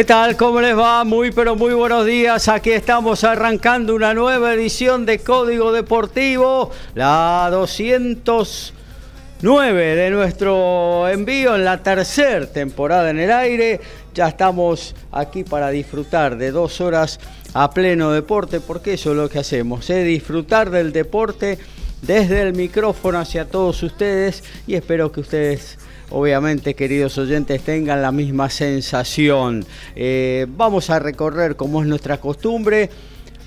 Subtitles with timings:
[0.00, 0.32] ¿Qué tal?
[0.38, 1.04] ¿Cómo les va?
[1.04, 2.48] Muy pero muy buenos días.
[2.48, 11.66] Aquí estamos arrancando una nueva edición de Código Deportivo, la 209 de nuestro envío en
[11.66, 13.78] la tercera temporada en el aire.
[14.14, 17.20] Ya estamos aquí para disfrutar de dos horas
[17.52, 20.02] a pleno deporte, porque eso es lo que hacemos, ¿eh?
[20.02, 21.58] disfrutar del deporte
[22.00, 25.76] desde el micrófono hacia todos ustedes y espero que ustedes
[26.10, 29.64] obviamente, queridos oyentes, tengan la misma sensación.
[29.96, 32.90] Eh, vamos a recorrer, como es nuestra costumbre,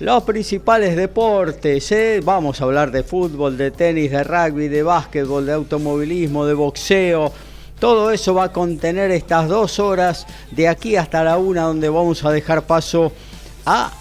[0.00, 1.90] los principales deportes.
[1.92, 2.20] ¿eh?
[2.24, 7.32] Vamos a hablar de fútbol, de tenis, de rugby, de básquetbol, de automovilismo, de boxeo.
[7.78, 12.24] Todo eso va a contener estas dos horas de aquí hasta la una, donde vamos
[12.24, 13.12] a dejar paso
[13.66, 13.92] a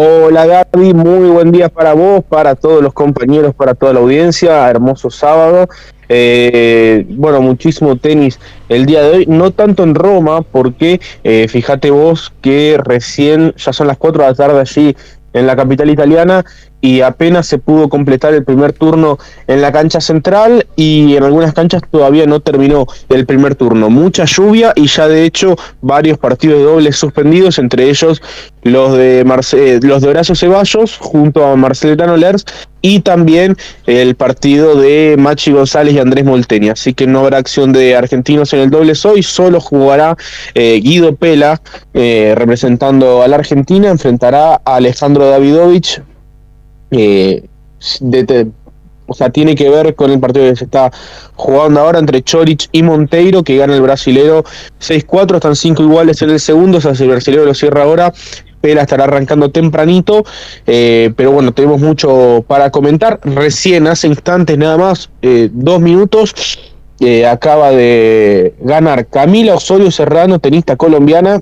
[0.00, 4.70] Hola Gaby, muy buen día para vos, para todos los compañeros, para toda la audiencia,
[4.70, 5.68] hermoso sábado.
[6.08, 8.38] Eh, bueno, muchísimo tenis
[8.68, 13.72] el día de hoy, no tanto en Roma, porque eh, fíjate vos que recién, ya
[13.72, 14.96] son las 4 de la tarde allí
[15.32, 16.44] en la capital italiana,
[16.80, 21.52] y apenas se pudo completar el primer turno en la cancha central y en algunas
[21.52, 23.90] canchas todavía no terminó el primer turno.
[23.90, 28.22] Mucha lluvia y ya de hecho varios partidos dobles suspendidos, entre ellos
[28.62, 32.44] los de Marce los de Horacio Ceballos junto a Marcelino Lers
[32.80, 33.56] y también
[33.86, 36.68] el partido de Machi González y Andrés Molteni.
[36.68, 40.16] Así que no habrá acción de argentinos en el doble hoy, solo jugará
[40.54, 41.60] eh, Guido Pela
[41.94, 46.00] eh, representando a la Argentina, enfrentará a Alejandro Davidovich
[46.90, 47.44] eh,
[49.06, 50.90] o sea, tiene que ver con el partido que se está
[51.34, 54.44] jugando ahora entre Chorich y Monteiro, que gana el brasilero
[54.80, 58.12] 6-4, están 5 iguales en el segundo, o sea, si el brasilero lo cierra ahora,
[58.60, 60.24] Pela estará arrancando tempranito,
[60.66, 63.20] eh, pero bueno, tenemos mucho para comentar.
[63.22, 66.34] Recién, hace instantes nada más, eh, dos minutos,
[67.30, 71.40] acaba de ganar Camila Osorio Serrano, tenista colombiana,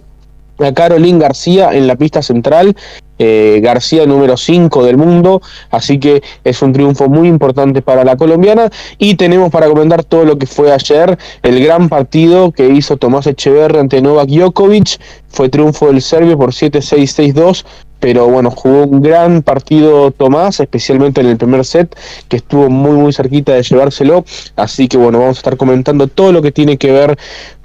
[0.58, 2.76] a Caroline García en la pista central
[3.18, 5.40] eh, García número 5 del mundo,
[5.70, 8.70] así que es un triunfo muy importante para la colombiana.
[8.98, 13.26] Y tenemos para comentar todo lo que fue ayer, el gran partido que hizo Tomás
[13.26, 14.98] Echeverri ante Novak Djokovic,
[15.28, 17.64] fue triunfo del serbio por 7-6-6-2,
[18.00, 21.96] pero bueno, jugó un gran partido Tomás, especialmente en el primer set,
[22.28, 24.24] que estuvo muy muy cerquita de llevárselo,
[24.56, 27.18] así que bueno, vamos a estar comentando todo lo que tiene que ver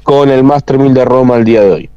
[0.03, 1.89] con el Master 1000 de Roma el día de hoy.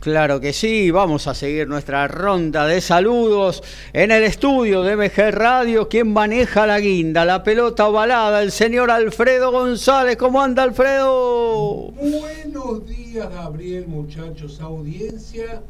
[0.00, 5.32] Claro que sí, vamos a seguir nuestra ronda de saludos en el estudio de MG
[5.32, 5.88] Radio.
[5.88, 8.40] ¿Quién maneja la guinda, la pelota ovalada?
[8.42, 10.16] El señor Alfredo González.
[10.16, 11.90] ¿Cómo anda Alfredo?
[11.90, 15.62] Buenos días Gabriel, muchachos, audiencia.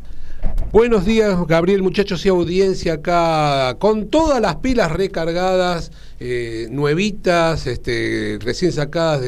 [0.72, 5.90] Buenos días, Gabriel, muchachos y audiencia acá, con todas las pilas recargadas,
[6.20, 9.22] eh, nuevitas, este, recién sacadas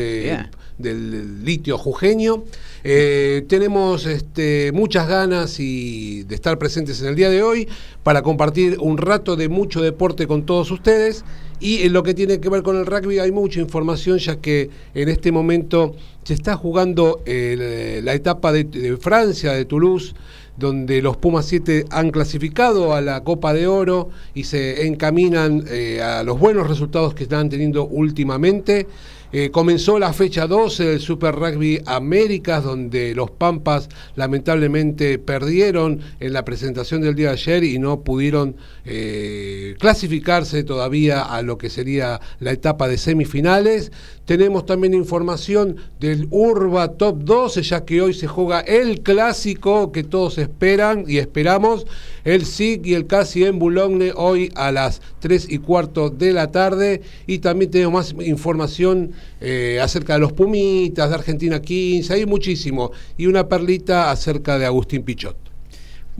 [0.80, 2.44] del litio jujeño.
[2.82, 7.68] Eh, tenemos este, muchas ganas y de estar presentes en el día de hoy
[8.02, 11.24] para compartir un rato de mucho deporte con todos ustedes.
[11.60, 14.70] Y en lo que tiene que ver con el rugby hay mucha información ya que
[14.94, 15.94] en este momento
[16.24, 20.14] se está jugando la etapa de Francia, de Toulouse
[20.60, 26.00] donde los Pumas 7 han clasificado a la Copa de Oro y se encaminan eh,
[26.02, 28.86] a los buenos resultados que están teniendo últimamente.
[29.32, 36.32] Eh, comenzó la fecha 12 del Super Rugby Américas, donde los Pampas lamentablemente perdieron en
[36.32, 41.70] la presentación del día de ayer y no pudieron eh, clasificarse todavía a lo que
[41.70, 43.92] sería la etapa de semifinales.
[44.30, 50.04] Tenemos también información del Urba Top 12, ya que hoy se juega el clásico que
[50.04, 51.84] todos esperan y esperamos,
[52.22, 56.52] el SIG y el CASI en Boulogne, hoy a las 3 y cuarto de la
[56.52, 57.02] tarde.
[57.26, 59.10] Y también tenemos más información
[59.40, 62.92] eh, acerca de los Pumitas, de Argentina 15, hay muchísimo.
[63.18, 65.49] Y una perlita acerca de Agustín Pichot.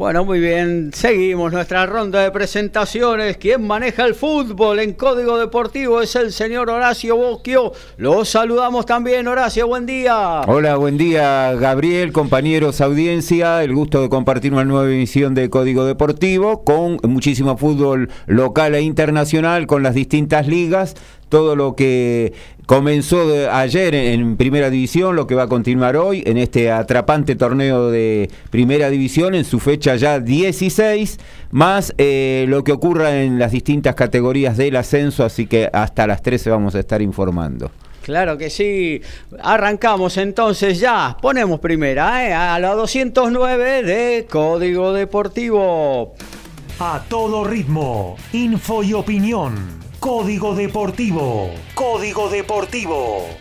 [0.01, 3.37] Bueno, muy bien, seguimos nuestra ronda de presentaciones.
[3.37, 7.73] Quien maneja el fútbol en Código Deportivo es el señor Horacio Bosquio.
[7.99, 10.41] Lo saludamos también, Horacio, buen día.
[10.47, 13.63] Hola, buen día, Gabriel, compañeros, audiencia.
[13.63, 18.81] El gusto de compartir una nueva emisión de Código Deportivo con muchísimo fútbol local e
[18.81, 20.97] internacional, con las distintas ligas
[21.31, 22.35] todo lo que
[22.67, 27.91] comenzó ayer en, Primera División, lo que va a continuar hoy en este atrapante torneo
[27.91, 31.19] de Primera División en su fecha ya 16,
[31.53, 36.23] más eh, lo que ocurra en las distintas categorías del ascenso, así que hasta las
[36.23, 37.71] 13 vamos a estar informando.
[38.03, 39.01] Claro que sí.
[39.43, 41.17] Arrancamos entonces ya.
[41.21, 42.33] Ponemos primera, ¿eh?
[42.33, 46.15] a la 209 de Código Deportivo.
[46.79, 49.90] A todo ritmo, info y opinión.
[50.01, 51.51] Código Deportivo.
[51.75, 53.40] Código Deportivo.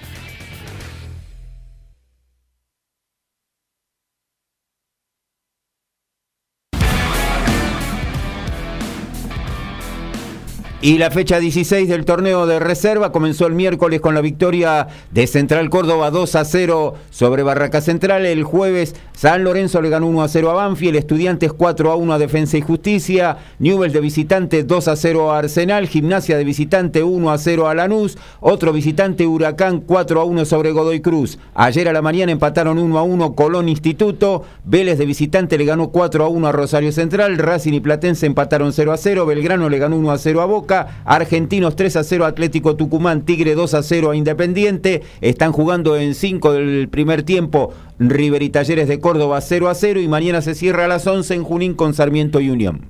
[10.81, 15.27] Y la fecha 16 del torneo de reserva comenzó el miércoles con la victoria de
[15.27, 18.25] Central Córdoba 2 a 0 sobre Barraca Central.
[18.25, 22.13] El jueves San Lorenzo le ganó 1 a 0 a Banfield, Estudiantes 4 a 1
[22.13, 27.03] a Defensa y Justicia, Newell de visitante 2 a 0 a Arsenal, Gimnasia de visitante
[27.03, 31.39] 1 a 0 a Lanús, otro visitante Huracán 4 a 1 sobre Godoy Cruz.
[31.55, 35.89] Ayer a la mañana empataron 1 a 1 Colón Instituto, Vélez de visitante le ganó
[35.89, 39.77] 4 a 1 a Rosario Central, Racing y Platense empataron 0 a 0, Belgrano le
[39.77, 40.69] ganó 1 a 0 a Boca.
[40.71, 45.01] Argentinos 3 a 0 Atlético Tucumán, Tigre 2 a 0 a Independiente.
[45.21, 50.00] Están jugando en 5 del primer tiempo River y Talleres de Córdoba 0 a 0
[50.00, 52.88] y mañana se cierra a las 11 en Junín con Sarmiento y Unión.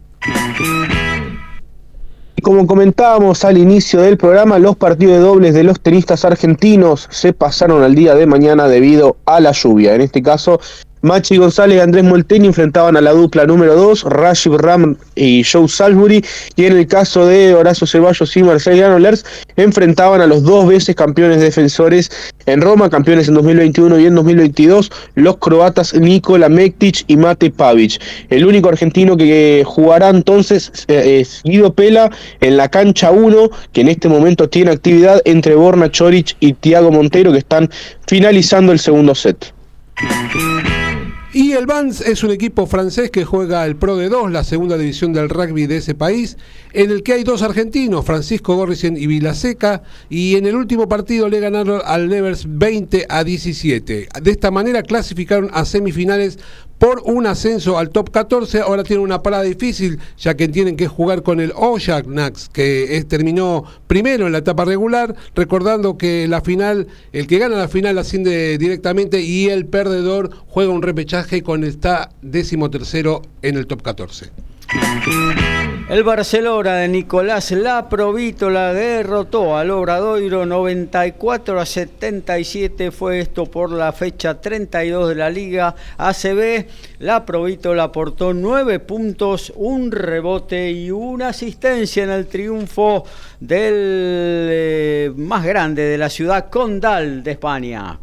[2.42, 7.34] Como comentábamos al inicio del programa, los partidos de dobles de los tenistas argentinos se
[7.34, 9.94] pasaron al día de mañana debido a la lluvia.
[9.94, 10.60] En este caso,
[11.02, 15.68] Machi González y Andrés Molteni enfrentaban a la dupla número 2, Rashid Ram y Joe
[15.68, 16.24] Salisbury,
[16.56, 19.26] y en el caso de Horacio Ceballos y Marcelo Lers,
[19.56, 22.12] enfrentaban a los dos veces campeones defensores
[22.46, 28.02] en Roma, campeones en 2021 y en 2022, los croatas Nikola Mektic y Mate Pavic.
[28.30, 32.10] El único argentino que jugará entonces eh, es Guido Pela
[32.42, 36.92] en la cancha 1, que en este momento tiene actividad entre Borna Choric y Tiago
[36.92, 37.70] Montero, que están
[38.08, 39.54] finalizando el segundo set.
[41.32, 44.80] Y el Vans es un equipo francés que juega el Pro de 2, la segunda
[44.80, 46.38] división del rugby de ese país,
[46.74, 51.30] en el que hay dos argentinos, Francisco Gorricen y Vilaseca, y en el último partido
[51.30, 54.10] le ganaron al Nevers 20 a 17.
[54.24, 56.40] De esta manera clasificaron a semifinales
[56.80, 58.62] por un ascenso al top 14.
[58.62, 61.54] Ahora tienen una parada difícil, ya que tienen que jugar con el
[62.08, 65.16] Nax, que terminó primero en la etapa regular.
[65.36, 70.72] Recordando que la final, el que gana la final asciende directamente y el perdedor juega
[70.72, 74.49] un repechaje con el está décimo tercero en el top 14.
[75.90, 82.92] El Barcelona de Nicolás Laprovítola derrotó al Obradoiro 94 a 77.
[82.92, 86.68] Fue esto por la fecha 32 de la Liga ACB.
[87.00, 93.04] Laprovítola aportó 9 puntos, un rebote y una asistencia en el triunfo
[93.40, 98.00] del eh, más grande de la ciudad condal de España.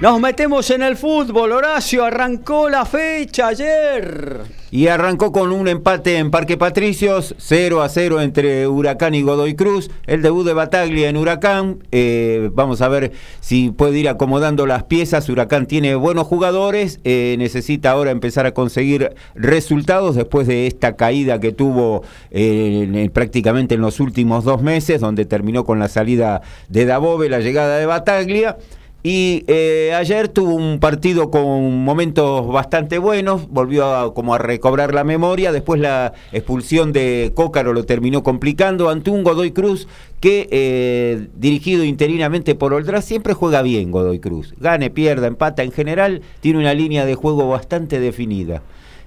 [0.00, 1.52] Nos metemos en el fútbol.
[1.52, 4.57] Horacio arrancó la fecha ayer.
[4.70, 9.54] Y arrancó con un empate en Parque Patricios, 0 a 0 entre Huracán y Godoy
[9.54, 9.90] Cruz.
[10.06, 11.78] El debut de Bataglia en Huracán.
[11.90, 15.28] Eh, vamos a ver si puede ir acomodando las piezas.
[15.30, 17.00] Huracán tiene buenos jugadores.
[17.04, 23.76] Eh, necesita ahora empezar a conseguir resultados después de esta caída que tuvo eh, prácticamente
[23.76, 27.86] en los últimos dos meses, donde terminó con la salida de Dabove, la llegada de
[27.86, 28.58] Bataglia.
[29.04, 34.92] Y eh, ayer tuvo un partido con momentos bastante buenos, volvió a, como a recobrar
[34.92, 39.86] la memoria, después la expulsión de Cócaro lo terminó complicando ante un Godoy Cruz
[40.18, 45.70] que eh, dirigido interinamente por Oldra siempre juega bien Godoy Cruz, gane, pierda, empata en
[45.70, 48.62] general, tiene una línea de juego bastante definida.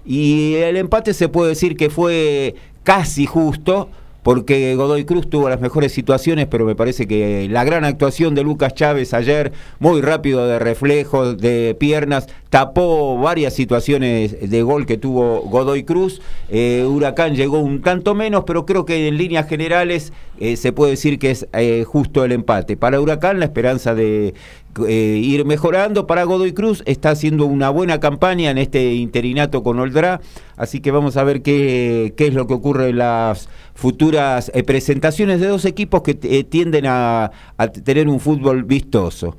[0.06, 3.90] Y el empate se puede decir que fue casi justo,
[4.24, 8.44] porque Godoy Cruz tuvo las mejores situaciones, pero me parece que la gran actuación de
[8.44, 14.98] Lucas Chávez ayer, muy rápido de reflejos, de piernas, tapó varias situaciones de gol que
[14.98, 16.22] tuvo Godoy Cruz.
[16.50, 20.92] Eh, Huracán llegó un tanto menos, pero creo que en líneas generales eh, se puede
[20.92, 22.76] decir que es eh, justo el empate.
[22.76, 24.34] Para Huracán la esperanza de
[24.86, 26.08] ir mejorando.
[26.08, 30.20] Para Godoy Cruz está haciendo una buena campaña en este interinato con Oldra,
[30.56, 35.42] así que vamos a ver qué, qué es lo que ocurre en las futuras presentaciones
[35.42, 37.32] de dos equipos que tienden a,
[37.84, 39.36] tener un fútbol vistoso.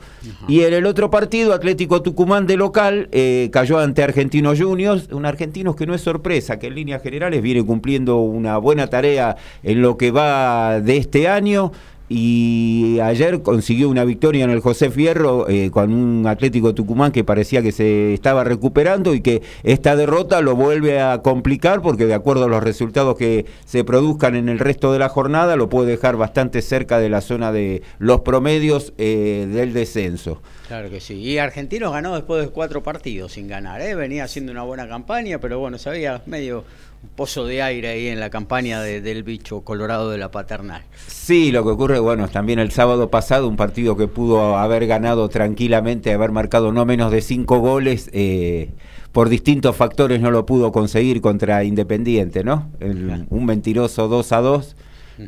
[0.48, 5.26] Y en el otro partido, Atlético Tucumán de local, eh, cayó ante Argentinos Juniors, un
[5.26, 9.82] argentino que no es sorpresa, que en líneas generales viene cumpliendo una buena tarea en
[9.82, 11.72] lo que va de este año
[12.14, 17.24] y ayer consiguió una victoria en el José Fierro eh, con un Atlético Tucumán que
[17.24, 22.12] parecía que se estaba recuperando y que esta derrota lo vuelve a complicar porque de
[22.12, 25.92] acuerdo a los resultados que se produzcan en el resto de la jornada lo puede
[25.92, 30.42] dejar bastante cerca de la zona de los promedios eh, del descenso.
[30.68, 31.14] Claro que sí.
[31.14, 33.80] Y Argentinos ganó después de cuatro partidos sin ganar.
[33.80, 33.94] ¿eh?
[33.94, 38.20] Venía haciendo una buena campaña, pero bueno, sabía medio un pozo de aire ahí en
[38.20, 40.82] la campaña del bicho colorado de la paternal.
[41.06, 45.28] Sí, lo que ocurre, bueno, también el sábado pasado, un partido que pudo haber ganado
[45.28, 48.70] tranquilamente, haber marcado no menos de cinco goles, eh,
[49.12, 52.70] por distintos factores no lo pudo conseguir contra Independiente, ¿no?
[52.80, 54.76] un mentiroso 2 a 2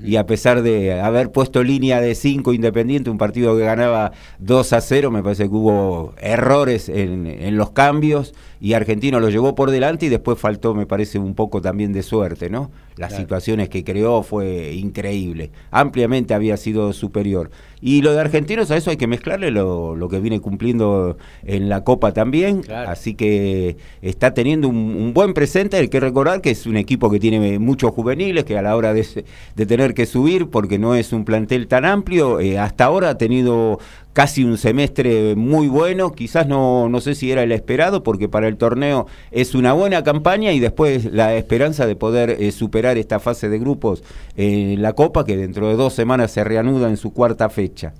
[0.02, 4.72] y a pesar de haber puesto línea de 5 Independiente, un partido que ganaba 2
[4.72, 9.54] a 0, me parece que hubo errores en, en, los cambios y Argentino lo llevó
[9.54, 12.70] por delante y después faltó, me parece, un poco también de suerte, ¿no?
[12.96, 17.50] Las situaciones que creó fue increíble, ampliamente había sido superior.
[17.82, 21.68] Y lo de Argentinos, a eso hay que mezclarle lo, lo que viene cumpliendo en
[21.68, 26.64] la Copa también, así que está teniendo un, buen presente, hay que recordar que es
[26.64, 30.48] un equipo que tiene muchos juveniles, que a la hora de, de tener que subir,
[30.48, 33.78] porque no es un plantel tan amplio, eh, hasta ahora ha tenido
[34.14, 38.46] casi un semestre muy bueno, quizás no, no sé si era el esperado, porque para
[38.46, 43.18] el torneo es una buena campaña y después la esperanza de poder eh, superar esta
[43.18, 44.04] fase de grupos
[44.36, 47.92] en la Copa, que dentro de dos semanas se reanuda en su cuarta fecha.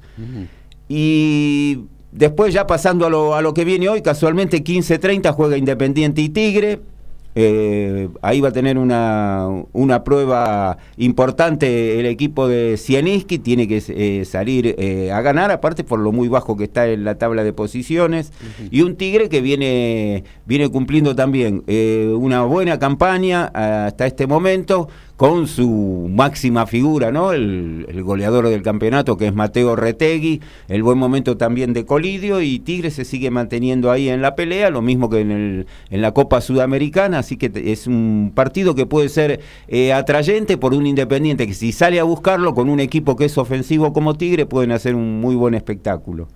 [0.88, 1.80] Y
[2.12, 6.28] después ya pasando a lo, a lo que viene hoy, casualmente 15-30 juega Independiente y
[6.28, 6.80] Tigre,
[7.36, 13.82] eh, ahí va a tener una, una, prueba importante el equipo de Cieniski, tiene que
[13.88, 17.42] eh, salir eh, a ganar, aparte por lo muy bajo que está en la tabla
[17.42, 18.32] de posiciones,
[18.70, 25.46] y un Tigre que viene, viene cumpliendo también una buena campaña hasta este momento, con
[25.46, 27.32] su máxima figura, ¿no?
[27.32, 32.58] El, goleador del campeonato que es Mateo Retegui, el buen momento también de Colidio y
[32.58, 36.12] Tigre se sigue manteniendo ahí en la pelea, lo mismo que en, el, en la
[36.12, 41.46] Copa Sudamericana, así que es un partido que puede ser eh, atrayente por un Independiente
[41.46, 44.94] que si sale a buscarlo con un equipo que es ofensivo como Tigre pueden hacer
[44.94, 46.28] un muy buen espectáculo.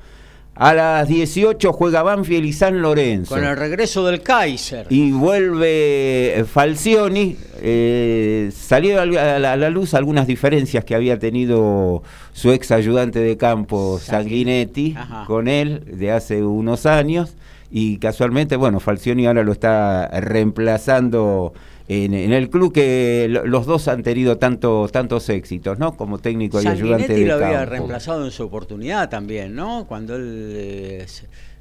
[0.61, 3.33] A las 18 juega Banfield y San Lorenzo.
[3.33, 4.89] Con el regreso del Kaiser.
[4.91, 7.37] Y vuelve Falcioni.
[7.63, 14.01] Eh, salió a la, luz algunas diferencias que había tenido su ex ayudante de campo,
[14.03, 14.97] Sanguinetti,
[15.29, 17.37] con él de hace unos años.
[17.71, 21.53] Y casualmente, bueno, Falcioni ahora lo está reemplazando
[21.89, 25.97] en, el club que los dos han tenido tanto, tantos éxitos, ¿no?
[25.97, 29.87] Como técnico y ayudante de lo había reemplazado en su oportunidad también, ¿no?
[29.89, 31.07] Cuando él eh,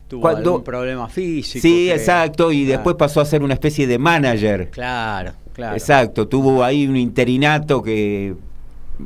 [0.08, 1.62] tuvo algún problema físico.
[1.62, 4.70] Sí, exacto, y después pasó a ser una especie de manager.
[4.70, 5.76] Claro, claro.
[5.76, 8.36] Exacto, tuvo ahí un interinato que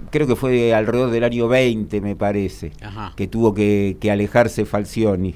[0.09, 2.71] creo que fue alrededor del año 20, me parece,
[3.15, 5.35] que tuvo que, alejarse Falcioni.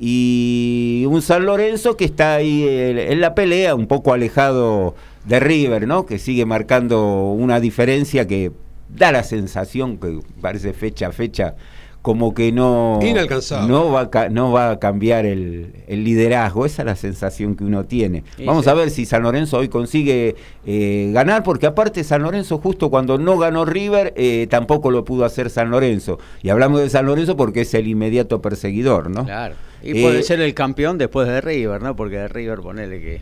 [0.00, 5.86] Y un San Lorenzo que está ahí en la pelea, un poco alejado de River,
[5.86, 6.06] ¿no?
[6.06, 8.52] Que sigue marcando una diferencia que
[8.88, 11.54] da la sensación que parece fecha a fecha
[12.02, 13.68] como que no, Inalcanzable.
[13.68, 16.66] no, va, a, no va a cambiar el, liderazgo.
[16.66, 18.24] Esa es la sensación que uno tiene.
[18.44, 20.34] Vamos a ver si San Lorenzo hoy consigue
[20.66, 25.24] eh, ganar, porque aparte San Lorenzo justo cuando no ganó River, eh, tampoco lo pudo
[25.24, 26.18] hacer San Lorenzo.
[26.42, 29.24] Y hablamos de San Lorenzo porque es el inmediato perseguidor, ¿no?
[29.24, 29.54] Claro.
[29.82, 31.96] Y puede ser el campeón después de River, ¿no?
[31.96, 33.20] Porque de River ponele que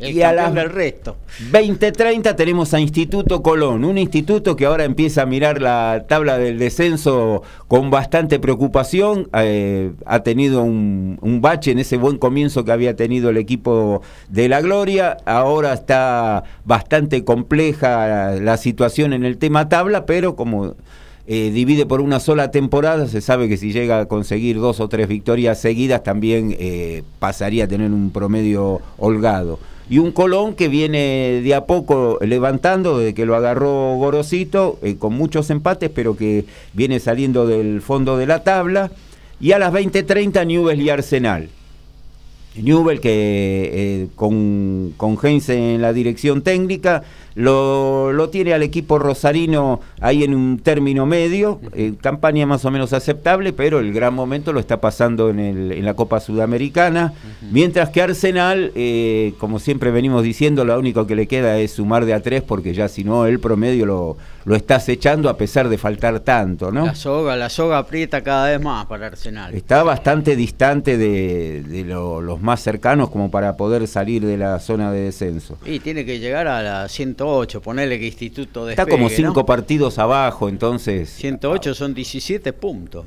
[0.00, 1.16] y a las del resto.
[1.50, 6.58] 2030 tenemos a Instituto Colón, un instituto que ahora empieza a mirar la tabla del
[6.58, 9.28] descenso con bastante preocupación.
[9.34, 14.48] Eh, ha tenido un, bache en ese buen comienzo que había tenido el equipo de
[14.48, 15.16] la Gloria.
[15.26, 20.76] Ahora está bastante compleja la situación en el tema tabla, pero como
[21.26, 24.88] eh, divide por una sola temporada, se sabe que si llega a conseguir dos o
[24.88, 29.58] tres victorias seguidas también eh, pasaría a tener un promedio holgado.
[29.88, 34.96] Y un Colón que viene de a poco levantando, desde que lo agarró Gorosito, eh,
[34.98, 38.90] con muchos empates, pero que viene saliendo del fondo de la tabla.
[39.40, 41.48] Y a las 20:30 Newell y Arsenal.
[42.56, 47.02] Newell que con, con Heinz en la dirección técnica
[47.34, 52.70] lo, lo, tiene al equipo rosarino ahí en un término medio, eh, campaña más o
[52.70, 57.12] menos aceptable, pero el gran momento lo está pasando en, el, en la Copa Sudamericana,
[57.50, 62.04] mientras que Arsenal, eh, como siempre venimos diciendo, lo único que le queda es sumar
[62.04, 65.68] de a tres, porque ya si no el promedio lo, lo está acechando a pesar
[65.68, 66.86] de faltar tanto, ¿no?
[66.86, 69.54] La soga, la soga aprieta cada vez más para Arsenal.
[69.54, 74.90] Está bastante distante de, de los más cercanos como para poder salir de la zona
[74.92, 75.58] de descenso.
[75.64, 79.44] Y tiene que llegar a la 100 108, ponele que Instituto de Está como cinco
[79.44, 81.10] partidos abajo, entonces.
[81.10, 83.04] 108 son 17 puntos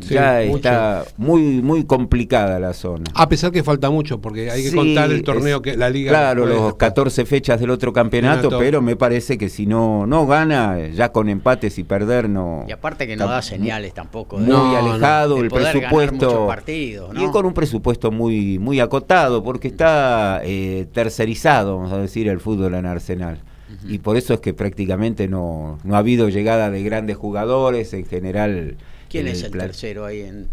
[0.00, 3.04] ya está muy muy complicada la zona.
[3.14, 6.10] A pesar que falta mucho, porque hay que contar el torneo que la liga.
[6.10, 10.88] Claro, los 14 fechas del otro campeonato, pero me parece que si no no gana,
[10.88, 12.64] ya con empates y perder no.
[12.68, 14.38] Y aparte que no da señales tampoco.
[14.38, 16.48] muy alejado el presupuesto.
[16.66, 22.40] Y con un presupuesto muy muy acotado, porque está eh, tercerizado, vamos a decir, el
[22.40, 23.40] fútbol en Arsenal.
[23.86, 28.06] Y por eso es que prácticamente no, no ha habido llegada de grandes jugadores, en
[28.06, 28.76] general
[29.08, 30.48] ¿Quién es el, tercero ahí en...?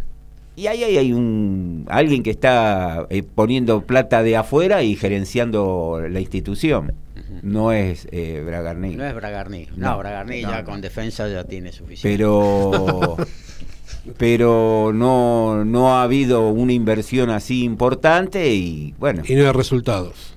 [0.57, 6.21] Y ahí hay, un alguien que está eh, poniendo plata de afuera y gerenciando la
[6.21, 6.93] institución.
[7.41, 8.95] No es eh, Bragarni.
[8.95, 9.67] No es Bragarni.
[9.75, 12.17] No, Bragarni ya con defensa ya tiene suficiente.
[12.17, 13.17] Pero
[14.17, 19.23] pero no, no ha habido una inversión así importante y bueno.
[19.27, 20.35] Y no hay resultados.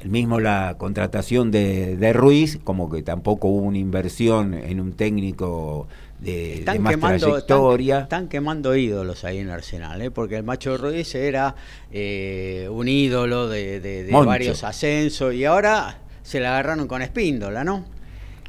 [0.00, 4.92] El mismo la contratación de, de Ruiz, como que tampoco hubo una inversión en un
[4.92, 5.88] técnico
[6.24, 8.00] de, están más quemando, trayectoria.
[8.00, 10.10] Están, quemando ídolos ahí en Arsenal, ¿eh?
[10.10, 11.54] porque el Macho Ruiz era
[11.92, 17.84] eh, un ídolo de, de varios ascensos y ahora se la agarraron con Espíndola, ¿no?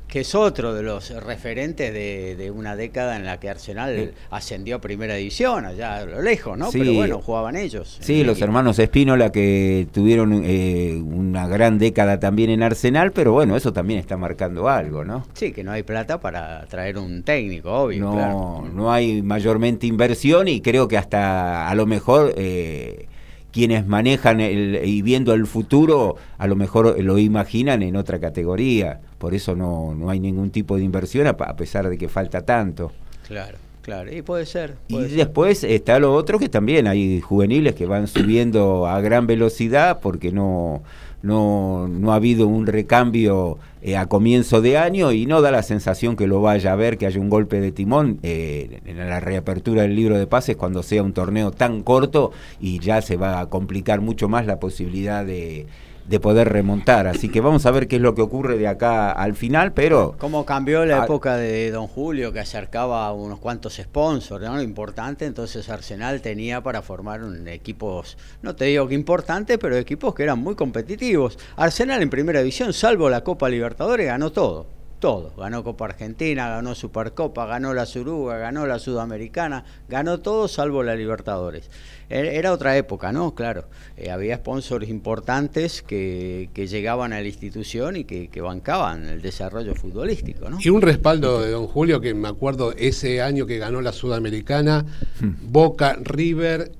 [0.07, 4.81] Que es otro de los referentes de, una década en la que Arsenal ascendió a
[4.81, 6.69] primera división, allá a lo lejos, ¿no?
[6.71, 7.97] Pero bueno, jugaban ellos.
[7.99, 13.55] Sí, los hermanos Espínola que tuvieron eh, una gran década también en Arsenal, pero bueno,
[13.55, 15.25] eso también está marcando algo, ¿no?
[15.33, 17.99] Sí, que no hay plata para traer un técnico, obvio.
[17.99, 22.33] No, no hay mayormente inversión y creo que hasta a lo mejor...
[22.37, 23.07] Eh,
[23.55, 28.99] quienes manejan el, y viendo el futuro, a lo mejor lo imaginan en otra categoría.
[29.17, 32.91] Por eso no, no hay ningún tipo de inversión, a, pesar de que falta tanto.
[33.25, 33.57] Claro.
[33.81, 34.73] Claro, y puede ser.
[34.87, 39.99] y después está lo otro que también hay juveniles que van subiendo a gran velocidad
[40.01, 40.81] porque no,
[41.25, 45.63] no, no ha habido un recambio eh, a comienzo de año y no da la
[45.63, 49.19] sensación que lo vaya a ver, que haya un golpe de timón eh, en la
[49.19, 53.39] reapertura del libro de pases cuando sea un torneo tan corto y ya se va
[53.39, 55.65] a complicar mucho más la posibilidad de
[56.07, 57.07] de poder remontar.
[57.07, 60.15] Así que vamos a ver qué es lo que ocurre de acá al final, pero...
[60.17, 64.61] ¿Cómo cambió la época de Don Julio, que acercaba a unos cuantos sponsors, ¿no?
[64.61, 70.13] Importante, entonces Arsenal tenía para formar un equipos, no te digo que importantes, pero equipos
[70.13, 71.37] que eran muy competitivos.
[71.55, 74.74] Arsenal en primera división, salvo la Copa Libertadores, ganó todo
[75.05, 75.33] todo.
[75.37, 80.95] Ganó Copa Argentina, ganó Supercopa, ganó la Suruga, ganó la Sudamericana, ganó todo salvo la
[80.95, 81.69] Libertadores.
[82.09, 83.35] E-, era otra época, ¿no?
[83.35, 83.65] Claro,
[83.97, 90.49] eh, había sponsors importantes que, llegaban a la institución y que, bancaban el desarrollo futbolístico,
[90.49, 90.57] ¿no?
[90.59, 94.87] Y un respaldo de don Julio, que me acuerdo ese año que ganó la Sudamericana,
[95.21, 95.51] hmm.
[95.51, 96.71] Boca, River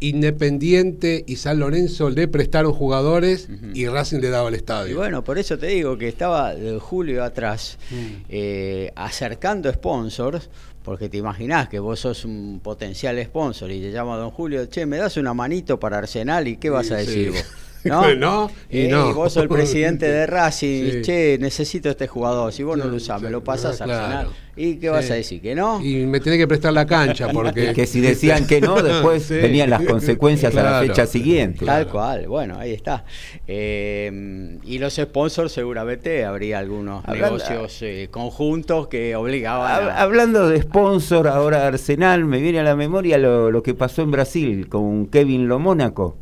[0.00, 4.92] Independiente y San Lorenzo le prestaron jugadores y Racing le daba el estadio.
[4.92, 7.96] Y bueno, por eso te digo que estaba Julio atrás mm.
[8.28, 10.50] eh, acercando sponsors,
[10.84, 14.86] porque te imaginás que vos sos un potencial sponsor y te llama Don Julio, che,
[14.86, 17.44] me das una manito para Arsenal y qué vas a decir vos.
[17.84, 18.50] ¿no?
[18.70, 19.14] Y, eh, no.
[19.14, 23.20] vos sos el presidente de Racing, che, necesito este jugador, si vos no lo usás,
[23.22, 24.28] me lo pasas al final.
[24.58, 25.40] ¿Y qué vas a decir?
[25.40, 25.80] ¿Que no?
[25.80, 27.72] Y me tenés que prestar la cancha porque...
[27.74, 31.64] que si decían que no, después venían las consecuencias a la fecha siguiente.
[31.64, 33.04] Tal cual, bueno, ahí está.
[33.46, 39.90] Eh, y los sponsors seguramente habría algunos negocios eh, conjuntos que obligaban...
[39.96, 44.10] Hablando de sponsor, ahora Arsenal, me viene a la memoria lo, lo que pasó en
[44.10, 46.16] Brasil con Kevin Lomónaco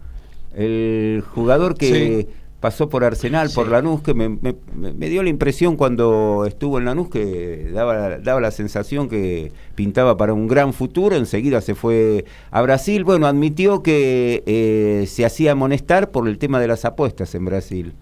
[0.57, 2.29] el jugador que
[2.61, 7.11] pasó por Arsenal, por Lanús, que me, me, dio la impresión cuando estuvo en Lanús
[7.11, 12.62] que daba, daba la sensación que pintaba para un gran futuro, enseguida se fue a
[12.62, 17.45] Brasil, bueno, admitió que eh, se hacía amonestar por el tema de las apuestas en
[17.45, 17.92] Brasil.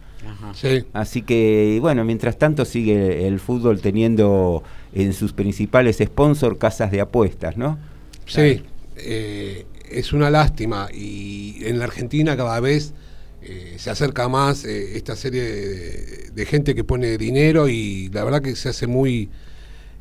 [0.92, 4.62] Así que, bueno, mientras tanto sigue el fútbol teniendo
[4.94, 7.78] en sus principales sponsors casas de apuestas, ¿no?
[8.24, 8.62] Sí,
[8.96, 12.94] eh, es una lástima y en la Argentina cada vez
[13.46, 18.40] eh, se acerca más eh, esta serie de, gente que pone dinero y la verdad
[18.40, 19.28] que se hace muy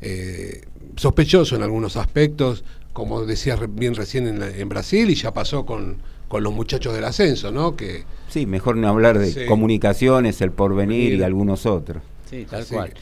[0.00, 0.62] eh,
[0.96, 6.42] sospechoso en algunos aspectos, como decías bien recién en, Brasil y ya pasó con, con,
[6.42, 7.76] los muchachos del ascenso, ¿no?
[7.76, 12.02] Que, sí, mejor no hablar de comunicaciones, el porvenir y algunos otros.
[12.30, 12.94] Sí, tal cual.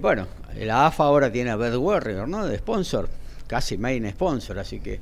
[0.00, 0.26] bueno,
[0.58, 2.46] la AFA ahora tiene a Bad Warrior, ¿no?
[2.46, 3.08] De sponsor,
[3.46, 4.98] casi main sponsor, así que...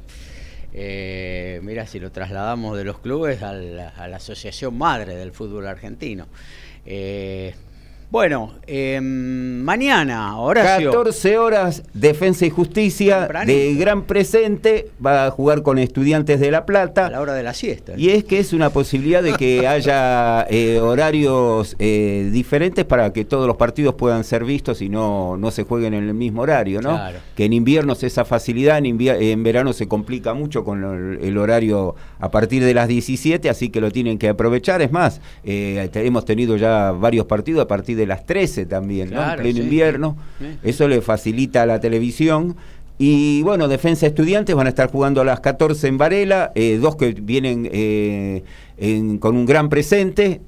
[0.73, 6.27] Eh, mira, si lo trasladamos de los clubes a la, asociación madre del fútbol argentino.
[6.85, 7.55] Eh,
[8.11, 10.91] bueno, eh, mañana, Horacio.
[10.91, 16.65] 14 horas, Defensa y Justicia, de gran presente, va a jugar con Estudiantes de La
[16.65, 17.07] Plata.
[17.07, 17.93] A la hora de la siesta.
[17.99, 23.27] Y es que es una posibilidad de que haya eh, horarios eh, diferentes para que
[23.27, 26.81] todos los partidos puedan ser vistos y no, no se jueguen en el mismo horario,
[26.81, 26.99] ¿no?
[27.37, 31.95] Que en invierno es esa facilidad, en, en verano se complica mucho con el, horario
[32.21, 34.81] a partir de las 17, así que lo tienen que aprovechar.
[34.81, 39.23] Es más, eh, hemos tenido ya varios partidos a partir de las 13 también, ¿no?
[39.23, 40.17] En pleno invierno.
[40.63, 42.57] Eso le facilita a la televisión.
[42.97, 46.97] Y bueno, Defensa Estudiantes van a estar jugando a las 14 en Varela, eh, dos
[46.97, 48.43] que vienen eh,
[49.21, 50.41] con un gran presente.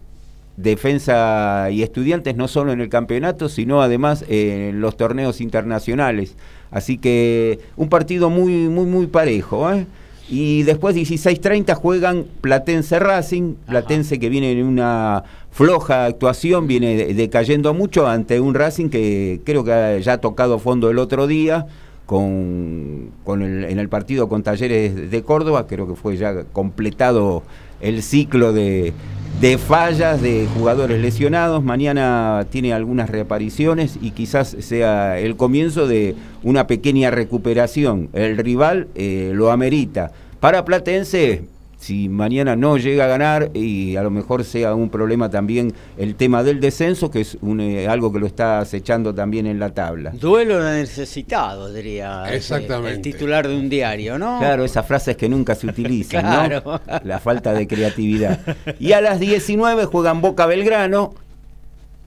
[0.57, 6.37] Defensa y Estudiantes no solo en el campeonato, sino además en los torneos internacionales.
[6.71, 9.73] Así que un partido muy, muy, muy parejo.
[9.73, 9.87] ¿eh?
[10.31, 17.75] Y después 16.30 juegan Platense Racing, Platense que viene en una floja actuación, viene decayendo
[17.75, 21.66] mucho ante un Racing que creo que ya ha tocado fondo el otro día.
[22.07, 27.45] Con, con el, en el partido con Talleres de Córdoba, creo que fue ya completado
[27.81, 28.93] el ciclo de,
[29.38, 31.62] de fallas de jugadores lesionados.
[31.62, 38.09] Mañana tiene algunas reapariciones y quizás sea el comienzo de una pequeña recuperación.
[38.12, 40.12] El rival eh, lo amerita.
[40.40, 41.45] Para Platense,
[41.81, 46.14] si mañana no llega a ganar y a lo mejor sea un problema también el
[46.14, 50.11] tema del descenso, que es eh, algo que lo está acechando también en la tabla.
[50.11, 52.97] Duelo necesitado, diría Exactamente.
[52.97, 54.38] el titular de un diario, ¿no?
[54.38, 56.81] Claro, esas frases que nunca se utilizan, ¿no?
[57.03, 58.40] La falta de creatividad.
[58.79, 61.14] Y a las 19 juegan Boca Belgrano,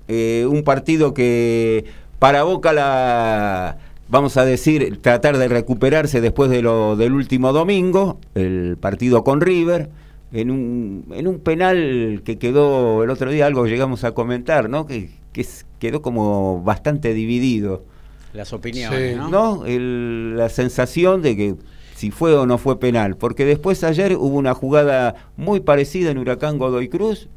[0.08, 1.86] eh, un partido que
[2.20, 3.78] para Boca la
[4.14, 9.42] vamos a decir, tratar de recuperarse después de lo del último domingo, el partido con
[9.42, 9.90] River,
[10.32, 14.86] en un, en un penal que quedó el otro día, algo llegamos a comentar, ¿no?
[14.86, 15.44] Que, que
[15.80, 17.86] quedó como bastante dividido.
[18.34, 19.64] Las opiniones, ¿no?
[19.66, 21.56] la sensación de que
[21.96, 26.20] si fue o no fue penal, porque después ayer hubo una jugada muy parecida en
[26.20, 27.30] Huracán Godoy Cruz,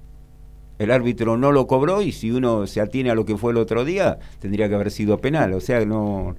[0.79, 3.57] el árbitro no lo cobró y si uno se atiene a lo que fue el
[3.57, 6.37] otro día, tendría que haber sido penal, o sea, no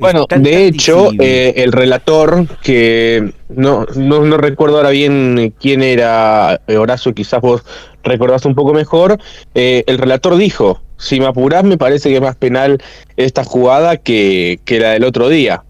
[0.00, 6.76] bueno, de hecho, eh, el relator, que no, no, recuerdo ahora bien quién era, eh,
[6.76, 7.62] Horacio, quizás vos
[8.02, 9.18] recordás un poco mejor,
[9.54, 12.82] eh, el relator dijo, si me apurás me parece que es más penal
[13.16, 15.62] esta jugada que, que la del otro día.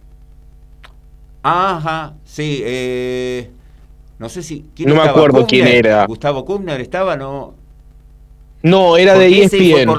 [1.42, 2.62] Ajá, sí,
[4.18, 4.66] no sé si...
[4.78, 6.06] no me acuerdo quién era.
[6.06, 7.54] Gustavo Kumner estaba, ¿no?
[8.62, 9.90] No, era de ESPN.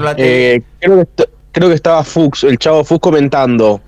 [0.78, 3.80] creo, que, creo que estaba Fuchs, el chavo Fuchs comentando.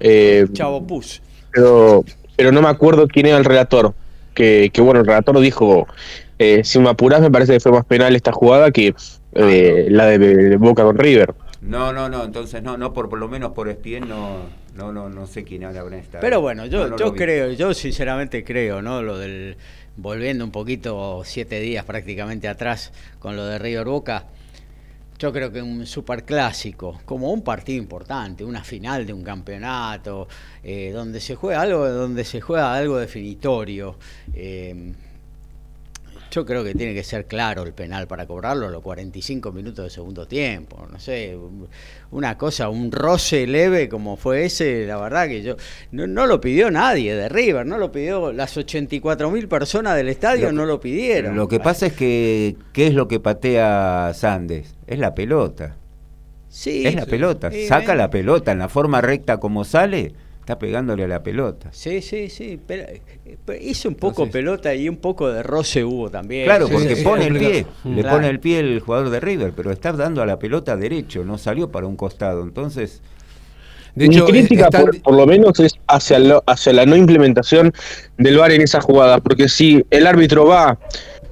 [0.00, 1.22] Eh, Chavo Pus.
[1.52, 2.04] Pero,
[2.36, 3.94] pero no me acuerdo quién era el relator.
[4.34, 5.86] Que, que bueno, el relator dijo,
[6.38, 8.94] eh, si me apurás me parece que fue más penal esta jugada que
[9.32, 11.34] eh, la de, Boca con River.
[11.62, 14.40] No, no, no, entonces no, no por, por lo menos por ESPN no,
[14.76, 16.20] no, no, no sé quién habla con esta.
[16.20, 19.02] Pero bueno, yo, yo creo, yo sinceramente creo, ¿no?
[19.02, 19.56] Lo del,
[19.96, 24.26] volviendo un poquito siete días prácticamente atrás con lo de River Boca,
[25.18, 30.28] yo creo que un superclásico, como un partido importante, una final de un campeonato,
[30.62, 33.96] eh, donde se juega algo, donde se juega algo definitorio.
[34.34, 34.92] Eh,
[36.36, 39.86] yo creo que tiene que ser claro el penal para cobrarlo a los 45 minutos
[39.86, 40.86] de segundo tiempo.
[40.92, 41.34] No sé,
[42.10, 45.56] una cosa, un roce leve como fue ese, la verdad que yo.
[45.92, 48.34] No, lo pidió nadie de River, no lo pidió.
[48.34, 51.36] Las 84 mil personas del estadio no lo pidieron.
[51.36, 54.74] Lo que pasa es que, ¿qué es lo que patea Sandes?
[54.86, 55.76] Es la pelota.
[56.50, 56.86] Sí.
[56.86, 57.50] Es la pelota.
[57.66, 60.12] Saca la pelota en la forma recta como sale
[60.46, 61.70] está pegándole a la pelota.
[61.72, 62.60] Sí, sí, sí.
[62.64, 62.84] Pero,
[63.60, 66.44] hizo un poco pelota y un poco de roce hubo también.
[66.44, 69.92] Claro, porque pone el pie, le pone el pie el jugador de River, pero está
[69.92, 72.42] dando a la pelota derecho, no salió para un costado.
[72.42, 73.02] Entonces.
[73.94, 77.72] De hecho, Mi crítica, por, lo menos, es hacia, hacia la no implementación
[78.18, 80.78] del VAR en esa jugada, porque si el árbitro va,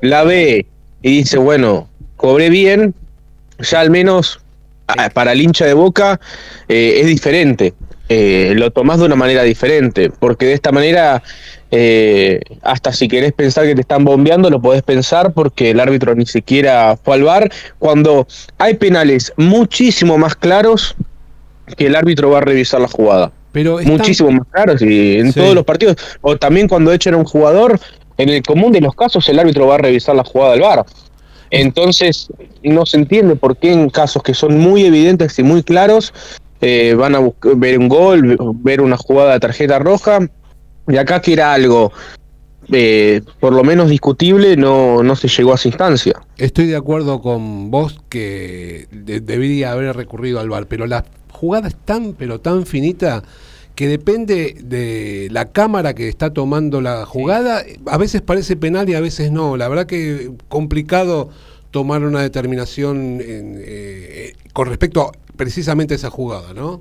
[0.01, 0.67] la ve
[1.03, 2.95] y dice, bueno, cobré bien,
[3.59, 4.41] ya al menos
[5.13, 6.21] para el hincha de boca
[6.69, 7.75] eh, es diferente.
[8.09, 11.23] Eh, lo tomás de una manera diferente, porque de esta manera,
[11.77, 16.15] eh, hasta si querés pensar que te están bombeando, lo podés pensar porque el árbitro
[16.15, 20.95] ni siquiera fue al bar, cuando hay penales muchísimo más claros
[21.77, 23.33] que el árbitro va a revisar la jugada.
[23.51, 27.25] Pero Muchísimo más claros y en todos los partidos, o también cuando echen a un
[27.25, 27.81] jugador,
[28.19, 30.87] en el común de los casos el árbitro va a revisar la jugada del bar.
[31.51, 32.29] Entonces,
[32.63, 36.15] no se entiende por qué en casos que son muy evidentes y muy claros,
[36.61, 37.21] eh, van a
[37.57, 40.21] ver un gol, ver una jugada de tarjeta roja,
[40.89, 41.93] y acá que era algo
[42.73, 46.21] eh, por lo menos discutible, no, no se llegó a esa instancia.
[46.37, 51.77] Estoy de acuerdo con vos que debería haber recurrido al VAR, pero la jugada es
[51.77, 53.23] tan, pero tan finita
[53.75, 58.95] que depende de la cámara que está tomando la jugada, a veces parece penal y
[58.95, 59.57] a veces no.
[59.57, 61.31] La verdad que complicado
[61.71, 66.81] tomar una determinación eh, con respecto a precisamente esa jugada, ¿no?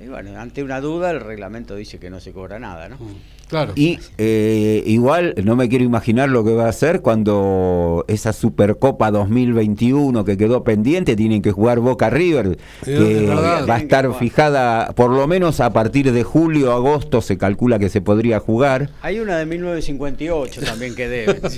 [0.00, 2.96] Y bueno, ante una duda el reglamento dice que no se cobra nada, ¿no?
[2.96, 3.38] Mm.
[3.48, 3.72] Claro.
[3.76, 9.10] Y eh, igual no me quiero imaginar lo que va a hacer cuando esa Supercopa
[9.10, 15.10] 2021 que quedó pendiente tienen que jugar Boca River, que va a estar fijada por
[15.10, 18.90] lo menos a partir de julio, agosto se calcula que se podría jugar.
[19.00, 21.40] Hay una de 1958 también que debe.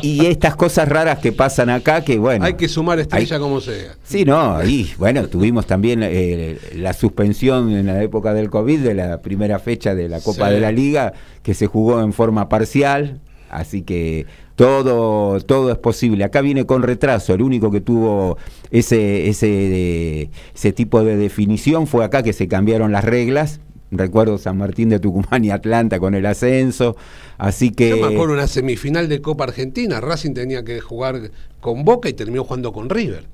[0.00, 2.44] Y estas cosas raras que pasan acá, que bueno.
[2.44, 3.96] Hay que sumar estrella como sea.
[4.04, 8.94] Sí, no, ahí, bueno, tuvimos también eh, la suspensión en la época del COVID de
[8.94, 13.20] la primera fecha de la Copa de la Liga que se jugó en forma parcial,
[13.50, 16.24] así que todo, todo es posible.
[16.24, 18.38] Acá viene con retraso, el único que tuvo
[18.70, 23.60] ese, ese, ese tipo de definición fue acá que se cambiaron las reglas.
[23.90, 26.96] Recuerdo San Martín de Tucumán y Atlanta con el ascenso.
[27.38, 27.90] Así que.
[27.90, 30.00] Yo me acuerdo una semifinal de Copa Argentina.
[30.00, 33.24] Racing tenía que jugar con Boca y terminó jugando con River.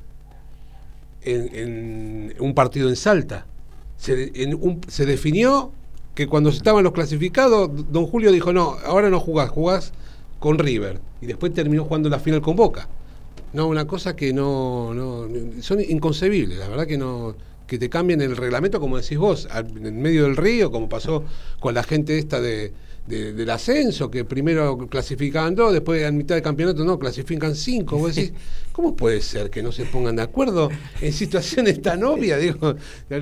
[1.22, 3.46] En, un partido en Salta.
[3.96, 4.32] Se,
[4.88, 5.72] se definió
[6.14, 9.92] que cuando estaban los clasificados, don Julio dijo, no, ahora no jugás, jugás
[10.38, 11.00] con River.
[11.20, 12.88] Y después terminó jugando la final con Boca.
[13.52, 15.28] No, una cosa que no, no
[15.62, 17.34] son inconcebibles, la verdad que no
[17.66, 21.24] que te cambien el reglamento, como decís vos, en medio del río, como pasó
[21.60, 22.72] con la gente esta de,
[23.06, 27.98] del ascenso, que primero clasificaban dos, después a mitad de campeonato no, clasifican cinco.
[27.98, 28.32] Vos decís,
[28.72, 32.40] ¿cómo puede ser que no se pongan de acuerdo en situaciones tan obvias?
[32.40, 32.74] Digo,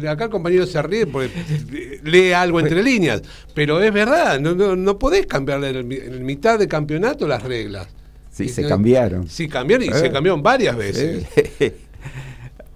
[0.09, 3.23] acá el compañero se ríe porque lee algo entre líneas,
[3.55, 7.88] pero es verdad, no, no, podés cambiar en, mitad de campeonato las reglas.
[8.31, 9.29] Sí, se cambiaron.
[9.29, 10.12] Sí, cambiaron y se eh.
[10.12, 11.27] cambiaron varias veces.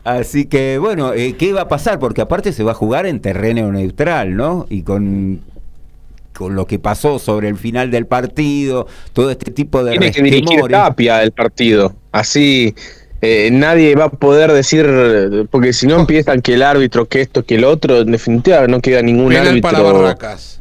[0.04, 1.98] Así que bueno, eh, ¿qué va a pasar?
[1.98, 4.66] Porque aparte se va a jugar en terreno neutral, ¿no?
[4.68, 5.40] Y con
[6.36, 10.22] con lo que pasó sobre el final del partido, todo este tipo de Tiene que
[10.22, 12.74] dirigir Tapia el partido, así
[13.22, 17.44] eh, nadie va a poder decir, porque si no empiezan que el árbitro, que esto,
[17.44, 19.62] que el otro, en definitiva no queda ningún árbitro.
[19.62, 20.60] para Barracas.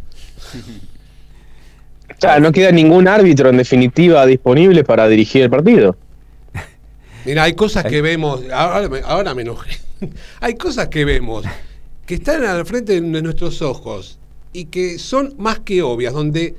[2.39, 5.97] no queda ningún árbitro en definitiva disponible para dirigir el partido.
[7.25, 9.77] Mira, hay cosas que vemos, ahora, ahora me enojé,
[10.39, 11.43] hay cosas que vemos
[12.05, 14.19] que están al frente de nuestros ojos
[14.55, 16.55] y que son más que obvias, donde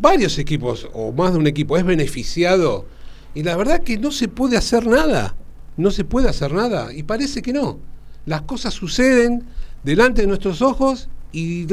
[0.00, 2.86] varios equipos o más de un equipo es beneficiado
[3.34, 5.34] y la verdad que no se puede hacer nada,
[5.76, 7.78] no se puede hacer nada y parece que no.
[8.26, 9.44] Las cosas suceden
[9.82, 11.66] delante de nuestros ojos y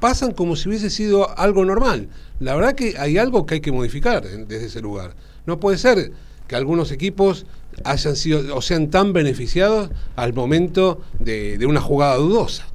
[0.00, 2.08] pasan como si hubiese sido algo normal.
[2.40, 5.14] La verdad que hay algo que hay que modificar desde ese lugar.
[5.46, 6.12] No puede ser
[6.48, 7.46] que algunos equipos
[7.84, 12.66] hayan sido o sean tan beneficiados al momento de, una jugada dudosa.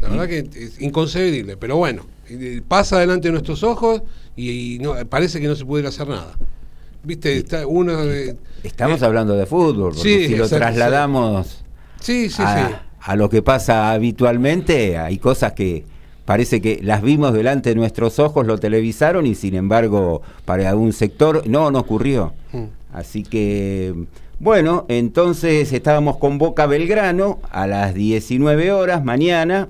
[0.00, 2.06] La verdad que es inconcebible, pero bueno,
[2.68, 4.02] pasa delante de nuestros ojos
[4.36, 6.34] y, no, parece que no se pudiera hacer nada.
[7.02, 8.02] Viste, está uno
[8.62, 11.64] Estamos eh, hablando de fútbol, porque si lo trasladamos
[12.00, 15.84] sí, sí, a, a, lo que pasa habitualmente, hay cosas que
[16.26, 20.92] parece que las vimos delante de nuestros ojos, lo televisaron y sin embargo para algún
[20.92, 22.34] sector no, no ocurrió.
[22.52, 22.64] Mm.
[22.92, 23.94] Así que,
[24.38, 29.68] bueno, entonces estábamos con Boca Belgrano a las 19 horas mañana.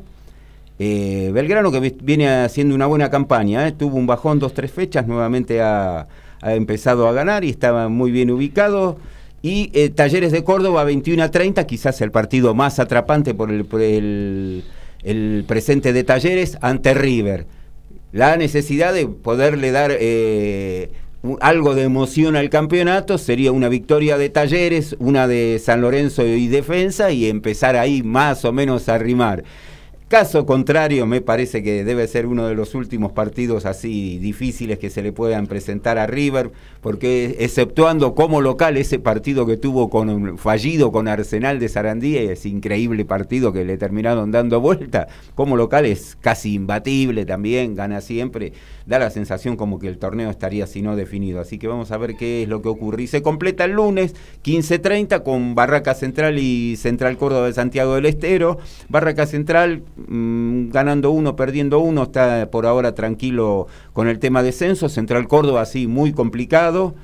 [0.83, 3.73] Eh, Belgrano que viene haciendo una buena campaña, ¿eh?
[3.73, 6.09] tuvo un bajón dos, tres fechas, nuevamente ha,
[6.43, 8.97] empezado a ganar y estaba muy bien ubicado.
[9.43, 14.65] Y eh, Talleres de Córdoba 21 a 30, quizás el partido más atrapante por el,
[15.03, 17.47] el, presente de Talleres ante River.
[18.13, 19.91] La necesidad de poderle dar
[21.41, 26.49] algo de emoción al campeonato sería una victoria de Talleres, una de San Lorenzo y
[26.49, 29.45] Defensa y empezar ahí más o menos a rimar.
[30.11, 34.91] Caso contrario, me parece que debe ser uno de los últimos partidos así difíciles que
[34.91, 40.37] se le puedan presentar a River, porque exceptuando como local ese partido que tuvo con
[40.37, 45.87] fallido con Arsenal de Sarandí, ese increíble partido que le terminaron dando vuelta, como local
[45.87, 48.53] es casi imbatible también, gana siempre,
[48.87, 51.41] da la sensación como que el torneo estaría si no definido.
[51.41, 53.05] Así que vamos a ver qué es lo que ocurre.
[53.05, 58.07] Y se completa el lunes 15.30 con Barraca Central y Central Córdoba de Santiago del
[58.07, 58.59] Estero.
[58.89, 64.89] Barraca Central Mm, ganando uno, perdiendo uno, está por ahora tranquilo con el tema descenso,
[64.89, 66.95] Central Córdoba sí, muy complicado.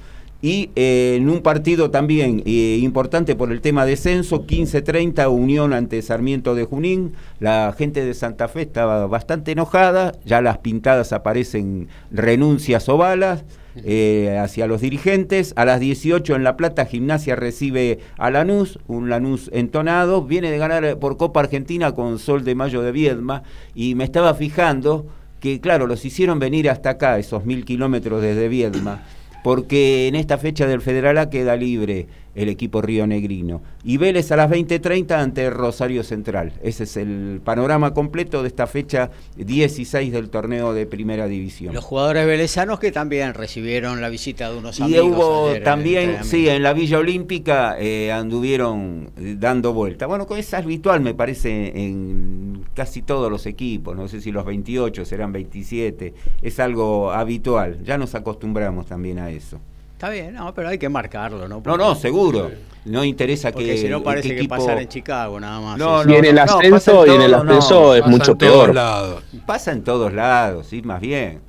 [0.43, 6.01] Y eh, en un partido también eh, importante por el tema descenso, 15-30, Unión ante
[6.03, 7.15] Sarmiento de Junín.
[7.41, 13.45] La gente de Santa Fe estaba bastante enojada, ya las pintadas aparecen renuncias o balas.
[13.85, 15.53] Eh, hacia los dirigentes.
[15.57, 20.23] A las 18 en La Plata, Gimnasia recibe a Lanús, un Lanús entonado.
[20.23, 23.43] Viene de ganar por Copa Argentina con Sol de Mayo de Viedma.
[23.75, 25.07] Y me estaba fijando
[25.41, 29.03] que, claro, los hicieron venir hasta acá, esos mil kilómetros desde Viedma
[29.47, 33.63] porque en esta fecha del Federal A queda libre el equipo Río Negrino.
[33.83, 36.53] Y Vélez a las 20.30 ante Rosario Central.
[36.63, 41.75] Ese es el panorama completo de esta fecha 16 del torneo de Primera División.
[41.75, 45.07] Los jugadores velezanos que también recibieron la visita de unos amigos.
[45.07, 50.07] Y hubo también, sí, en la Villa Olímpica eh, anduvieron eh, dando vuelta.
[50.07, 53.97] Bueno, es habitual, me parece, en casi todos los equipos.
[53.97, 56.13] No sé si los 28 serán 27.
[56.43, 57.83] Es algo habitual.
[57.83, 59.59] Ya nos acostumbramos también a eso.
[59.97, 61.63] Está bien, no, pero hay que marcarlo, ¿no?
[61.65, 62.51] no, no, seguro.
[62.85, 63.79] No interesa que.
[63.79, 65.79] si no parece que pasar en Chicago, nada más.
[65.79, 68.75] No, no, y en el ascenso, y en el ascenso es mucho peor.
[68.75, 69.25] Lados.
[69.47, 71.41] Pasa en todos lados, sí, más bien.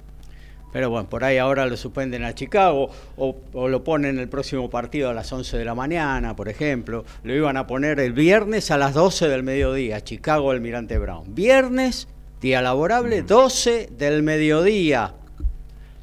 [0.71, 4.69] Pero bueno, por ahí ahora lo suspenden a Chicago o, o, lo ponen el próximo
[4.69, 7.03] partido a las 11 de la mañana, por ejemplo.
[7.23, 11.36] Lo iban a poner el viernes a las 12 del mediodía, Chicago Almirante Brown.
[11.36, 12.07] Viernes,
[12.39, 15.15] día laborable, 12 del mediodía.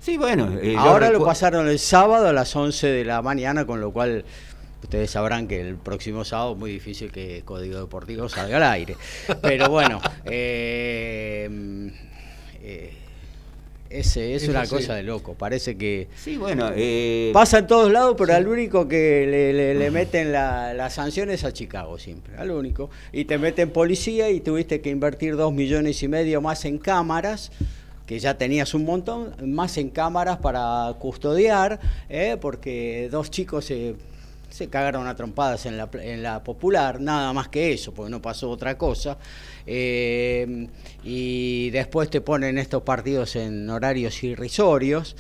[0.05, 0.59] Sí, bueno.
[0.61, 4.27] Eh, Ahora lo pasaron el sábado a las 11 de la mañana, con lo cual
[4.83, 8.99] ustedes sabrán que el próximo sábado es muy difícil que Código Deportivo salga al aire.
[9.41, 11.49] Pero bueno, eh,
[12.63, 12.93] eh,
[13.89, 15.33] es una cosa de loco.
[15.33, 16.09] Parece que.
[16.17, 16.71] Sí, bueno.
[17.33, 22.37] pasa en todos lados, pero al único que le, meten las sanciones a Chicago siempre.
[22.37, 22.91] Al único.
[23.11, 27.51] Y te meten policía y tuviste que invertir dos millones y medio más en cámaras
[28.07, 32.37] que ya tenías un montón, más en cámaras para custodiar, ¿eh?
[32.41, 33.95] porque dos chicos se,
[34.51, 38.21] se, cagaron a trompadas en la, en la popular, nada más que eso, porque no
[38.21, 39.17] pasó otra cosa.
[39.67, 40.69] Eh,
[41.03, 45.17] y después te ponen estos partidos en horarios irrisorios.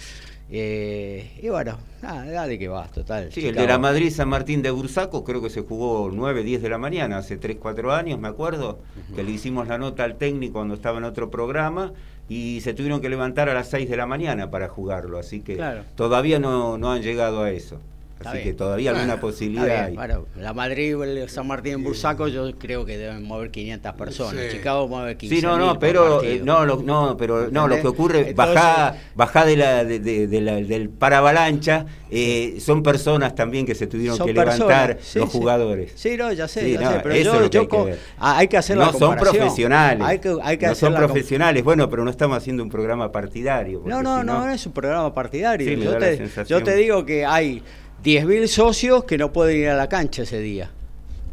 [0.50, 3.32] Eh, y bueno, nada, de que va, total.
[3.32, 6.60] Sí, el de la Madrid San Martín de Bursaco creo que se jugó 9, 10
[6.60, 8.78] de la mañana, hace 3, 4 años, me acuerdo,
[9.16, 11.94] que le hicimos la nota al técnico cuando estaba en otro programa
[12.28, 15.60] y se tuvieron que levantar a las 6 de la mañana para jugarlo, así que
[15.94, 17.80] todavía no, no han llegado a eso.
[18.24, 19.96] Así que todavía alguna posibilidad hay.
[20.36, 24.44] la Madrid, el San Martín en Bursaco, yo creo que deben mover 500 personas.
[24.50, 25.36] Chicago mueve 15.
[25.36, 29.44] Sí, no, no, pero eh, no, lo, no, pero no, lo que ocurre, baja bajá
[29.44, 34.98] de la, de, la, del paravalancha, eh, son personas también que se tuvieron que levantar
[35.14, 35.92] los jugadores.
[35.96, 37.86] Sí, no, ya sé, ya sé pero yo, yo
[38.18, 40.06] hay, que hacer no son profesionales.
[40.06, 43.82] Hay que, hay que no son profesionales, bueno, pero no estamos haciendo un programa partidario.
[43.84, 45.72] No, no, no, no es un programa partidario.
[45.76, 47.62] yo, te, yo te digo que hay
[48.04, 50.70] 10.000 socios que no pueden ir a la cancha ese día,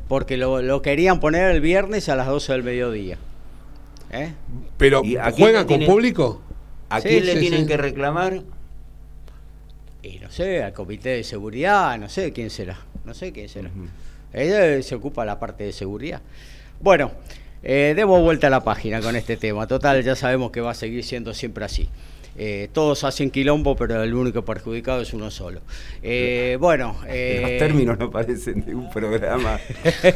[0.08, 3.18] porque lo, querían poner el viernes a las 12 del mediodía.
[4.12, 4.34] ¿Eh?
[4.78, 5.04] ¿Pero
[5.36, 6.42] juegan con público?
[6.90, 8.42] ¿A quién le tienen que reclamar?
[10.04, 13.70] Y no sé, al comité de seguridad, no sé quién será, no sé quién será.
[14.34, 16.22] Ella se ocupa la parte de seguridad.
[16.80, 17.12] Bueno,
[17.64, 19.68] eh, demos vuelta a la página con este tema.
[19.68, 21.90] Total, ya sabemos que va a seguir siendo siempre así.
[22.38, 25.62] Eh, todos hacen quilombo, pero el único perjudicado es uno solo.
[26.02, 26.96] Eh, bueno.
[27.02, 29.60] Los términos no parecen de un programa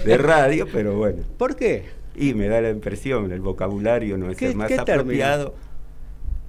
[0.06, 1.24] de radio, pero bueno.
[1.38, 1.86] ¿Por qué?
[2.16, 5.54] Y me da la impresión, el vocabulario no es el más apropiado.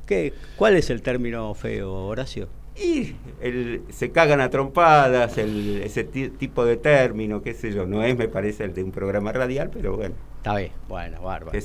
[0.06, 2.48] ¿Qué, ¿Cuál es el término feo, Horacio?
[2.78, 8.02] Y el, se cagan a trompadas, el, ese tipo de término, qué sé yo, no
[8.02, 10.14] es, me parece, el de un programa radial, pero bueno.
[10.46, 11.58] Está bien, bueno, bárbaro.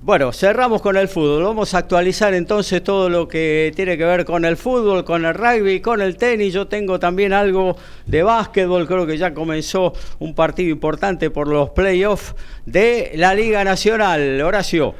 [0.00, 1.44] Bueno, cerramos con el fútbol.
[1.44, 5.34] Vamos a actualizar entonces todo lo que tiene que ver con el fútbol, con el
[5.34, 6.54] rugby, con el tenis.
[6.54, 8.86] Yo tengo también algo de básquetbol.
[8.86, 12.34] Creo que ya comenzó un partido importante por los playoffs
[12.64, 14.40] de la Liga Nacional.
[14.40, 14.94] Horacio.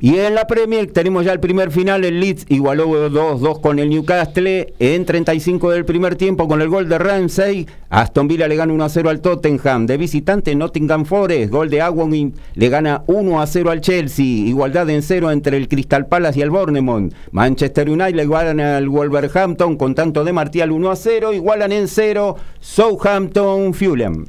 [0.00, 3.90] Y en la Premier tenemos ya el primer final, el Leeds igualó 2-2 con el
[3.90, 7.66] Newcastle en 35 del primer tiempo con el gol de Ramsey.
[7.90, 9.86] Aston Villa le gana 1-0 al Tottenham.
[9.86, 14.24] De visitante Nottingham Forest, gol de Awon le gana 1-0 al Chelsea.
[14.24, 17.12] Igualdad en cero entre el Crystal Palace y el Bournemouth.
[17.32, 21.34] Manchester United le igualan al Wolverhampton con tanto de Martial 1-0.
[21.34, 24.26] Igualan en cero Southampton Fulham.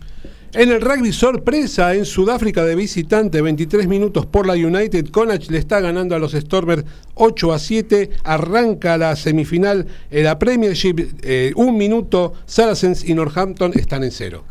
[0.52, 5.60] En el rugby sorpresa en Sudáfrica de visitante, 23 minutos por la United, Connacht le
[5.60, 11.54] está ganando a los Stormers 8 a 7, arranca la semifinal en la Premiership, eh,
[11.56, 14.44] un minuto, Saracens y Northampton están en cero.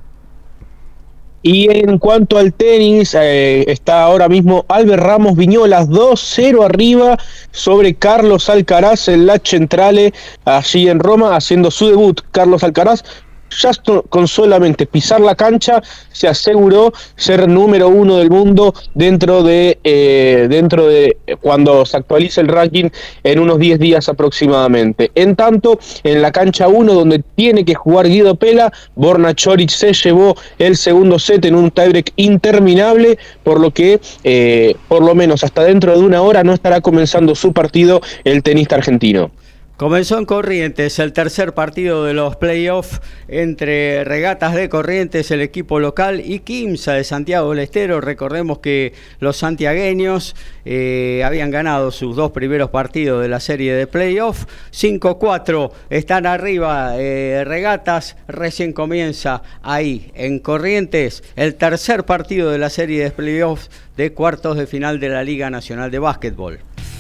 [1.43, 7.19] Y en cuanto al tenis, eh, está ahora mismo Albert Ramos Viñolas 2-0 arriba
[7.51, 10.13] sobre Carlos Alcaraz en la Centrale,
[10.45, 12.21] allí en Roma, haciendo su debut.
[12.31, 13.05] Carlos Alcaraz
[13.51, 13.71] ya
[14.09, 15.83] con solamente pisar la cancha
[16.13, 22.41] se aseguró ser número uno del mundo dentro de eh, dentro de cuando se actualice
[22.41, 22.89] el ranking
[23.23, 25.11] en unos 10 días aproximadamente.
[25.15, 29.93] En tanto, en la cancha 1 donde tiene que jugar Guido Pela, Borna Choric se
[29.93, 35.45] llevó el segundo set en un tiebreak interminable, por lo que eh, por lo menos
[35.45, 39.31] hasta dentro de una hora no estará comenzando su partido el tenista argentino.
[39.79, 45.79] Comenzó en Corrientes el tercer partido de los playoffs entre Regatas de Corrientes, el equipo
[45.79, 48.01] local, y Quimsa de Santiago del Estero.
[48.01, 53.87] Recordemos que los santiagueños eh, habían ganado sus dos primeros partidos de la serie de
[53.87, 54.49] playoffs.
[54.73, 58.17] 5-4 están arriba eh, Regatas.
[58.27, 64.57] Recién comienza ahí en Corrientes el tercer partido de la serie de playoffs de cuartos
[64.57, 66.68] de final de la Liga Nacional de Básquetbol.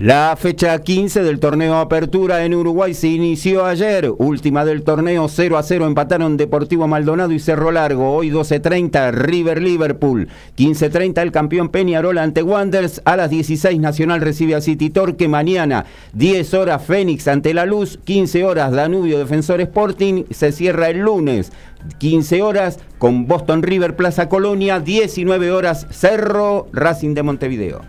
[0.00, 4.10] La fecha 15 del torneo Apertura en Uruguay se inició ayer.
[4.16, 8.10] Última del torneo 0 a 0 empataron Deportivo Maldonado y Cerro Largo.
[8.10, 10.28] Hoy 12.30 River Liverpool.
[10.56, 13.02] 15.30 el campeón Peñarol ante Wanderers.
[13.04, 15.28] A las 16 Nacional recibe a City Torque.
[15.28, 15.84] Mañana
[16.14, 17.98] 10 horas Fénix ante La Luz.
[18.02, 20.24] 15 horas Danubio Defensor Sporting.
[20.30, 21.52] Se cierra el lunes.
[21.98, 24.80] 15 horas con Boston River Plaza Colonia.
[24.80, 27.82] 19 horas Cerro Racing de Montevideo.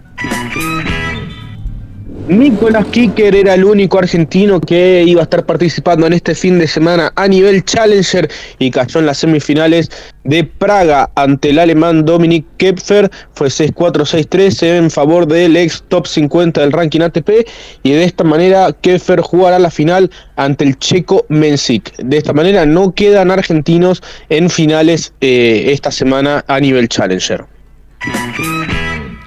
[2.27, 6.67] Nicolás Kicker era el único argentino que iba a estar participando en este fin de
[6.67, 9.89] semana a nivel Challenger y cayó en las semifinales
[10.23, 13.09] de Praga ante el alemán Dominic Kepfer.
[13.33, 17.47] Fue 6-4, 6-3 en favor del ex top 50 del ranking ATP
[17.83, 21.95] y de esta manera Kepfer jugará la final ante el checo Mensik.
[21.97, 27.45] De esta manera no quedan argentinos en finales eh, esta semana a nivel Challenger.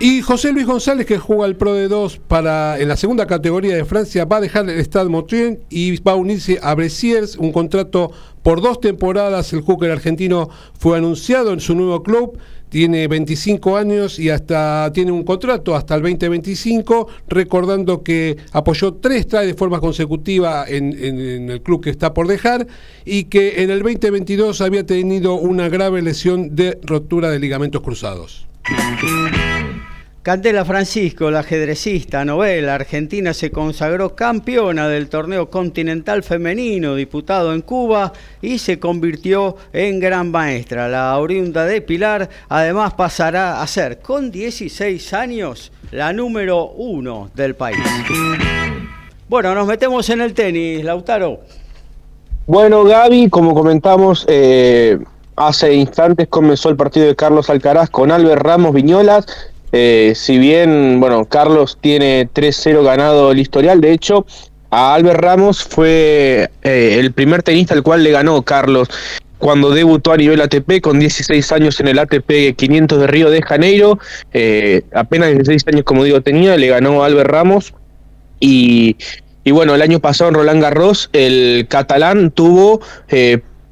[0.05, 3.75] Y José Luis González, que juega el Pro de 2 para, en la segunda categoría
[3.75, 7.53] de Francia, va a dejar el Stade Motrien y va a unirse a Bresiers, un
[7.53, 9.55] contrato por dos temporadas.
[9.55, 12.37] El hooker argentino fue anunciado en su nuevo club,
[12.69, 19.27] tiene 25 años y hasta tiene un contrato hasta el 2025, recordando que apoyó tres
[19.27, 22.67] tries de forma consecutiva en, en el club que está por dejar
[23.07, 28.47] y que en el 2022 había tenido una grave lesión de rotura de ligamentos cruzados.
[30.25, 37.61] Candela Francisco, la ajedrecista novela argentina, se consagró campeona del torneo continental femenino disputado en
[37.61, 38.11] Cuba
[38.41, 40.89] y se convirtió en gran maestra.
[40.89, 47.55] La oriunda de Pilar además pasará a ser con 16 años la número uno del
[47.55, 47.77] país.
[49.29, 51.41] Bueno, nos metemos en el tenis, Lautaro.
[52.47, 54.99] Bueno, Gaby, como comentamos, eh,
[55.37, 59.27] hace instantes comenzó el partido de Carlos Alcaraz con Albert Ramos Viñolas
[59.73, 64.27] eh, si bien, bueno, Carlos tiene 3-0 ganado el historial, de hecho,
[64.71, 68.89] a Albert Ramos fue eh, el primer tenista al cual le ganó Carlos
[69.39, 73.43] cuando debutó a nivel ATP con 16 años en el ATP 500 de Río de
[73.43, 73.99] Janeiro,
[74.33, 77.75] eh, apenas 16 años como digo tenía, le ganó Albert Ramos.
[78.41, 78.97] Y,
[79.45, 82.81] y bueno, el año pasado en Roland Garros el catalán tuvo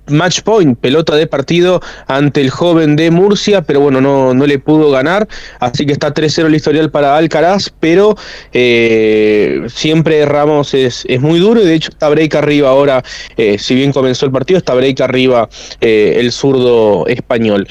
[0.09, 4.59] match point, pelota de partido ante el joven de Murcia, pero bueno, no, no le
[4.59, 5.29] pudo ganar,
[5.61, 8.17] así que está 3-0 el historial para Alcaraz, pero
[8.53, 13.03] eh, siempre Ramos es, es, muy duro y de hecho está break arriba ahora,
[13.37, 15.49] eh, si bien comenzó el partido, está break arriba
[15.81, 17.69] eh, el zurdo español.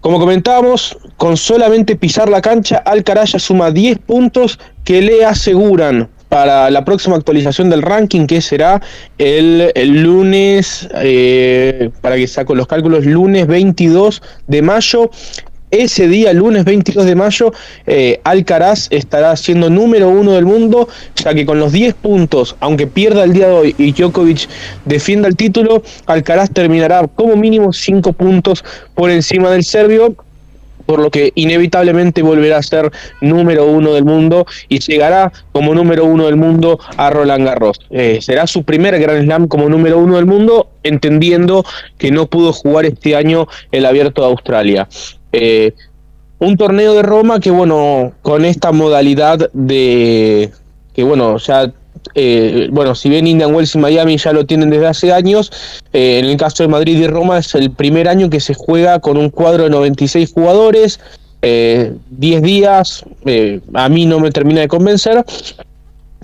[0.00, 6.08] Como comentábamos, con solamente pisar la cancha, Alcaraz ya suma 10 puntos que le aseguran
[6.28, 8.80] para la próxima actualización del ranking, que será
[9.16, 9.72] el,
[10.02, 15.10] lunes, eh, para que saco los cálculos, lunes 22 de mayo.
[15.70, 17.52] Ese día, lunes 22 de mayo,
[17.86, 22.86] eh, Alcaraz estará siendo número uno del mundo, ya que con los 10 puntos, aunque
[22.86, 24.48] pierda el día de hoy y Djokovic
[24.86, 28.64] defienda el título, Alcaraz terminará como mínimo 5 puntos
[28.94, 30.16] por encima del serbio
[30.88, 36.06] por lo que inevitablemente volverá a ser número uno del mundo y llegará como número
[36.06, 37.78] uno del mundo a Roland Garros.
[37.90, 41.62] Eh, será su primer Grand Slam como número uno del mundo, entendiendo
[41.98, 44.88] que no pudo jugar este año el Abierto de Australia.
[45.32, 45.74] Eh,
[46.38, 50.52] un torneo de Roma que, bueno, con esta modalidad de
[50.94, 51.70] que, bueno, ya
[52.14, 55.50] eh, bueno, si bien Indian Wells y Miami ya lo tienen desde hace años,
[55.92, 58.98] eh, en el caso de Madrid y Roma es el primer año que se juega
[59.00, 61.00] con un cuadro de 96 jugadores,
[61.40, 63.04] 10 eh, días,
[63.74, 65.24] a mí no me termina de convencer,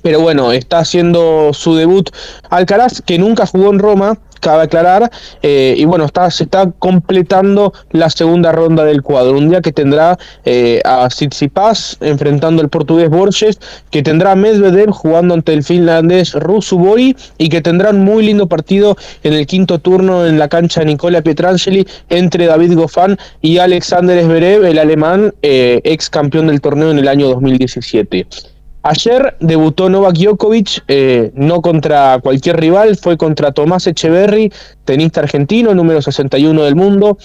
[0.04, 2.10] pero bueno, está haciendo su debut
[2.50, 7.72] Alcaraz, que nunca jugó en Roma, cabe aclarar, eh, y bueno, está, se está completando
[7.90, 13.08] la segunda ronda del cuadro, un día que tendrá eh, a Tsitsipas enfrentando al portugués
[13.08, 13.58] Borges,
[13.90, 18.98] que tendrá a Medvedev jugando ante el finlandés Rusubori y que tendrá muy lindo partido
[19.22, 24.22] en el quinto turno en la cancha de Nicola Pietrangeli entre David Goffin y Alexander
[24.22, 28.53] Zverev, el alemán, eh, ex campeón del torneo en el año 2017.
[28.86, 34.52] Ayer debutó Novak Djokovic, eh, no contra cualquier rival, fue contra Tomás Echeverry,
[34.84, 37.16] tenista argentino, número 61 del mundo.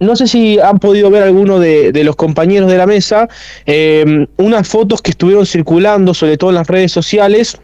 [0.00, 3.28] No sé si han podido ver alguno de, los compañeros de la mesa,
[3.66, 7.56] eh, unas fotos que estuvieron circulando, sobre todo en las redes sociales,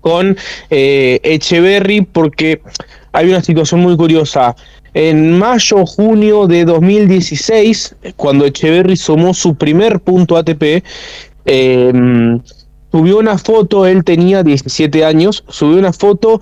[0.00, 0.36] con
[0.68, 2.62] eh, Echeverry, porque
[3.12, 4.56] hay una situación muy curiosa.
[4.92, 10.82] En mayo, junio de 2016, cuando Echeverry sumó su primer punto ATP,
[11.44, 11.92] eh,
[12.96, 16.40] subió una foto, él tenía 17 años, subió una foto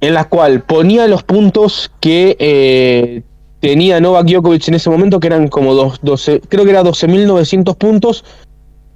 [0.00, 3.24] en la cual ponía los puntos que eh,
[3.58, 8.24] tenía Novak Djokovic en ese momento, que eran como 12, creo que era 12.900 puntos,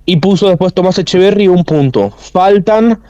[0.04, 2.12] y puso después Tomás Echeverry un punto.
[2.16, 3.00] Faltan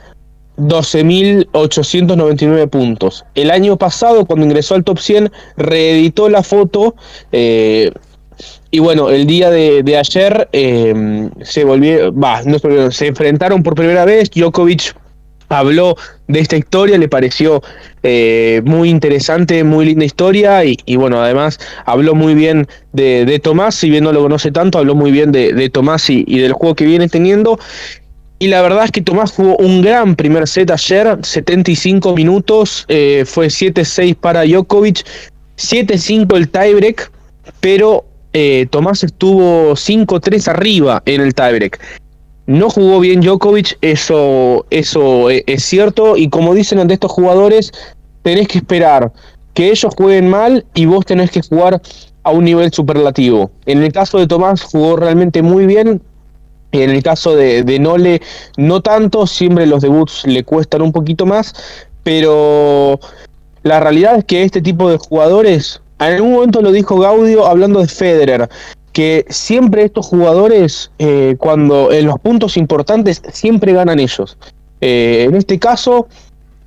[0.56, 3.26] 12.899 puntos.
[3.34, 6.94] El año pasado, cuando ingresó al top 100, reeditó la foto.
[7.32, 7.92] Eh,
[8.70, 12.58] y bueno, el día de, ayer em, se volvió, va, no
[12.90, 14.30] se enfrentaron por primera vez.
[14.30, 14.94] Djokovic
[15.48, 15.96] habló
[16.28, 17.62] de esta historia, le pareció
[18.02, 23.90] eh, muy interesante, muy linda historia y, bueno, además habló muy bien de, Tomás, si
[23.90, 27.08] bien no lo conoce tanto, habló muy bien de, Tomás y, del juego que viene
[27.08, 27.58] teniendo.
[28.38, 33.24] Y la verdad es que Tomás jugó un gran primer set ayer, 75 minutos, eh,
[33.26, 35.06] fue 7-6 para Djokovic,
[35.56, 37.10] 7-5 el tiebreak,
[37.60, 38.04] pero
[38.38, 41.80] eh, Tomás estuvo 5-3 arriba en el tiebreak.
[42.46, 47.72] No jugó bien Djokovic, eso, eso e, es cierto, y como dicen ante estos jugadores,
[48.20, 49.10] tenés que esperar
[49.54, 51.80] que ellos jueguen mal y vos tenés que jugar
[52.24, 53.50] a un nivel superlativo.
[53.64, 56.02] En el caso de Tomás jugó realmente muy bien,
[56.72, 58.20] en el caso de, de Nole
[58.58, 61.54] no tanto, siempre los debuts le cuestan un poquito más,
[62.02, 63.00] pero
[63.62, 67.80] la realidad es que este tipo de jugadores en algún momento lo dijo Gaudio hablando
[67.80, 68.48] de Federer,
[68.92, 74.36] que siempre estos jugadores, eh, cuando en los puntos importantes, siempre ganan ellos.
[74.80, 76.08] Eh, en este caso,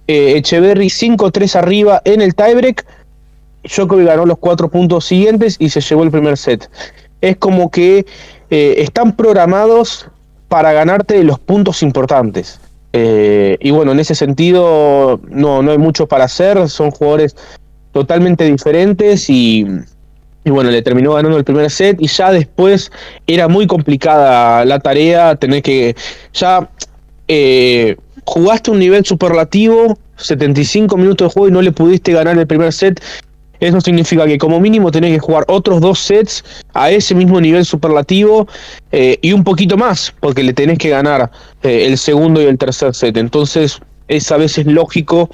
[0.08, 2.86] eh, Echeverry 5-3 arriba en el tiebreak.
[3.64, 6.70] Djokovic ganó los cuatro puntos siguientes y se llevó el primer set.
[7.22, 8.06] Es como que
[8.50, 10.08] están programados
[10.48, 12.60] para ganarte los puntos importantes.
[12.94, 16.70] y bueno, en ese sentido no, no hay mucho para hacer.
[16.70, 17.36] Son jugadores
[18.00, 19.66] totalmente diferentes y,
[20.46, 22.94] bueno, le terminó ganando el primer set y ya después
[23.28, 25.98] era muy complicada la tarea, tener que
[26.34, 26.70] ya
[27.28, 32.48] eh, jugaste un nivel superlativo, 75 minutos de juego y no le pudiste ganar el
[32.48, 33.04] primer set.
[33.60, 37.66] Eso significa que como mínimo tenés que jugar otros dos sets a ese mismo nivel
[37.66, 38.48] superlativo
[38.94, 41.30] eh, y un poquito más, porque le tenés que ganar
[41.64, 43.18] eh, el segundo y el tercer set.
[43.18, 45.30] Entonces es a veces lógico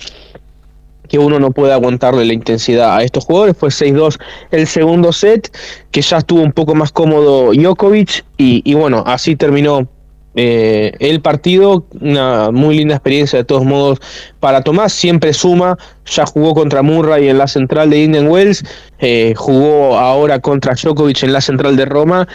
[1.08, 3.56] que uno no puede aguantarle la intensidad a estos jugadores.
[3.58, 4.18] Fue 6-2
[4.51, 5.56] el segundo set,
[5.91, 9.88] que ya estuvo un poco más cómodo Djokovic, y, bueno, así terminó
[10.36, 13.99] eh, el partido, una muy linda experiencia de todos modos
[14.39, 18.64] para Tomás, siempre suma, ya jugó contra Murray en la central de Indian Wells,
[18.99, 22.28] eh, jugó ahora contra Djokovic en la central de Roma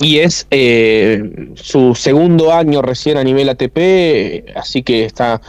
[0.00, 5.40] y es eh, su segundo año recién a nivel ATP, así que está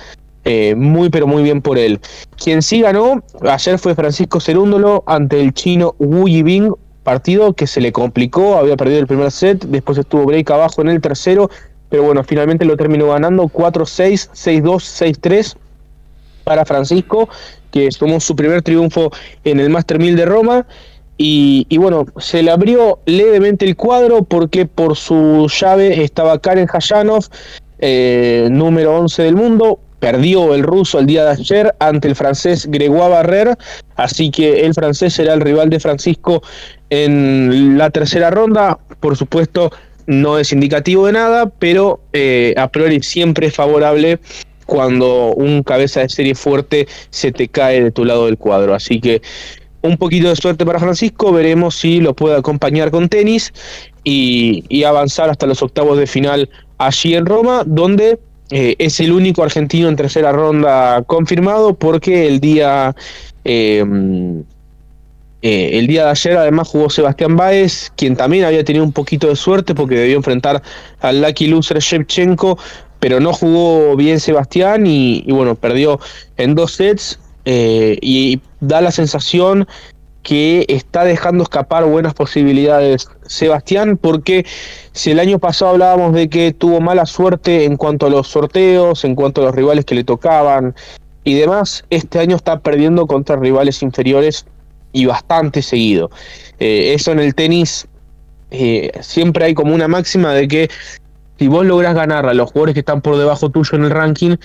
[0.75, 1.99] muy pero muy bien por él.
[2.41, 6.73] Quien sí ganó ayer fue Francisco Cerúndolo ante el chino Wu Yibing,
[7.03, 10.89] partido que se le complicó, había perdido el primer set, después estuvo break abajo en
[10.89, 11.49] el tercero
[11.89, 15.55] pero bueno, finalmente lo terminó ganando 4-6, 6-2, 6-3
[16.43, 17.27] para Francisco,
[17.71, 19.11] que tomó su primer triunfo
[19.43, 20.67] en el Master 1000 de Roma.
[21.21, 27.25] Y, bueno, se le abrió levemente el cuadro porque por su llave estaba Karen Hayanov,
[27.79, 29.79] eh, número 11 del mundo.
[29.99, 33.57] Perdió el ruso el día de ayer ante el francés Gregoire Barrer,
[33.95, 36.41] así que el francés será el rival de Francisco
[36.89, 38.79] en la tercera ronda.
[38.99, 39.71] Por supuesto,
[40.07, 44.19] no es indicativo de nada, pero eh, a priori siempre es favorable
[44.65, 48.73] cuando un cabeza de serie fuerte se te cae de tu lado del cuadro.
[48.73, 49.21] Así que
[49.81, 53.53] un poquito de suerte para Francisco, veremos si lo puede acompañar con tenis
[54.03, 58.19] y, avanzar hasta los octavos de final allí en Roma, donde
[58.51, 62.95] eh, es el único argentino en tercera ronda confirmado, porque el día...
[63.45, 63.83] Eh,
[65.41, 69.29] eh, el día de ayer además jugó Sebastián Báez, quien también había tenido un poquito
[69.29, 70.61] de suerte porque debió enfrentar
[70.99, 72.57] al Lucky Loser Shevchenko,
[72.99, 75.97] pero no jugó bien Sebastián y, bueno, perdió
[76.35, 79.65] en dos sets y da la sensación
[80.29, 84.45] que está dejando escapar buenas posibilidades Sebastián, porque
[84.91, 89.03] si el año pasado hablábamos de que tuvo mala suerte en cuanto a los sorteos,
[89.05, 90.75] en cuanto a los rivales que le tocaban
[91.23, 94.45] y demás, este año está perdiendo contra rivales inferiores
[94.91, 96.11] y bastante seguido.
[96.59, 97.87] Eh, eso en el tenis
[98.51, 100.69] eh, siempre hay como una máxima de que
[101.39, 104.35] si vos lográs ganar a los jugadores que están por debajo tuyo en el ranking,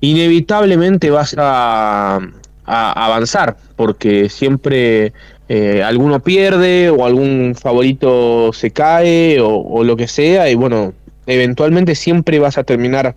[0.00, 2.20] inevitablemente vas a,
[2.66, 5.12] avanzar, porque siempre
[5.48, 10.92] eh, alguno pierde o algún favorito se cae o, o lo que sea, y bueno,
[11.26, 13.14] eventualmente siempre vas a terminar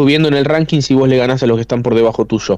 [0.00, 2.56] subiendo en el ranking si vos le ganás a los que están por debajo tuyo.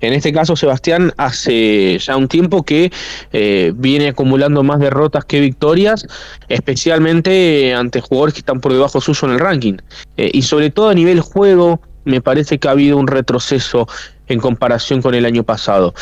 [0.00, 2.92] En este caso, Sebastián hace ya un tiempo que
[3.32, 6.06] eh, viene acumulando más derrotas que victorias,
[6.48, 9.76] especialmente ante jugadores que están por debajo suyo en el ranking.
[10.16, 13.88] Eh, y sobre todo a nivel juego, me parece que ha habido un retroceso
[14.28, 15.94] en comparación con el año pasado.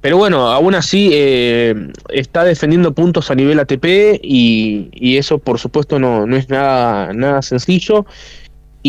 [0.00, 1.74] Pero bueno, aún así eh,
[2.08, 7.12] está defendiendo puntos a nivel ATP y, y, eso por supuesto no, no es nada,
[7.12, 8.06] nada sencillo.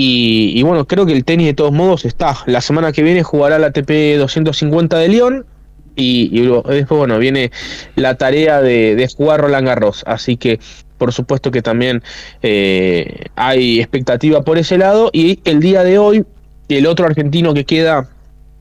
[0.02, 2.38] Y, bueno, creo que el tenis de todos modos está.
[2.46, 5.46] La semana que viene jugará la ATP 250 de León.
[5.96, 7.52] Y, después, bueno, viene
[7.96, 10.04] la tarea de, jugar Roland Garros.
[10.06, 10.60] Así que,
[10.98, 12.04] por supuesto que también
[12.42, 15.10] eh, hay expectativa por ese lado.
[15.12, 16.26] Y el día de hoy,
[16.70, 18.10] el otro argentino que queda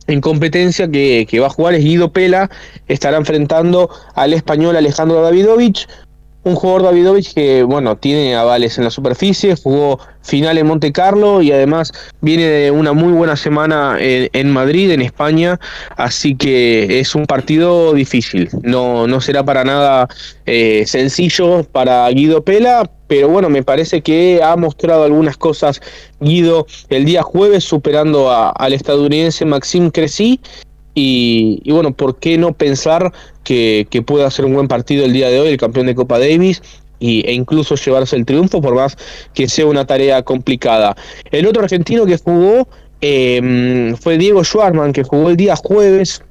[0.09, 2.51] en competencia que, va a jugar es Guido Pela,
[2.89, 5.87] estará enfrentando al español Alejandro Davidovich,
[6.49, 11.41] un jugador Davidovich que, bueno, tiene avales en la superficie, jugó final en Monte Carlo
[11.43, 15.59] y además viene de una muy buena semana en, Madrid, en España,
[15.97, 18.51] así que es un partido difícil.
[18.63, 20.09] No, no será para nada
[20.47, 25.81] eh, sencillo para Guido Pela, pero bueno, me parece que ha mostrado algunas cosas
[26.21, 30.41] Guido el día jueves superando al estadounidense Maxime Cressy
[31.01, 33.13] y, bueno, ¿por qué no pensar
[33.45, 36.19] que, que pueda hacer un buen partido el día de hoy, el campeón de Copa
[36.19, 36.61] Davis?
[36.99, 38.97] Y, e incluso llevarse el triunfo, por más
[39.33, 40.97] que sea una tarea complicada.
[41.31, 42.67] El otro argentino que jugó
[43.01, 46.25] eh, fue Diego Schwarman, que jugó el día jueves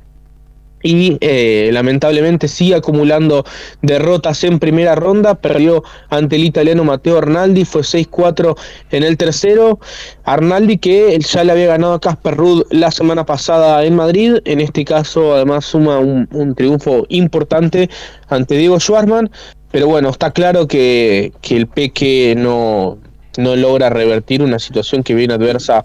[0.84, 3.44] y eh, lamentablemente sigue acumulando
[3.82, 5.36] derrotas en primera ronda.
[5.36, 8.56] Perdió ante el italiano Matteo Arnaldi, fue 6-4
[8.92, 9.80] en el tercero.
[10.24, 14.38] Arnaldi que ya le había ganado a Casper Rudd la semana pasada en Madrid.
[14.46, 17.90] En este caso, además, suma un, triunfo importante
[18.30, 19.30] ante Diego Schwartzman.
[19.72, 22.98] Pero bueno, está claro que, que el Peque no,
[23.38, 25.84] no logra revertir una situación que viene adversa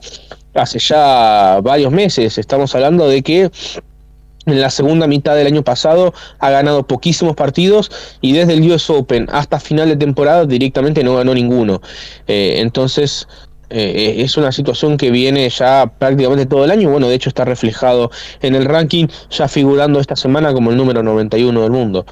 [0.55, 2.39] hace ya varios meses.
[2.39, 3.51] Estamos hablando de que
[4.47, 7.91] en la segunda mitad del año pasado ha ganado poquísimos partidos
[8.21, 11.81] y desde el US Open hasta final de temporada directamente no ganó ninguno.
[12.27, 13.29] Eh, entonces
[13.75, 16.91] eh, es una situación que viene ya prácticamente todo el año.
[16.91, 18.11] Bueno, de hecho está reflejado
[18.43, 22.05] en el ranking, ya figurando esta semana como el número 91 del mundo.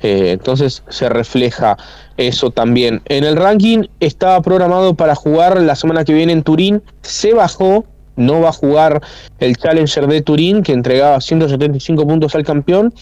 [0.00, 1.76] Eh, entonces se refleja
[2.16, 3.02] eso también.
[3.06, 7.84] En el ranking estaba programado para jugar la semana que viene en Turín, se bajó
[8.18, 9.00] no va a jugar
[9.38, 12.92] el Challenger de Turín, que entregaba 175 puntos al campeón.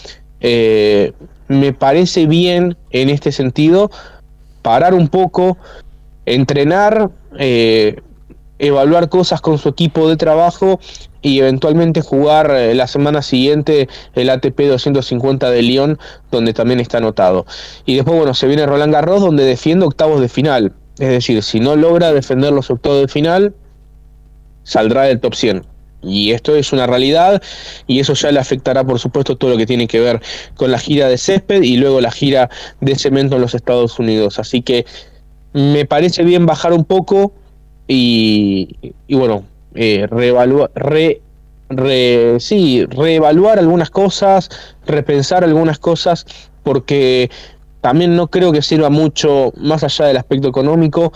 [0.41, 1.12] Eh,
[1.49, 3.91] me parece bien en este sentido
[4.62, 5.59] parar un poco,
[6.25, 7.97] entrenar eh,
[8.59, 10.81] evaluar cosas con su equipo de trabajo
[11.23, 15.99] y eventualmente jugar eh, la semana siguiente el ATP 250 de Lyon,
[16.31, 17.47] donde también está anotado.
[17.85, 20.73] Y después, bueno, se viene Roland Garros, donde defiende octavos de final.
[20.99, 23.55] Es decir, si no logra defender los octavos de final,
[24.67, 25.64] saldrá del top 100.
[26.03, 27.43] Y esto es una realidad
[27.87, 30.21] y eso ya le afectará, por supuesto, todo lo que tiene que ver
[30.57, 32.51] con la gira de césped y luego la gira
[32.81, 34.39] de cemento en los Estados Unidos.
[34.39, 34.85] Así que
[35.53, 37.33] me parece bien bajar un poco
[37.89, 38.77] y,
[39.09, 39.45] bueno,
[39.75, 40.71] eh, reevaluar,
[42.39, 44.51] sí, reevaluar algunas cosas,
[44.87, 46.27] repensar algunas cosas,
[46.62, 47.31] porque
[47.81, 51.12] también no creo que sirva mucho, más allá del aspecto económico,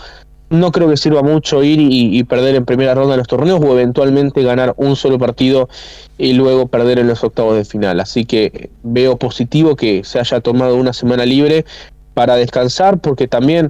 [0.51, 3.71] no creo que sirva mucho ir y, perder en primera ronda de los torneos o
[3.71, 5.69] eventualmente ganar un solo partido
[6.17, 8.01] y luego perder en los octavos de final.
[8.01, 11.65] Así que veo positivo que se haya tomado una semana libre
[12.13, 13.69] para descansar porque también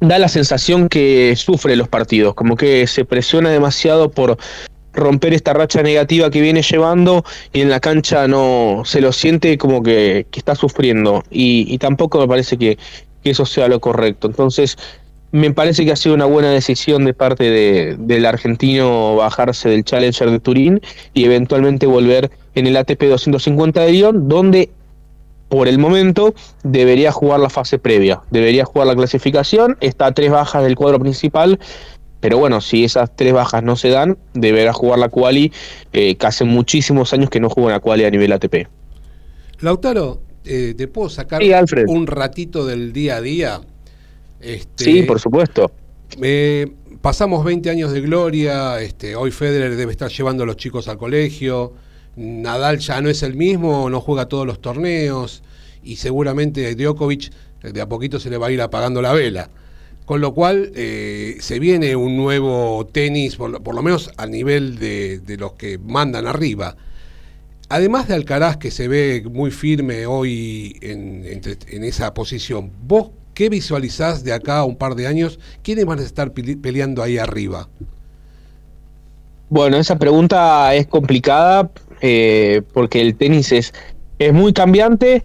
[0.00, 4.36] da la sensación que sufre los partidos, como que se presiona demasiado por
[4.92, 9.56] romper esta racha negativa que viene llevando y en la cancha no se lo siente
[9.56, 12.76] como que, está sufriendo y, tampoco me parece que,
[13.22, 14.26] que eso sea lo correcto.
[14.26, 14.76] Entonces,
[15.34, 19.82] me parece que ha sido una buena decisión de parte de, del argentino bajarse del
[19.82, 20.80] Challenger de Turín
[21.12, 24.70] y eventualmente volver en el ATP 250 de Lyon, donde
[25.48, 30.30] por el momento debería jugar la fase previa, debería jugar la clasificación, está a tres
[30.30, 31.58] bajas del cuadro principal,
[32.20, 35.50] pero bueno, si esas tres bajas no se dan, deberá jugar la quali,
[35.92, 38.68] eh, que hace muchísimos años que no juega una quali a nivel ATP.
[39.58, 41.42] Lautaro, eh, ¿te puedo sacar
[41.88, 43.60] un ratito del día a día?
[44.44, 45.70] Este, sí, por supuesto.
[47.00, 50.98] pasamos 20 años de gloria, este, hoy Federer debe estar llevando a los chicos al
[50.98, 51.72] colegio,
[52.16, 55.42] Nadal ya no es el mismo, no juega todos los torneos
[55.82, 57.32] y seguramente Djokovic
[57.62, 59.50] de a poquito se le va a ir apagando la vela.
[60.04, 65.36] Con lo cual eh, se viene un nuevo tenis, por, lo menos a nivel de,
[65.38, 66.76] los que mandan arriba.
[67.70, 73.48] Además de Alcaraz, que se ve muy firme hoy en, en esa posición, ¿vos ¿Qué
[73.48, 75.40] visualizás de acá a un par de años?
[75.62, 77.68] ¿Quiénes van a estar peleando ahí arriba?
[79.48, 81.68] Bueno, esa pregunta es complicada
[82.00, 83.74] eh, porque el tenis es,
[84.20, 85.24] es muy cambiante.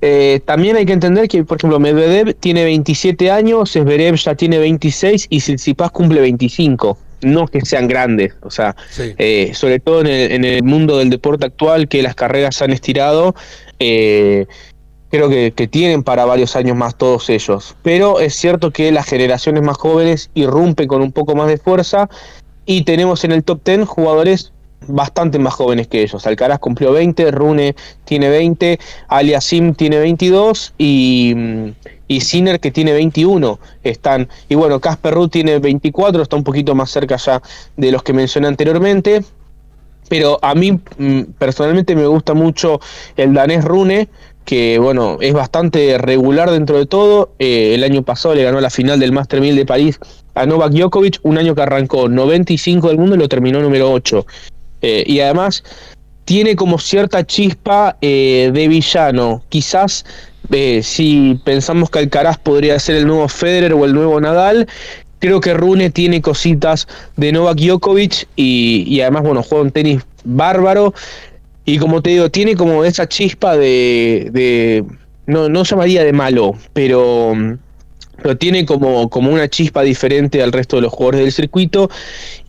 [0.00, 4.58] Eh, también hay que entender que, por ejemplo, Medvedev tiene 27 años, Zverev ya tiene
[4.58, 6.98] 26 y Tsitsipas cumple 25.
[7.22, 11.10] No que sean grandes, o sea, eh, sobre todo en el, en el, mundo del
[11.10, 13.34] deporte actual, que las carreras han estirado,
[15.10, 17.76] creo que, tienen para varios años más todos ellos.
[17.82, 22.08] Pero es cierto que las generaciones más jóvenes irrumpen con un poco más de fuerza
[22.66, 24.52] y tenemos en el top 10 jugadores
[24.86, 26.26] bastante más jóvenes que ellos.
[26.26, 28.78] Alcaraz cumplió 20, Rune tiene 20,
[29.08, 31.34] Aliasim tiene 22 y,
[32.06, 33.58] y Sinner que tiene 21.
[33.82, 37.42] Están, y bueno, Casper Ruth tiene 24, está un poquito más cerca ya
[37.76, 39.24] de los que mencioné anteriormente.
[40.08, 42.80] Pero a mí mm, personalmente me gusta mucho
[43.16, 44.08] el danés Rune
[44.48, 47.34] que bueno, es bastante regular dentro de todo.
[47.38, 50.00] Eh, el año pasado le ganó la final del Master 1000 de París
[50.34, 54.24] a Novak Djokovic, un año que arrancó 95 del mundo y lo terminó número 8.
[54.80, 55.62] Eh, y además
[56.24, 59.42] tiene como cierta chispa eh, de villano.
[59.50, 60.06] Quizás
[60.80, 64.66] si pensamos que Alcaraz podría ser el nuevo Federer o el nuevo Nadal,
[65.18, 66.88] creo que Rune tiene cositas
[67.18, 70.94] de Novak Djokovic y, y además, bueno, juega un tenis bárbaro.
[71.68, 74.86] Y como te digo, tiene como esa chispa de.
[75.26, 77.34] no, no llamaría de malo, pero.
[78.22, 81.90] Pero tiene como, como una chispa diferente al resto de los jugadores del circuito.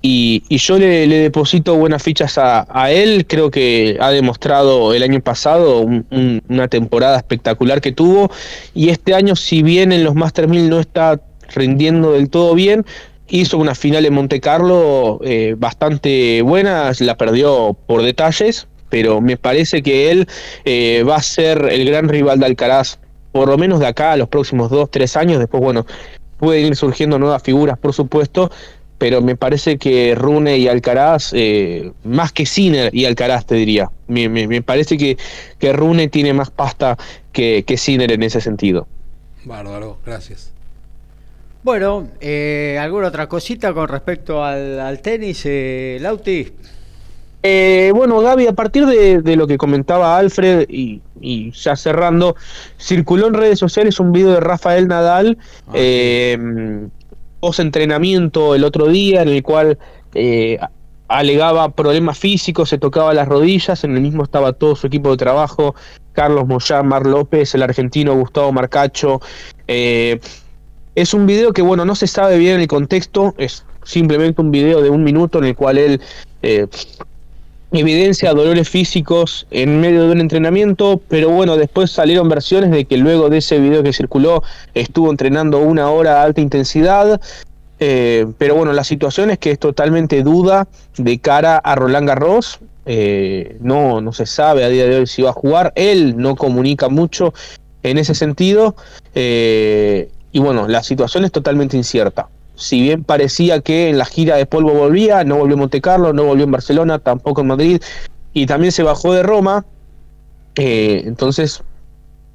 [0.01, 3.25] Y, yo le, deposito buenas fichas a, él.
[3.27, 8.31] Creo que ha demostrado el año pasado una temporada espectacular que tuvo.
[8.73, 11.19] Y este año, si bien en los Master 1000 no está
[11.53, 12.85] rindiendo del todo bien,
[13.27, 19.37] hizo una final en Monte Carlo eh, bastante buena, la perdió por detalles, pero me
[19.37, 20.27] parece que él
[20.65, 22.99] eh, va a ser el gran rival de Alcaraz,
[23.31, 25.39] por lo menos de acá a los próximos dos, tres años.
[25.39, 25.85] Después, bueno,
[26.37, 28.51] pueden ir surgiendo nuevas figuras, por supuesto,
[28.97, 33.89] pero me parece que Rune y Alcaraz, eh, más que Sinner y Alcaraz, te diría.
[34.07, 35.17] Me, parece que,
[35.57, 36.97] que, Rune tiene más pasta
[37.31, 38.87] que, que Sinner en ese sentido.
[39.45, 40.51] Bárbaro, gracias.
[41.63, 45.45] Bueno, eh, ¿alguna otra cosita con respecto al, al tenis,
[45.99, 46.47] Lauti?
[47.41, 51.01] Eh, bueno, Gaby, a partir de, lo que comentaba Alfred y,
[51.51, 52.35] ya cerrando,
[52.77, 55.37] circuló en redes sociales un video de Rafael Nadal
[55.67, 56.87] ah, eh,
[57.39, 59.77] post entrenamiento el otro día en el cual
[60.13, 60.59] eh,
[61.07, 65.17] alegaba problemas físicos, se tocaba las rodillas, en el mismo estaba todo su equipo de
[65.17, 65.75] trabajo,
[66.11, 69.21] Carlos Moyá, Mar López, el argentino Gustavo Marcacho.
[69.67, 70.19] Eh,
[70.95, 74.81] Es un video que, bueno, no se sabe bien el contexto, es simplemente un video
[74.81, 76.01] de un minuto en el cual él
[76.41, 76.67] eh,
[77.71, 82.97] evidencia dolores físicos en medio de un entrenamiento, pero bueno, después salieron versiones de que
[82.97, 84.43] luego de ese video que circuló
[84.73, 87.21] estuvo entrenando una hora a alta intensidad.
[87.81, 90.67] Eh, pero bueno, la situación es que es totalmente duda
[90.97, 92.59] de cara a Roland Garros.
[92.85, 95.71] Eh, no, no se sabe a día de hoy si va a jugar.
[95.75, 97.33] Él no comunica mucho
[97.83, 98.75] en ese sentido.
[99.13, 102.27] Eh, y bueno, la situación es totalmente incierta
[102.59, 106.11] si bien parecía que en la gira de polvo volvía, no volvió en Monte Carlo,
[106.11, 107.81] no volvió en Barcelona, tampoco en Madrid,
[108.33, 109.65] y también se bajó de Roma.
[110.55, 111.63] Eh, entonces,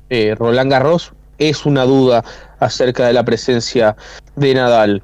[0.08, 2.24] eh, Roland Garros es una duda
[2.58, 3.96] acerca de la presencia
[4.34, 5.02] de Nadal.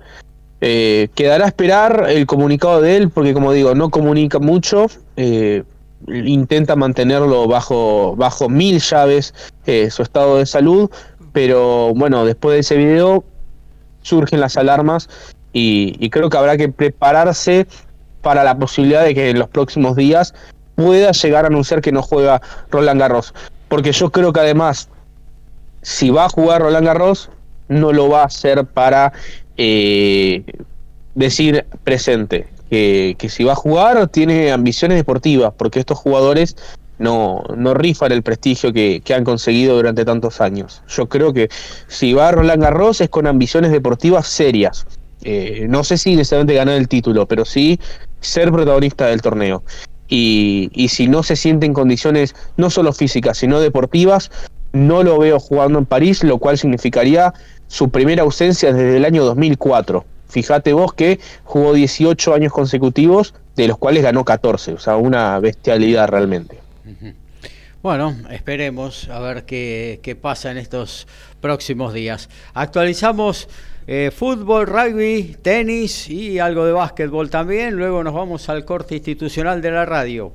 [0.62, 4.86] Eh, quedará a esperar el comunicado de él, porque como digo, no comunica mucho,
[6.08, 9.34] intenta mantenerlo bajo, bajo mil llaves
[9.90, 10.90] su estado de salud,
[11.32, 13.22] pero bueno, después de ese video
[14.02, 15.08] surgen las alarmas
[15.52, 17.66] y, creo que habrá que prepararse
[18.22, 20.34] para la posibilidad de que en los próximos días
[20.74, 22.40] pueda llegar a anunciar que no juega
[22.70, 23.34] Roland Garros.
[23.68, 24.88] Porque yo creo que además,
[25.82, 27.30] si va a jugar Roland Garros,
[27.68, 29.12] no lo va a hacer para
[29.56, 30.44] eh,
[31.14, 32.48] decir presente.
[32.70, 36.54] Que, que si va a jugar tiene ambiciones deportivas, porque estos jugadores
[37.00, 40.82] no, no rifan el prestigio que, han conseguido durante tantos años.
[40.86, 41.48] Yo creo que
[41.88, 44.86] si va a Roland Garros es con ambiciones deportivas serias.
[45.22, 47.80] Eh, no sé si necesariamente ganar el título, pero sí
[48.20, 49.64] ser protagonista del torneo.
[50.08, 54.30] Y, y si no se siente en condiciones no solo físicas, sino deportivas,
[54.72, 57.32] no lo veo jugando en París, lo cual significaría
[57.66, 60.04] su primera ausencia desde el año 2004.
[60.28, 65.38] Fíjate vos que jugó 18 años consecutivos, de los cuales ganó 14, o sea, una
[65.40, 66.58] bestialidad realmente.
[67.82, 71.06] Bueno, esperemos a ver qué, pasa en estos
[71.40, 72.28] próximos días.
[72.52, 73.48] Actualizamos
[73.86, 77.76] eh, fútbol, rugby, tenis y algo de básquetbol también.
[77.76, 80.30] Luego nos vamos al corte institucional de la radio.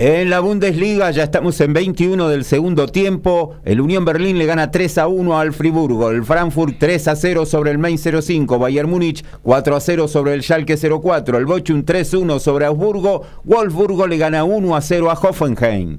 [0.00, 3.56] En la Bundesliga ya estamos en 21 del segundo tiempo.
[3.64, 6.10] El Unión Berlín le gana 3 a 1 al Friburgo.
[6.10, 8.60] El Frankfurt 3 a 0 sobre el Main 05.
[8.60, 11.36] Bayern Múnich 4 a 0 sobre el Schalke 04.
[11.36, 13.22] El Bochum 3 a 1 sobre Augsburgo.
[13.42, 15.98] Wolfsburgo le gana 1 a 0 a Hoffenheim.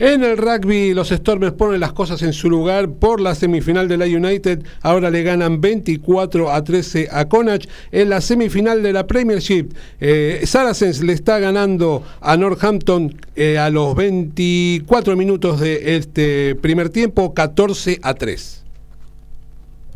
[0.00, 3.98] En el rugby, los Stormers ponen las cosas en su lugar por la semifinal de
[3.98, 4.64] la United.
[4.80, 7.68] Ahora le ganan 24 a 13 a Connacht.
[7.92, 13.68] En la semifinal de la Premiership, eh, Saracens le está ganando a Northampton eh, a
[13.68, 18.59] los 24 minutos de este primer tiempo, 14 a 3.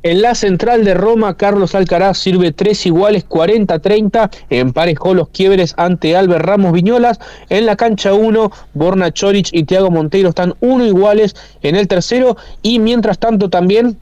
[0.04, 6.14] En la central de Roma, Carlos Alcaraz sirve tres iguales 40-30, emparejó los quiebres ante
[6.14, 7.18] Albert Ramos Viñolas.
[7.48, 12.36] En la cancha 1, Borna Choric y Thiago Monteiro están uno iguales en el tercero
[12.60, 13.96] y mientras tanto también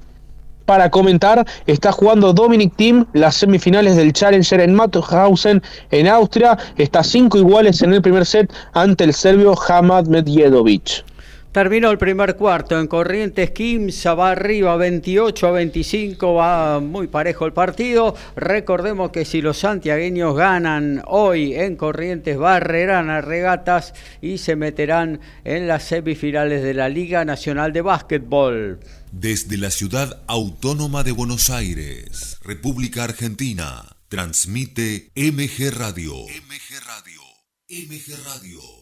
[0.67, 7.05] para comentar, está jugando Dominic Thiem las semifinales del Challenger en Mauthausen en Austria, está
[7.05, 11.05] cinco iguales en el primer set ante el serbio Hamad Medjedovic.
[11.53, 17.45] Terminó el primer cuarto en Corrientes, Quimsa va arriba 28 a 25, va muy parejo
[17.45, 18.17] el partido.
[18.37, 23.93] Recordemos que si los santiagueños ganan hoy en Corrientes, barrerán a regatas
[24.23, 28.81] y se meterán en las semifinales de la Liga Nacional de Básquetbol.
[29.11, 36.15] Desde la ciudad autónoma de Buenos Aires, República Argentina, transmite MG Radio.
[36.15, 37.21] MG Radio.
[37.69, 38.82] MG Radio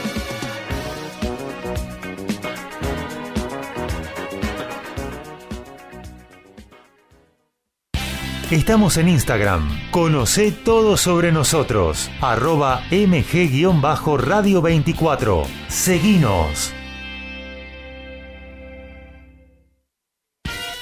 [8.51, 9.69] Estamos en Instagram.
[9.91, 12.11] Conoce todo sobre nosotros.
[12.19, 15.43] Arroba mg-radio 24.
[15.69, 16.73] Seguinos.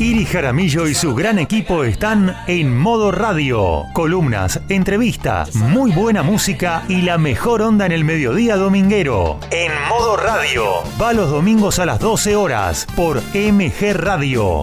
[0.00, 3.84] Iri Jaramillo y su gran equipo están en modo radio.
[3.94, 9.40] Columnas, entrevistas, muy buena música y la mejor onda en el mediodía dominguero.
[9.50, 10.64] En modo radio.
[11.02, 14.62] Va los domingos a las 12 horas por MG Radio.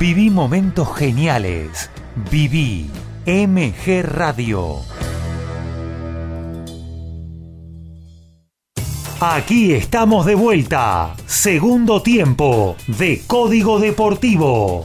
[0.00, 1.90] Viví momentos geniales.
[2.28, 2.90] Viví
[3.24, 4.93] MG Radio.
[9.26, 11.16] Aquí estamos de vuelta.
[11.24, 14.84] Segundo tiempo de Código Deportivo.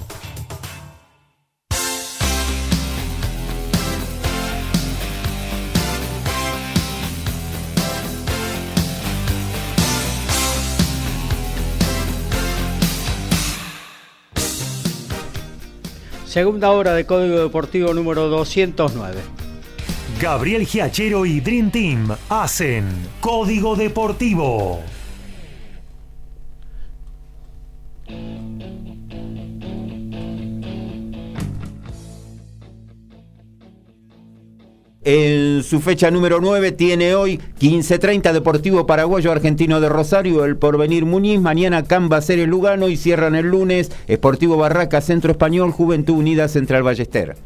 [16.25, 19.38] Segunda hora de Código Deportivo número 209.
[20.19, 22.85] Gabriel Giachero y Dream Team hacen
[23.21, 24.81] Código Deportivo.
[35.05, 41.05] En su fecha número 9 tiene hoy 15.30 Deportivo Paraguayo Argentino de Rosario, el Porvenir
[41.05, 45.31] Muñiz, mañana Can va a ser el Lugano y cierran el lunes Esportivo Barraca Centro
[45.31, 47.37] Español Juventud Unida Central Ballester.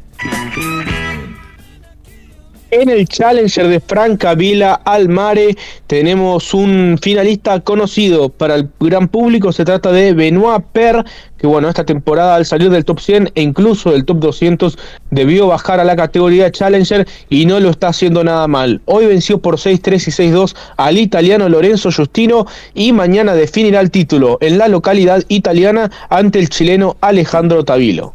[2.76, 5.56] En el Challenger de Franca Vila Almare
[5.86, 11.04] tenemos un finalista conocido para el gran público, se trata de Benoit Per,
[11.38, 14.76] que bueno, esta temporada al salir del top 100 e incluso del top 200
[15.12, 18.80] debió bajar a la categoría Challenger y no lo está haciendo nada mal.
[18.86, 22.44] Hoy venció por 6-3 y 6-2 al italiano Lorenzo Justino
[22.74, 28.14] y mañana definirá el título en la localidad italiana ante el chileno Alejandro Tavilo.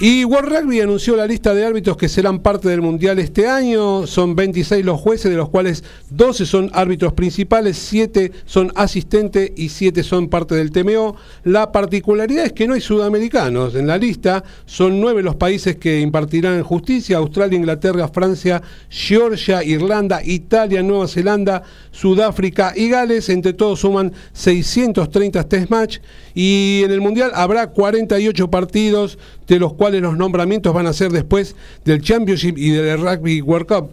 [0.00, 4.06] Y World Rugby anunció la lista de árbitros que serán parte del Mundial este año.
[4.06, 9.70] Son 26 los jueces, de los cuales 12 son árbitros principales, 7 son asistentes y
[9.70, 11.16] 7 son parte del TMO.
[11.42, 14.44] La particularidad es que no hay sudamericanos en la lista.
[14.66, 17.16] Son 9 los países que impartirán justicia.
[17.16, 23.28] Australia, Inglaterra, Francia, Georgia, Irlanda, Italia, Nueva Zelanda, Sudáfrica y Gales.
[23.30, 25.98] Entre todos suman 630 test match.
[26.36, 29.18] Y en el Mundial habrá 48 partidos,
[29.48, 33.66] de los cuales los nombramientos van a ser después del Championship y del Rugby World
[33.66, 33.90] Cup.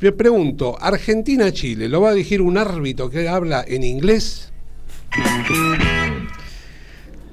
[0.00, 4.52] Me pregunto, Argentina-Chile, ¿lo va a dirigir un árbitro que habla en inglés?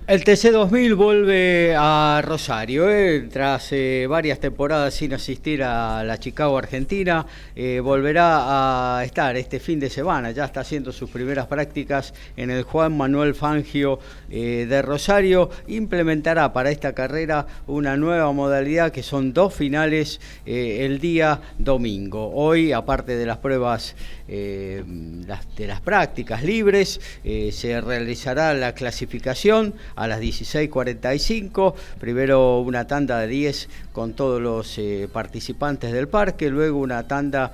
[0.05, 6.57] El TC2000 vuelve a Rosario, eh, tras eh, varias temporadas sin asistir a la Chicago
[6.57, 7.25] Argentina,
[7.55, 12.51] eh, volverá a estar este fin de semana, ya está haciendo sus primeras prácticas en
[12.51, 19.31] el Juan Manuel Fangio de Rosario, implementará para esta carrera una nueva modalidad que son
[19.31, 22.31] dos finales el día domingo.
[22.33, 23.95] Hoy, aparte de las pruebas
[24.27, 31.73] de las prácticas libres, se realizará la clasificación a las 16.45.
[31.99, 37.51] Primero una tanda de 10 con todos los eh, participantes del parque, luego una tanda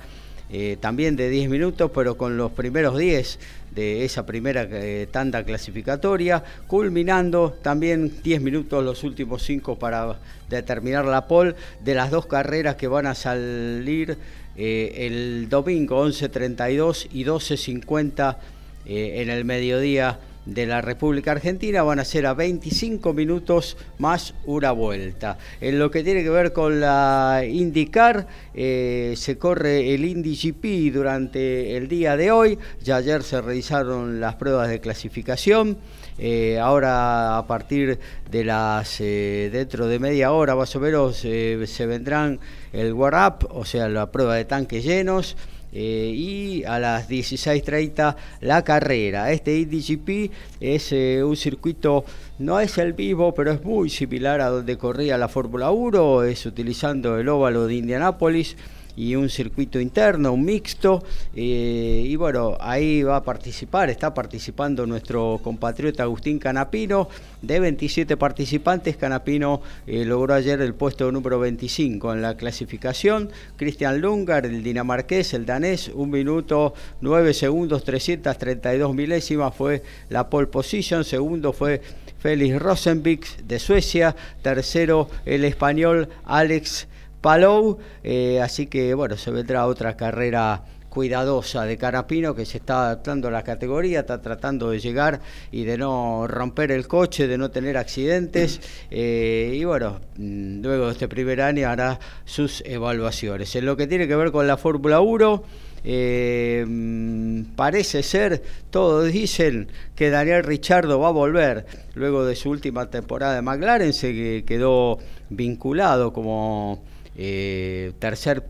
[0.52, 3.38] eh, también de 10 minutos, pero con los primeros 10
[3.72, 10.18] de esa primera eh, tanda clasificatoria, culminando también 10 minutos los últimos 5 para
[10.48, 14.18] determinar la pole de las dos carreras que van a salir
[14.56, 18.36] el domingo 11.32 y 12.50
[18.84, 20.18] en el mediodía
[20.50, 25.38] de la República Argentina van a ser a 25 minutos más una vuelta.
[25.60, 30.92] En lo que tiene que ver con la IndyCar, eh, se corre el Indy GP
[30.92, 32.58] durante el día de hoy.
[32.82, 35.78] Ya ayer se realizaron las pruebas de clasificación.
[36.18, 37.98] Eh, ahora a partir
[38.30, 42.40] de las eh, dentro de media hora más o menos se vendrán
[42.74, 45.36] el War Up, o sea la prueba de tanques llenos.
[45.72, 49.30] Eh, y a las 16.30 la carrera.
[49.32, 52.04] Este IDGP es eh, un circuito,
[52.38, 56.44] no es el vivo, pero es muy similar a donde corría la Fórmula 1, es
[56.46, 58.56] utilizando el óvalo de Indianápolis
[59.00, 61.02] y un circuito interno, un mixto.
[61.34, 67.08] Eh, y bueno, ahí va a participar, está participando nuestro compatriota Agustín Canapino.
[67.40, 73.30] De 27 participantes, Canapino eh, logró ayer el puesto número 25 en la clasificación.
[73.56, 80.48] Cristian Lungar, el dinamarqués, el danés, un minuto 9 segundos, 332 milésimas fue la pole
[80.48, 81.04] position.
[81.04, 81.80] Segundo fue
[82.18, 86.86] Félix Rosenvik de Suecia, tercero el español Alex
[87.20, 92.86] Palou, eh, así que bueno, se vendrá otra carrera cuidadosa de Carapino que se está
[92.86, 97.38] adaptando a la categoría, está tratando de llegar y de no romper el coche, de
[97.38, 98.60] no tener accidentes
[98.90, 103.54] eh, y bueno, mm, luego de este primer año hará sus evaluaciones.
[103.56, 105.42] En lo que tiene que ver con la Fórmula 1,
[105.84, 111.64] eh, mm, parece ser, todos dicen que Daniel Richardo va a volver
[111.94, 114.98] luego de su última temporada de McLaren, se quedó
[115.30, 116.82] vinculado como
[117.22, 118.42] eh, tercer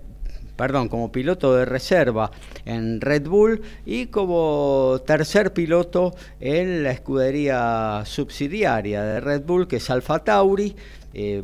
[0.56, 2.30] perdón, como piloto de reserva
[2.66, 9.76] en Red Bull y como tercer piloto en la escudería subsidiaria de Red Bull, que
[9.76, 10.76] es Alfa Tauri.
[11.14, 11.42] Eh,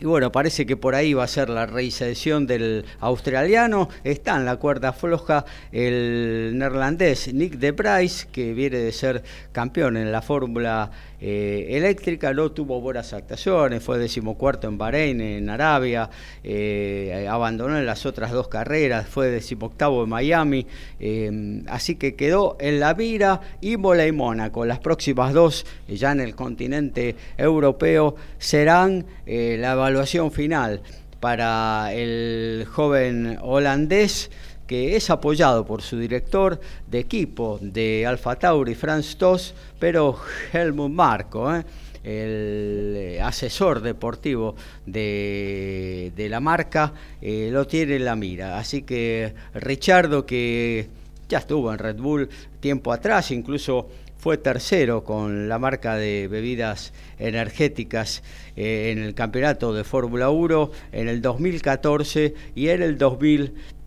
[0.00, 3.88] y bueno, parece que por ahí va a ser la reincesión del australiano.
[4.02, 9.22] Está en la cuerda floja el neerlandés Nick de Bryce, que viene de ser
[9.52, 10.90] campeón en la Fórmula
[11.20, 16.10] eh, eléctrica no tuvo buenas actuaciones, fue decimocuarto en Bahrein, en Arabia,
[16.42, 20.66] eh, abandonó en las otras dos carreras, fue decimoctavo en Miami,
[21.00, 24.64] eh, así que quedó en la mira Imola y Mónaco.
[24.66, 30.82] Las próximas dos, ya en el continente europeo, serán la evaluación final
[31.20, 34.30] para el joven holandés
[34.66, 40.18] que es apoyado por su director de equipo de Alfa Tauri, Franz Toss, pero
[40.52, 41.64] Helmut Marco, ¿eh?
[42.04, 44.54] el eh, asesor deportivo
[44.84, 48.58] de, la marca, eh, lo tiene en la mira.
[48.58, 50.88] Así que Richardo, que
[51.28, 52.28] ya estuvo en Red Bull
[52.60, 53.88] tiempo atrás, incluso
[54.18, 58.22] fue tercero con la marca de bebidas energéticas
[58.56, 62.96] en el campeonato de Fórmula 1 en el 2014 y en el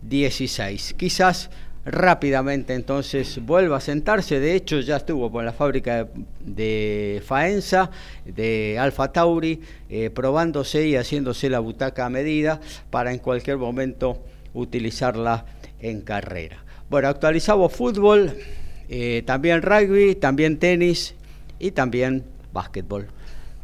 [0.02, 0.94] 2016.
[0.96, 1.50] Quizás
[1.88, 4.40] rápidamente entonces vuelva a sentarse.
[4.40, 6.08] De hecho, ya estuvo por la fábrica
[6.40, 7.90] de, Faenza,
[8.26, 14.22] de Alfa Tauri, eh, probándose y haciéndose la butaca a medida para en cualquier momento
[14.54, 15.46] utilizarla
[15.80, 16.64] en carrera.
[16.90, 18.34] Bueno, actualizamos fútbol,
[18.90, 21.16] eh, también rugby, también tenis
[21.60, 23.08] y también básquetbol.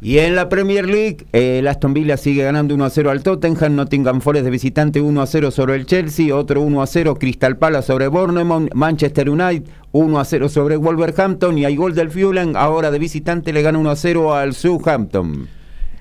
[0.04, 3.74] Y en la Premier League, el Aston Villa sigue ganando 1 a 0 al Tottenham,
[3.74, 7.56] Nottingham Forest de visitante 1 a 0 sobre el Chelsea, otro 1 a 0 Crystal
[7.56, 12.54] Palace sobre Bournemouth, Manchester United 1 a 0 sobre Wolverhampton y hay gol del Fulham,
[12.54, 15.48] ahora de visitante le gana 1 a 0 al Southampton.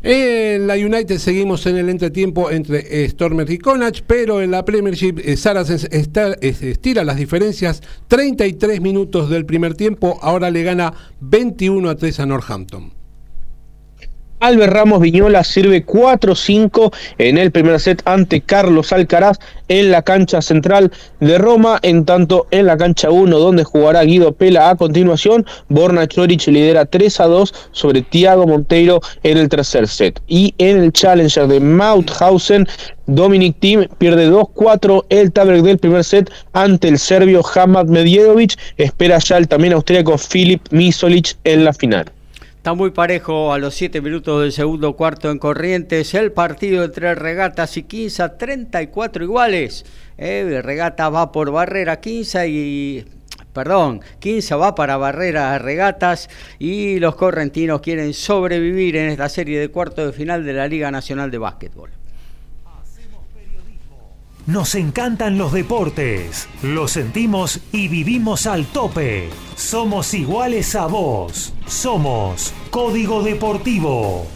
[0.01, 5.19] En la United seguimos en el entretiempo entre Stormer y Connacht, pero en la Premiership
[5.23, 11.95] eh, Saracens estira las diferencias 33 minutos del primer tiempo, ahora le gana 21 a
[11.95, 13.02] 3 a Northampton.
[14.43, 19.39] Albert Ramos Viñola sirve 4-5 en el primer set ante Carlos Alcaraz
[19.69, 20.91] en la cancha central
[21.21, 26.09] de Roma, en tanto en la cancha 1 donde jugará Guido Pela a continuación, Borna
[26.09, 30.21] Chorich lidera 3 a 2 sobre Thiago Monteiro en el tercer set.
[30.27, 32.67] Y en el Challenger de Mauthausen,
[33.07, 39.19] Dominic Thiem pierde 2-4 el tiebreak del primer set ante el serbio Hamad Medjedovic, espera
[39.19, 42.11] ya el también austríaco Filip Misolic en la final.
[42.63, 46.13] Está muy parejo a los 7 minutos del segundo cuarto en Corrientes.
[46.13, 49.85] El partido entre Regatas y Quinza, 34 iguales.
[50.17, 53.03] Eh, regata va por Barrera Quinza y
[53.51, 59.67] perdón, Quinza va para Barrera Regatas y los correntinos quieren sobrevivir en esta serie de
[59.67, 61.89] cuarto de final de la Liga Nacional de Básquetbol.
[64.45, 69.29] Nos encantan los deportes, los sentimos y vivimos al tope.
[69.55, 71.53] Somos iguales a vos.
[71.65, 74.27] Somos Código Deportivo.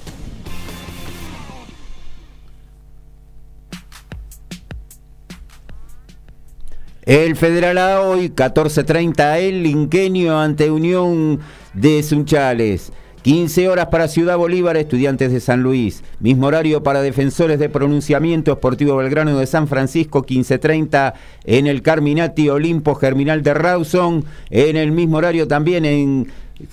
[7.01, 11.41] El Federal A hoy, 14.30, el Linquenio ante Unión
[11.73, 12.93] de Sunchales.
[13.27, 16.01] 15 horas para Ciudad Bolívar, estudiantes de San Luis.
[16.21, 21.13] Mismo horario para defensores de pronunciamiento Esportivo Belgrano de San Francisco, 15.30
[21.43, 24.23] en el Carminati Olimpo Germinal de Rawson.
[24.49, 26.27] En el mismo horario también en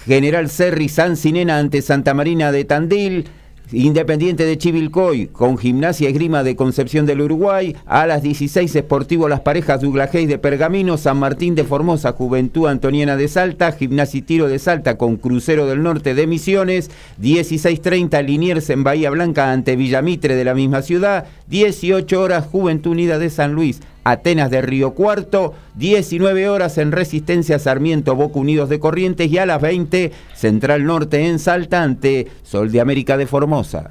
[0.07, 3.25] General Serri San Sinena ante Santa Marina de Tandil.
[3.73, 9.41] Independiente de Chivilcoy con Gimnasia Esgrima de Concepción del Uruguay, a las 16 Esportivo Las
[9.41, 14.49] Parejas Douglas de Pergamino, San Martín de Formosa, Juventud Antoniana de Salta, Gimnasia y Tiro
[14.49, 20.37] de Salta con Crucero del Norte de Misiones, 16.30 Liniers en Bahía Blanca ante Villamitre
[20.37, 25.55] de la misma ciudad, 18 horas Juventud Unida de San Luis Atenas de Río Cuarto,
[25.75, 31.27] 19 horas en Resistencia Sarmiento, Boca Unidos de Corrientes y a las 20 Central Norte
[31.27, 33.91] en Saltante, Sol de América de Formosa.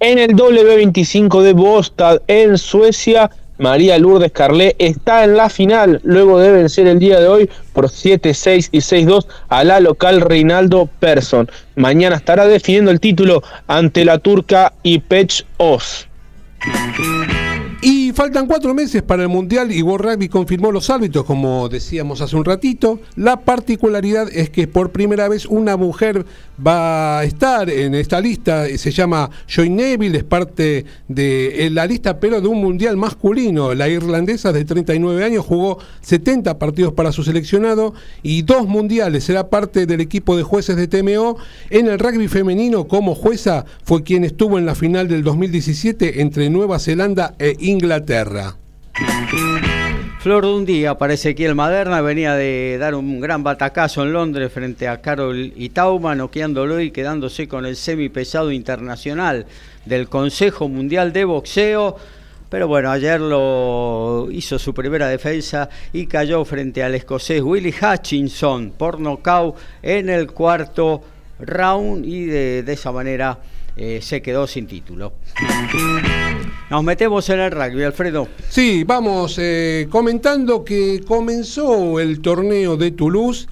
[0.00, 6.38] En el W25 de Bostad en Suecia, María Lourdes Carlé está en la final luego
[6.38, 11.50] de vencer el día de hoy por 7-6 y 6-2 a la local Reinaldo Persson.
[11.74, 16.06] Mañana estará definiendo el título ante la turca Ipech Oz.
[17.80, 22.20] Y faltan cuatro meses para el Mundial y World Rugby confirmó los árbitros, como decíamos
[22.20, 22.98] hace un ratito.
[23.14, 26.26] La particularidad es que por primera vez una mujer
[26.66, 32.18] va a estar en esta lista, se llama Joy Neville, es parte de la lista,
[32.18, 33.72] pero de un Mundial masculino.
[33.72, 39.22] La irlandesa de 39 años jugó 70 partidos para su seleccionado y dos mundiales.
[39.22, 41.36] Será parte del equipo de jueces de TMO.
[41.70, 46.50] En el rugby femenino, como jueza, fue quien estuvo en la final del 2017 entre
[46.50, 48.07] Nueva Zelanda e Inglaterra.
[50.20, 54.50] Flor de un día para Ezequiel Maderna, venía de dar un gran batacazo en Londres
[54.50, 59.44] frente a Carol Itauma, noqueándolo y quedándose con el semipesado internacional
[59.84, 61.96] del Consejo Mundial de Boxeo.
[62.48, 68.70] Pero bueno, ayer lo hizo su primera defensa y cayó frente al escocés Willie Hutchinson
[68.70, 71.02] por nocaut en el cuarto
[71.40, 73.38] round y de esa manera
[73.80, 75.12] eh, se quedó sin título.
[76.68, 78.26] Nos metemos en el rugby, Alfredo.
[78.48, 83.46] Sí, vamos eh, comentando que comenzó el torneo de Toulouse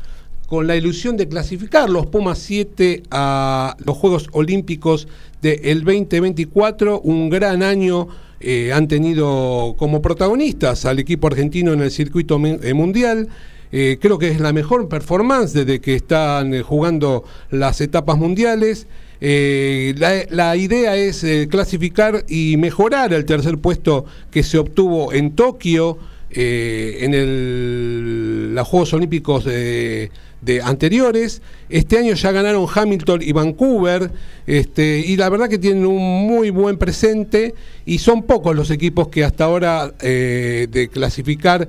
[0.49, 5.07] con la ilusión de clasificar los Pumas 7 a los Juegos Olímpicos
[5.43, 8.09] del 2024, un gran año.
[8.41, 13.29] Eh, han tenido como protagonistas al equipo argentino en el circuito mundial.
[13.71, 18.89] creo que es la mejor performance desde que están jugando las etapas mundiales.
[19.21, 19.95] Eh,
[20.31, 25.99] la, idea es eh, clasificar y mejorar el tercer puesto que se obtuvo en Tokio
[26.31, 30.11] eh, en los Juegos Olímpicos de,
[30.63, 31.43] anteriores.
[31.69, 34.13] Este año ya ganaron Hamilton y Vancouver
[34.47, 39.09] este, y la verdad que tienen un muy buen presente y son pocos los equipos
[39.09, 41.67] que hasta ahora de clasificar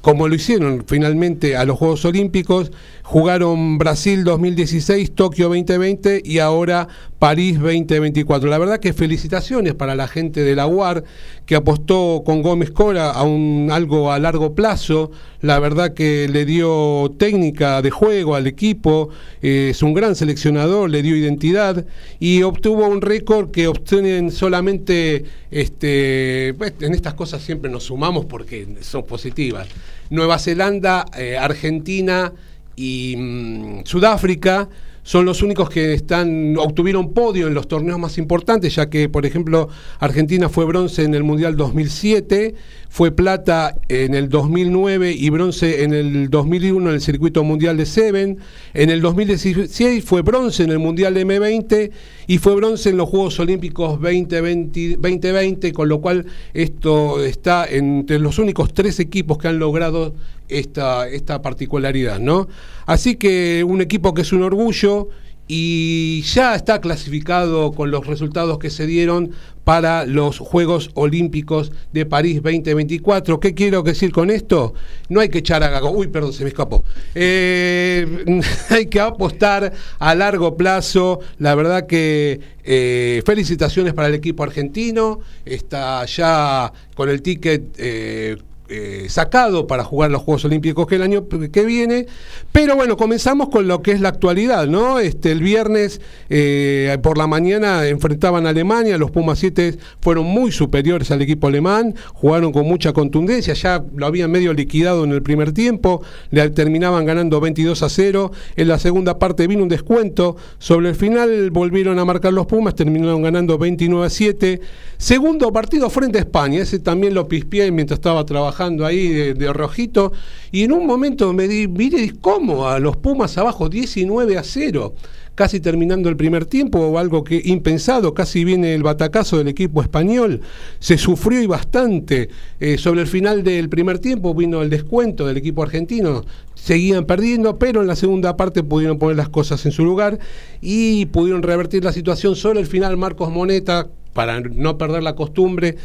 [0.00, 2.70] como lo hicieron finalmente a los Juegos Olímpicos,
[3.02, 6.88] jugaron Brasil 2016, Tokio 2020 y ahora
[7.18, 8.48] París 2024.
[8.48, 11.04] La verdad que felicitaciones para la gente de la UAR
[11.46, 15.10] que apostó con Gómez Cora a un algo a largo plazo.
[15.40, 19.08] La verdad que le dio técnica de juego al equipo,
[19.40, 21.86] eh, es un gran seleccionador, le dio identidad
[22.20, 28.26] y obtuvo un récord que obtienen solamente este, pues, en estas cosas siempre nos sumamos
[28.26, 29.66] porque son positivas.
[30.10, 32.32] Nueva Zelanda, eh, Argentina
[32.76, 34.68] y mm, Sudáfrica
[35.08, 39.24] son los únicos que están obtuvieron podio en los torneos más importantes, ya que, por
[39.24, 39.70] ejemplo,
[40.00, 42.54] Argentina fue bronce en el Mundial 2007,
[42.90, 47.86] fue plata en el 2009 y bronce en el 2001 en el Circuito Mundial de
[47.86, 48.36] Seven.
[48.74, 51.90] En el 2016 fue bronce en el Mundial de M20
[52.26, 58.18] y fue bronce en los Juegos Olímpicos 2020, 2020 con lo cual esto está entre
[58.18, 60.12] los únicos tres equipos que han logrado
[60.48, 62.48] esta, esta particularidad, ¿no?
[62.86, 65.08] Así que un equipo que es un orgullo
[65.48, 69.32] y ya está clasificado con los resultados que se dieron
[69.64, 73.40] para los Juegos Olímpicos de París 2024.
[73.40, 74.74] ¿Qué quiero decir con esto?
[75.08, 75.90] No hay que echar a gago.
[75.90, 76.84] Uy, perdón, se me escapó.
[77.14, 81.20] Eh, hay que apostar a largo plazo.
[81.38, 85.20] La verdad que eh, felicitaciones para el equipo argentino.
[85.46, 88.36] Está ya con el ticket eh,
[88.70, 92.04] eh, sacado para jugar los Juegos Olímpicos que el año que viene.
[92.52, 94.98] Pero bueno, comenzamos con lo que es la actualidad, ¿no?
[94.98, 100.52] Este, el viernes eh, por la mañana enfrentaban a Alemania, los Pumas 7 fueron muy
[100.52, 105.22] superiores al equipo alemán, jugaron con mucha contundencia, ya lo habían medio liquidado en el
[105.22, 108.32] primer tiempo, le terminaban ganando 22 a 0.
[108.56, 112.74] En la segunda parte vino un descuento, sobre el final volvieron a marcar los Pumas,
[112.74, 114.60] terminaron ganando 29 a 7.
[114.98, 120.12] Segundo partido frente a España, ese también lo pispié mientras estaba trabajando ahí de, rojito,
[120.50, 124.94] y en un momento me di, mire cómo, a los Pumas abajo 19 a 0
[125.34, 129.80] casi terminando el primer tiempo, o algo que impensado, casi viene el batacazo del equipo
[129.80, 130.40] español,
[130.80, 132.28] se sufrió y bastante.
[132.58, 136.24] Eh, sobre el final del primer tiempo vino el descuento del equipo argentino,
[136.56, 140.18] seguían perdiendo, pero en la segunda parte pudieron poner las cosas en su lugar
[140.60, 142.34] y pudieron revertir la situación.
[142.34, 145.76] Solo el final Marcos Moneta para no perder la costumbre,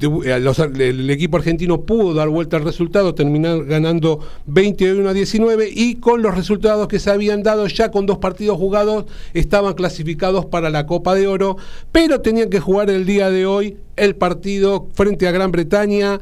[0.00, 5.96] eh, el equipo argentino pudo dar vuelta al resultado, terminar ganando 21 a 19 y
[5.96, 10.70] con los resultados que se habían dado ya con dos partidos jugados estaban clasificados para
[10.70, 11.56] la Copa de Oro,
[11.92, 16.20] pero tenían que jugar el día de hoy el partido frente a Gran Bretaña.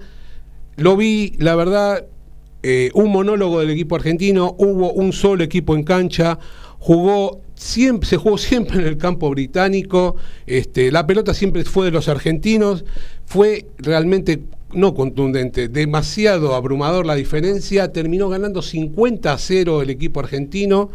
[0.76, 2.06] Lo vi, la verdad,
[2.62, 6.38] eh, un monólogo del equipo argentino, hubo un solo equipo en cancha,
[6.78, 10.16] jugó siempre, se jugó siempre en el campo británico,
[10.46, 12.84] este, la pelota siempre fue de los argentinos,
[13.26, 14.40] fue realmente
[14.72, 20.90] no contundente, demasiado abrumador la diferencia, terminó ganando 50 a 0 el equipo argentino.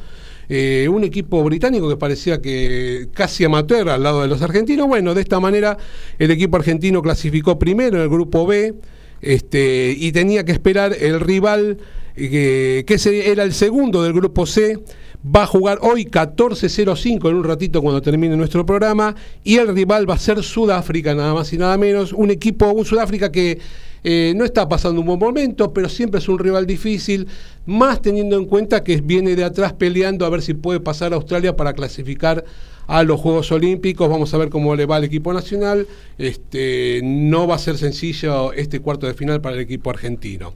[0.48, 4.88] Eh, un equipo británico que parecía que casi amateur al lado de los argentinos.
[4.88, 5.76] Bueno, de esta manera
[6.20, 8.76] el equipo argentino clasificó primero en el grupo B
[9.22, 11.80] este, y tenía que esperar el rival
[12.16, 14.80] eh, que era el segundo del grupo C
[15.26, 19.16] va a jugar hoy 14-05 en un ratito cuando termine nuestro programa.
[19.44, 22.86] Y el rival va a ser Sudáfrica, nada más y nada menos, un equipo, un
[22.86, 23.60] Sudáfrica que
[24.04, 27.28] eh, no está pasando un buen momento, pero siempre es un rival difícil,
[27.66, 31.16] más teniendo en cuenta que viene de atrás peleando a ver si puede pasar a
[31.16, 32.46] Australia para clasificar
[32.88, 34.10] a los Juegos Olímpicos.
[34.10, 35.88] Vamos a ver cómo le va al equipo nacional.
[36.18, 40.54] Este, no va a ser sencillo este cuarto de final para el equipo argentino.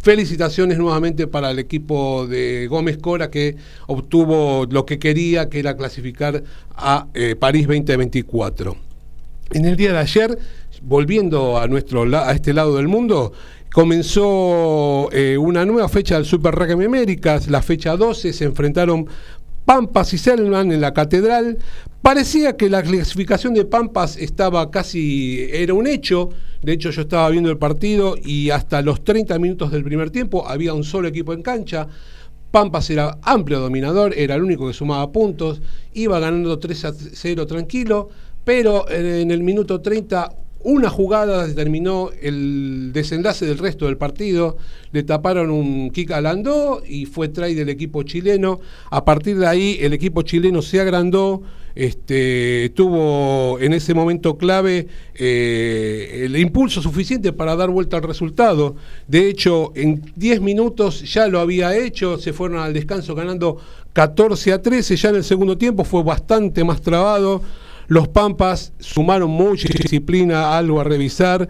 [0.00, 5.76] Felicitaciones nuevamente para el equipo de Gómez Cora que obtuvo lo que quería, que era
[5.76, 6.42] clasificar
[6.74, 8.76] a eh, París 2024.
[9.52, 10.38] En el día de ayer,
[10.82, 13.32] volviendo a, nuestro, a este lado del mundo,
[13.72, 19.06] comenzó eh, una nueva fecha del Super Rugby Américas, la fecha 12, se enfrentaron
[19.64, 21.58] Pampas y Selman en la catedral.
[22.02, 26.30] Parecía que la clasificación de Pampas estaba casi, era un hecho.
[26.62, 30.46] De hecho, yo estaba viendo el partido y hasta los 30 minutos del primer tiempo
[30.48, 31.86] había un solo equipo en cancha.
[32.50, 35.62] Pampas era amplio dominador, era el único que sumaba puntos,
[35.92, 38.08] iba ganando 3 a 0 tranquilo,
[38.44, 40.32] pero en el minuto 30
[40.62, 44.56] una jugada determinó el desenlace del resto del partido.
[44.92, 48.60] Le taparon un kick a Landó y fue try del equipo chileno.
[48.90, 51.42] A partir de ahí, el equipo chileno se agrandó.
[51.74, 58.76] Este, tuvo en ese momento clave eh, el impulso suficiente para dar vuelta al resultado.
[59.06, 63.58] De hecho, en 10 minutos ya lo había hecho, se fueron al descanso ganando
[63.92, 67.40] 14 a 13, ya en el segundo tiempo fue bastante más trabado.
[67.90, 71.48] Los Pampas sumaron mucha disciplina, algo a revisar.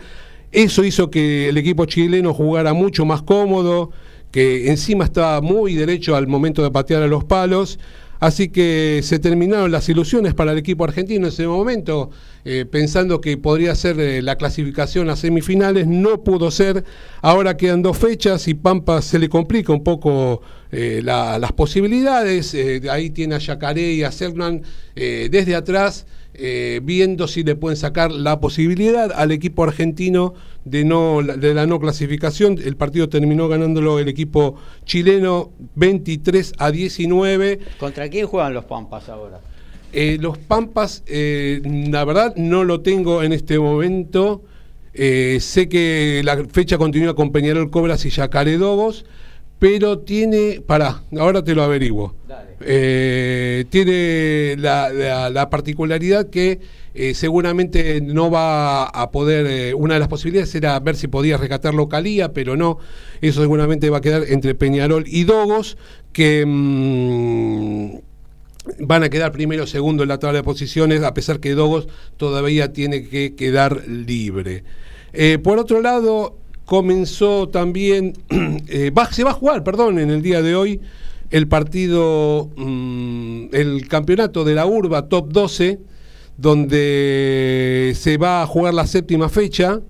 [0.51, 3.91] Eso hizo que el equipo chileno jugara mucho más cómodo,
[4.31, 7.79] que encima estaba muy derecho al momento de patear a los palos.
[8.21, 12.11] Así que se terminaron las ilusiones para el equipo argentino en ese momento,
[12.47, 16.85] eh, pensando que podría ser eh, la clasificación a semifinales, no pudo ser.
[17.21, 20.41] Ahora quedan dos fechas y Pampas se le complica un poco
[20.73, 22.57] eh, las posibilidades.
[22.91, 24.63] ahí tiene a Yacaré y a Selman
[24.95, 26.07] desde atrás.
[26.35, 30.35] Eh, viendo si le pueden sacar la posibilidad al equipo argentino
[30.65, 32.59] de, no, de la no clasificación.
[32.65, 34.55] El partido terminó ganándolo el equipo
[34.85, 37.59] chileno 23 a 19.
[37.79, 39.41] ¿Contra quién juegan los Pampas ahora?
[39.93, 44.45] Eh, los Pampas, eh, la verdad, no lo tengo en este momento.
[44.95, 49.05] sé que la fecha continúa con Peñarol Cobras y Yacaredobos,
[49.61, 50.61] pero tiene.
[50.67, 52.17] Pará, ahora te lo averiguo.
[52.27, 52.51] Dale.
[52.63, 56.61] Eh, tiene la, particularidad que
[56.95, 61.37] eh, seguramente no va a poder, eh, una de las posibilidades era ver si podía
[61.37, 62.79] rescatar localía, pero no,
[63.21, 65.79] eso seguramente va a quedar entre Peñarol y Dogos,
[66.13, 67.95] que mm,
[68.81, 71.89] van a quedar primero o segundo en la tabla de posiciones, a pesar que Dogos
[72.17, 74.65] todavía tiene que quedar libre.
[75.43, 76.37] por otro lado,
[76.71, 78.13] comenzó también,
[78.69, 80.81] se va a jugar, perdón, en el día de hoy,
[81.33, 85.81] el partido, mm, el campeonato de la Urba Top 12,
[86.37, 89.81] donde se va a jugar la séptima fecha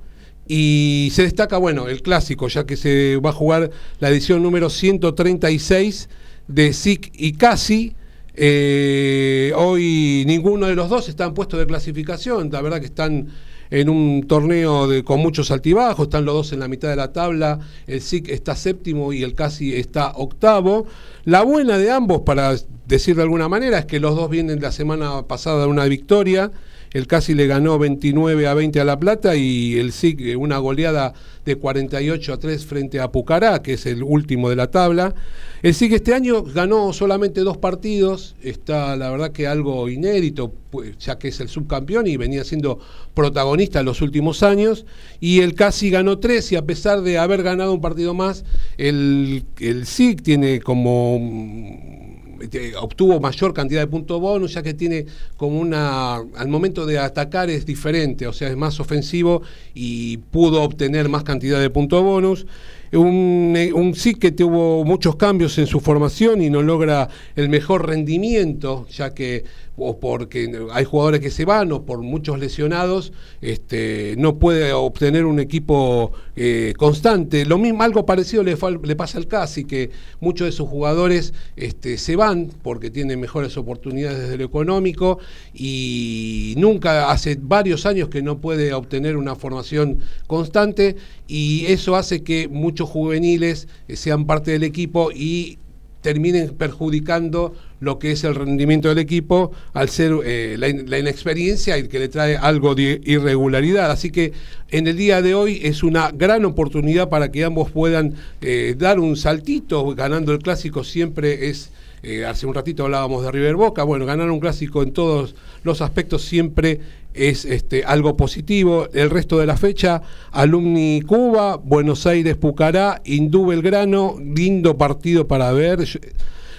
[0.49, 4.71] y se destaca, bueno, el clásico, ya que se va a jugar la edición número
[4.71, 6.09] 136
[6.49, 7.95] de SIC y Casi.
[8.35, 13.29] Eh, hoy ninguno de los dos están puestos de clasificación, la verdad que están
[13.71, 17.13] en un torneo de, con muchos altibajos, están los dos en la mitad de la
[17.13, 20.87] tabla, el SIC está séptimo y el Casi está octavo.
[21.25, 22.55] La buena de ambos, para
[22.87, 26.51] decir de alguna manera es que los dos vienen la semana pasada de una victoria.
[26.93, 31.15] El Casi le ganó 29 a 20 a La Plata y el SIC una goleada
[31.45, 35.15] de 48 a 3 frente a Pucará, que es el último de la tabla.
[35.63, 40.99] El SIC este año ganó solamente dos partidos, está la verdad que algo inédito, pues,
[40.99, 42.81] ya que es el subcampeón y venía siendo
[43.15, 44.85] protagonista en los últimos años.
[45.21, 48.45] Y el Casi ganó tres y a pesar de haber ganado un partido más,
[48.79, 49.87] el, el
[50.23, 52.10] tiene como
[52.41, 55.07] este, obtuvo mayor cantidad de puntos bonus, ya que tiene
[55.37, 59.43] como una, al momento de atacar es diferente, o sea, es más ofensivo
[59.75, 62.47] y pudo obtener más cantidad de puntos bonus.
[62.93, 67.87] Un, un sí que tuvo muchos cambios en su formación y no logra el mejor
[67.87, 69.45] rendimiento, ya que
[69.83, 75.25] o porque hay jugadores que se van o por muchos lesionados, este, no puede obtener
[75.25, 77.47] un equipo eh, constante.
[77.47, 79.91] Lo mismo, algo parecido le, le, pasa al Casi, que
[80.21, 85.19] muchos de sus jugadores este, se van porque tienen mejores oportunidades desde lo económico
[85.55, 90.97] y nunca, hace varios años que no puede obtener una formación constante
[91.27, 95.59] y eso hace que muchos juveniles sean parte del equipo y
[96.01, 101.89] terminen perjudicando lo que es el rendimiento del equipo al ser eh, la, inexperiencia y
[101.89, 103.91] que le trae algo de irregularidad.
[103.91, 104.33] Así que
[104.71, 109.01] en el día de hoy es una gran oportunidad para que ambos puedan eh, dar
[109.01, 109.95] un saltito.
[109.95, 111.71] Ganando el clásico siempre es,
[112.03, 115.83] eh, hace un ratito hablábamos de River Boca, bueno, ganar un clásico en todos los
[115.83, 116.81] aspectos siempre
[117.13, 118.89] es este, algo positivo.
[118.95, 120.01] El resto de la fecha,
[120.31, 125.85] Alumni Cuba, Buenos Aires Pucará, Hindú Belgrano, lindo partido para ver.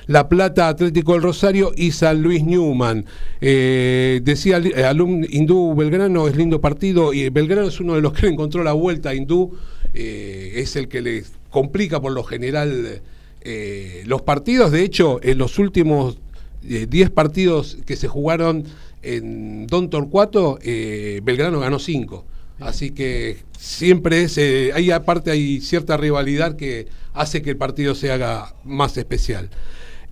[0.07, 3.05] La Plata Atlético del Rosario y San Luis Newman.
[3.39, 4.91] Eh, decía eh,
[5.30, 9.09] Hindú Belgrano, es lindo partido y Belgrano es uno de los que encontró la vuelta
[9.09, 9.55] a Hindú,
[9.93, 13.01] es el que le complica por lo general
[14.05, 14.72] los partidos.
[14.72, 16.19] De hecho, en los últimos
[16.61, 18.65] 10 partidos que se jugaron
[19.01, 22.26] en Don Torcuato, Belgrano ganó 5.
[22.59, 28.11] Así que siempre es, hay aparte hay cierta rivalidad que hace que el partido se
[28.11, 29.49] haga más especial.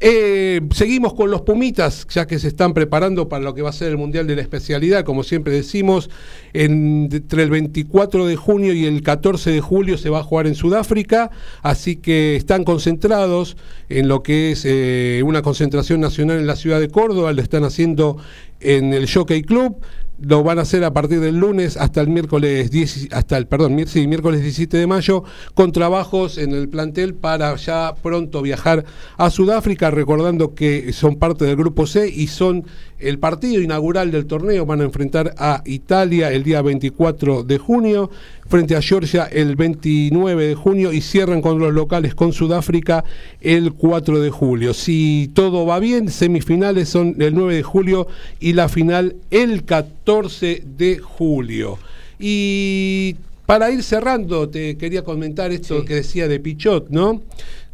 [0.01, 3.73] Eh, seguimos con los Pumitas, ya que se están preparando para lo que va a
[3.73, 6.09] ser el Mundial de la Especialidad, como siempre decimos,
[6.53, 10.55] entre el 24 de junio y el 14 de julio se va a jugar en
[10.55, 11.31] Sudáfrica,
[11.63, 13.57] así que están concentrados
[13.89, 17.65] en lo que es eh, una concentración nacional en la ciudad de Córdoba, lo están
[17.65, 18.17] haciendo
[18.61, 19.81] en el Jockey Club,
[20.21, 23.75] lo van a hacer a partir del lunes hasta el miércoles 10, hasta el perdón,
[23.75, 25.23] miércoles 17 de mayo
[25.53, 28.85] con trabajos en el plantel para ya pronto viajar
[29.17, 32.65] a Sudáfrica, recordando que son parte del grupo C y son
[32.99, 38.09] el partido inaugural del torneo, van a enfrentar a Italia el día 24 de junio
[38.47, 43.03] frente a Georgia el 29 de junio y cierran con los locales con Sudáfrica
[43.41, 44.73] el 4 de julio.
[44.73, 48.07] Si todo va bien, semifinales son el 9 de julio
[48.39, 51.77] y la final el 14 de julio.
[52.19, 53.15] Y
[53.45, 57.21] para ir cerrando, te quería comentar esto que decía de Pichot, ¿no?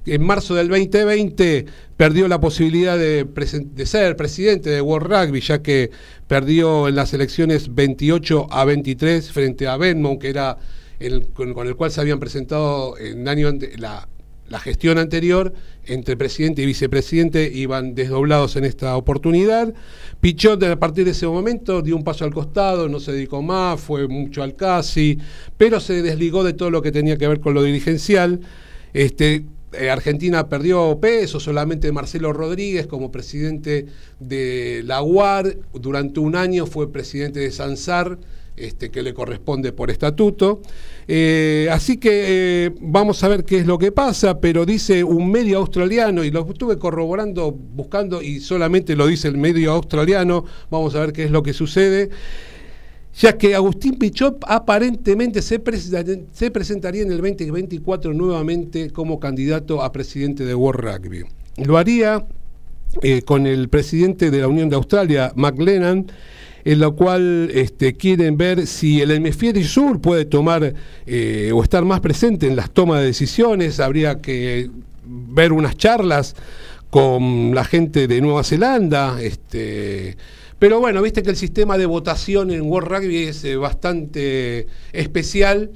[0.05, 1.65] En marzo del 2020
[1.97, 3.25] perdió la posibilidad de,
[3.85, 5.89] ser presidente de World Rugby, ya que
[6.27, 10.57] perdió en las elecciones 28 a 23 frente a Benmont, que era
[11.33, 14.07] con, el cual se habían presentado en año la,
[14.59, 15.53] gestión anterior
[15.85, 19.73] entre presidente y vicepresidente iban desdoblados en esta oportunidad.
[20.21, 23.81] Pichot a partir de ese momento dio un paso al costado, no se dedicó más,
[23.81, 25.17] fue mucho al casi,
[25.57, 28.39] pero se desligó de todo lo que tenía que ver con lo dirigencial.
[28.93, 29.43] Este,
[29.91, 33.85] Argentina perdió peso, solamente Marcelo Rodríguez como presidente
[34.19, 38.17] de la UAR, durante un año fue presidente de Sansar,
[38.57, 40.61] este, que le corresponde por estatuto.
[41.07, 42.09] Eh, así que
[42.65, 46.31] eh, vamos a ver qué es lo que pasa, pero dice un medio australiano, y
[46.31, 51.25] lo estuve corroborando, buscando, y solamente lo dice el medio australiano, vamos a ver qué
[51.25, 52.09] es lo que sucede
[53.17, 55.61] ya que Agustín Pichot aparentemente se,
[56.31, 61.23] se, presentaría en el 2024 nuevamente como candidato a presidente de World Rugby.
[61.57, 62.25] Lo haría
[63.01, 66.11] eh, con el presidente de la Unión de Australia, McLennan,
[66.65, 70.73] en lo cual este, quieren ver si el hemisferio sur puede tomar
[71.05, 73.79] eh, o estar más presente en las tomas de decisiones.
[73.79, 74.69] Habría que
[75.05, 76.35] ver unas charlas
[76.89, 79.21] con la gente de Nueva Zelanda.
[79.21, 80.17] Este,
[80.59, 85.71] pero bueno, viste que el sistema de votación en World Rugby es eh, bastante especial.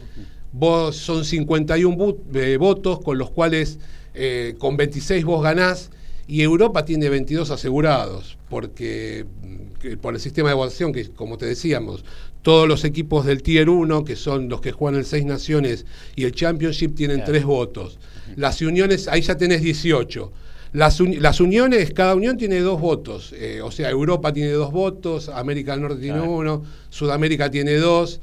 [0.53, 3.79] Vos son 51 eh, votos, con los cuales
[4.13, 5.91] eh, con 26 vos ganás,
[6.27, 11.45] y Europa tiene 22 asegurados, porque mm, por el sistema de votación, que como te
[11.45, 12.05] decíamos,
[12.41, 15.85] todos los equipos del Tier 1, que son los que juegan el Seis Naciones,
[16.15, 17.99] y el Championship tienen tres votos.
[18.37, 20.31] Las uniones, ahí ya tenés 18
[20.71, 25.71] Las, uniones, cada unión tiene dos votos, eh, o sea, Europa tiene dos votos, América
[25.71, 28.21] del Norte tiene uno, Sudamérica tiene dos,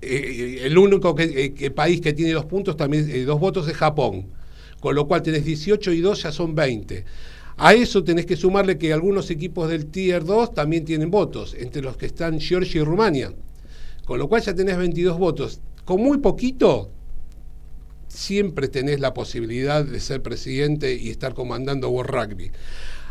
[0.00, 1.14] eh, el único
[1.74, 4.24] país que tiene dos puntos, también dos votos es Japón,
[4.80, 7.04] con lo cual tenés 18 y 2 ya son 20.
[7.58, 11.82] A eso tenés que sumarle que algunos equipos del Tier 2 también tienen votos, entre
[11.82, 13.32] los que están Georgia y Rumania,
[14.06, 15.60] con lo cual ya tenés 22 votos.
[15.84, 16.90] Con muy poquito
[18.16, 22.50] siempre tenés la posibilidad de ser presidente y estar comandando World Rugby.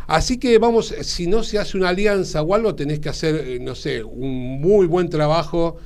[0.06, 3.58] Así que vamos, si no se hace una alianza o algo, tenés que hacer, eh,
[3.60, 5.76] no sé, un muy buen trabajo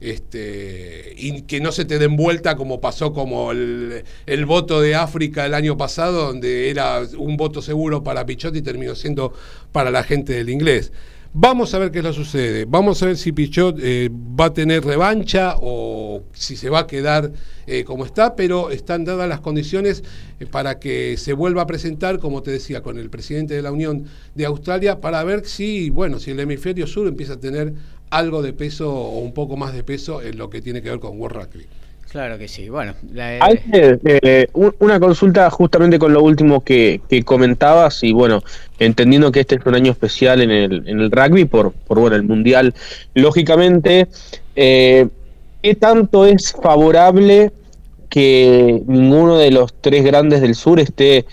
[0.00, 4.94] este, y que no se te den vuelta como pasó como el, el, voto de
[4.94, 9.32] África el año pasado, donde era un voto seguro para Pichot y terminó siendo
[9.72, 10.92] para la gente del inglés.
[11.32, 12.64] Vamos a ver qué es lo sucede.
[12.64, 16.86] Vamos a ver si Pichot eh, va a tener revancha o si se va a
[16.88, 17.30] quedar
[17.68, 20.02] eh, como está, pero están dadas las condiciones
[20.40, 23.70] eh, para que se vuelva a presentar, como te decía, con el presidente de la
[23.70, 27.74] Unión de Australia, para ver si, bueno, si el hemisferio sur empieza a tener
[28.10, 30.98] algo de peso o un poco más de peso en lo que tiene que ver
[30.98, 31.66] con World Rugby.
[32.10, 32.68] Claro que sí.
[32.68, 38.42] Bueno, eh, una consulta justamente con lo último que, comentabas y bueno,
[38.80, 42.16] entendiendo que este es un año especial en el, en el rugby por, por bueno,
[42.16, 42.74] el mundial,
[43.14, 44.08] lógicamente,
[44.56, 45.06] eh,
[45.62, 47.52] ¿qué tanto es favorable
[48.08, 51.26] que ninguno de los tres grandes del sur esté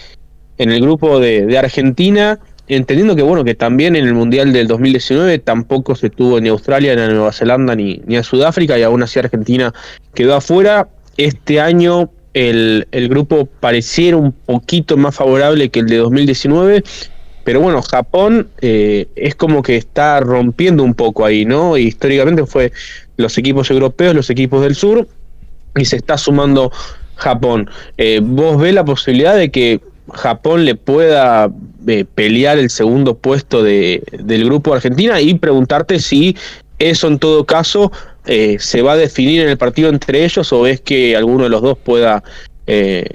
[0.60, 2.40] en el grupo de, de Argentina?
[2.68, 6.96] Entendiendo que bueno que también en el mundial del 2019 tampoco se tuvo ni Australia
[6.96, 9.74] ni a Nueva Zelanda ni, ni a Sudáfrica y aún así Argentina
[10.14, 10.90] quedó afuera.
[11.18, 16.84] Este año el, el, grupo pareciera un poquito más favorable que el de 2019
[17.44, 22.72] pero bueno Japón eh, es como que está rompiendo un poco ahí no históricamente fue
[23.16, 25.08] los equipos europeos los equipos del sur
[25.76, 26.72] y se está sumando
[27.18, 27.70] Japón.
[27.98, 29.82] Eh, vos ves la posibilidad de que
[30.14, 31.50] Japón le pueda
[31.88, 36.36] eh, pelear el segundo puesto de, del grupo Argentina y preguntarte si
[36.80, 37.92] eso en todo caso
[38.26, 41.50] eh, se va a definir en el partido entre ellos o es que alguno de
[41.50, 42.24] los dos pueda
[42.68, 43.06] eh,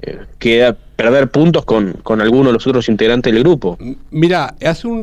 [0.96, 3.76] perder puntos con, con alguno de los otros integrantes del grupo.
[4.10, 5.02] Mira, hace un,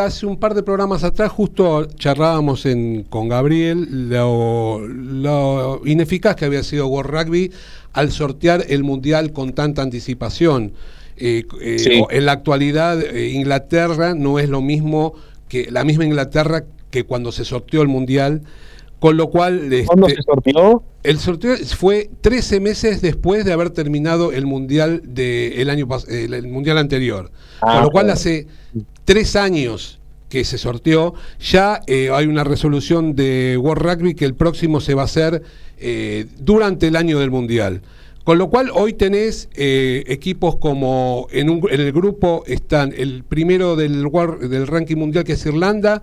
[0.00, 6.46] hace un par de programas atrás justo charlábamos en, con Gabriel lo, lo ineficaz que
[6.46, 7.52] había sido World Rugby
[7.92, 10.72] al sortear el Mundial con tanta anticipación.
[11.16, 15.14] Eh, eh, en la actualidad, eh, Inglaterra no es lo mismo
[15.48, 18.42] que la misma Inglaterra que cuando se sorteó el Mundial.
[18.98, 19.70] Con lo cual.
[19.86, 20.82] ¿Cuándo este, se sorteó?
[21.02, 26.48] El sorteo fue 13 meses después de haber terminado el Mundial de el año el,
[26.48, 27.30] mundial anterior.
[27.60, 28.46] con lo cual, hace
[29.04, 30.00] tres años
[30.30, 35.02] que se sorteó, ya hay una resolución de World Rugby que el próximo se va
[35.02, 35.42] a hacer
[36.38, 37.82] durante el año del Mundial.
[38.24, 43.22] Con lo cual hoy tenés eh, equipos como en, un, en, el grupo están el
[43.22, 44.10] primero del,
[44.48, 46.02] del ranking mundial que es Irlanda,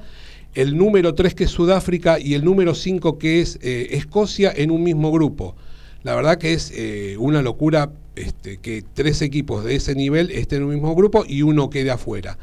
[0.54, 4.70] el número 3 que es Sudáfrica y el número 5 que es eh, Escocia en
[4.70, 5.56] un mismo grupo.
[6.04, 10.60] La verdad que es eh, una locura este, que tres equipos de ese nivel estén
[10.60, 12.38] en un mismo grupo y uno quede afuera.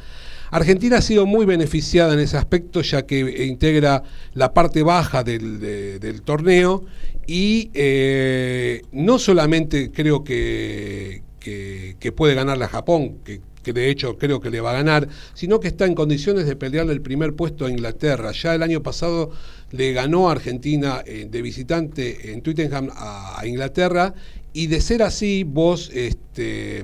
[0.51, 4.03] Argentina ha sido muy beneficiada en ese aspecto ya que integra
[4.35, 6.85] la parte baja del, torneo
[7.27, 13.41] y eh, no solamente creo que, que, puede ganarle a Japón, que,
[13.73, 16.95] de hecho creo que le va a ganar, sino que está en condiciones de pelearle
[16.95, 18.33] el primer puesto a Inglaterra.
[18.33, 19.31] Ya el año pasado
[19.73, 24.15] le ganó Argentina eh, de visitante en Twickenham a, a Inglaterra
[24.55, 25.91] y de ser así vos...
[25.93, 26.83] Este,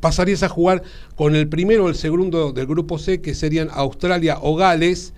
[0.00, 0.82] pasarías a jugar
[1.14, 5.12] con el primero o el segundo del grupo C, que serían Australia o Gales,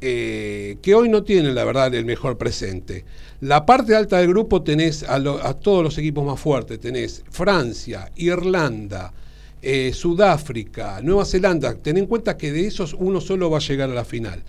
[0.00, 3.04] eh, que hoy no tienen, la verdad, el mejor presente.
[3.40, 5.20] La parte alta del grupo tenés a,
[5.54, 9.12] todos los equipos más fuertes, tenés Francia, Irlanda,
[9.60, 13.90] eh, Sudáfrica, Nueva Zelanda, ten en cuenta que de esos uno solo va a llegar
[13.90, 14.42] a la final.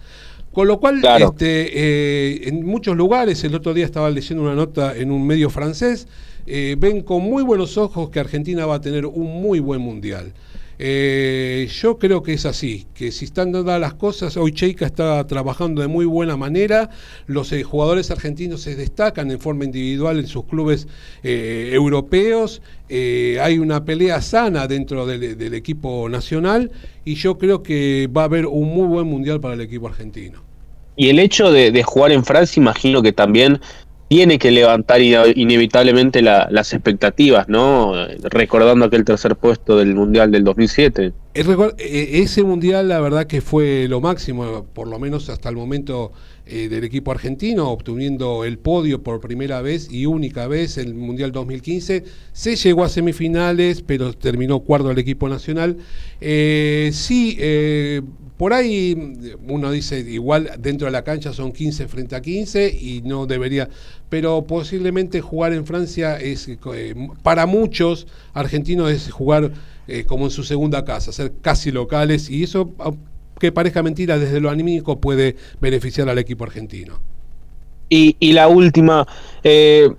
[0.53, 4.95] Con lo cual, este, eh, en muchos lugares, el otro día estaba leyendo una nota
[4.95, 6.07] en un medio francés,
[6.45, 10.31] eh, ven con muy buenos ojos que Argentina va a tener un muy buen mundial.
[10.85, 15.26] Eh, yo creo que es así, que si están dadas las cosas, hoy Cheika está
[15.27, 16.89] trabajando de muy buena manera,
[17.26, 20.89] los eh, jugadores argentinos se destacan en forma individual en sus clubes
[21.23, 26.69] europeos, hay una pelea sana dentro del, equipo nacional
[27.05, 30.41] y yo creo que va a haber un muy buen mundial para el equipo argentino.
[30.97, 33.61] Y el hecho de jugar en Francia, imagino que también
[34.14, 37.94] tiene que levantar inevitablemente las expectativas, ¿no?
[38.22, 41.14] Recordando aquel tercer puesto del Mundial del 2007.
[41.34, 46.11] E, ese Mundial la verdad que fue lo máximo, por lo menos hasta el momento
[46.45, 50.94] eh, del equipo argentino, obteniendo el podio por primera vez y única vez en el
[50.94, 52.03] Mundial 2015.
[52.34, 55.78] Se llegó a semifinales, pero terminó cuarto el equipo nacional.
[56.20, 58.02] Eh, sí, eh,
[58.36, 59.15] por ahí
[59.48, 63.70] uno dice, igual dentro de la cancha son 15 frente a 15 y no debería,
[64.10, 66.49] pero posiblemente jugar en Francia es,
[67.22, 69.53] para muchos argentinos es jugar
[70.07, 72.74] como en su segunda casa, ser casi locales y eso,
[73.44, 77.02] que parezca mentira, desde lo anímico puede beneficiar al equipo argentino.
[77.90, 79.06] Y, la última,
[79.44, 79.90] eh,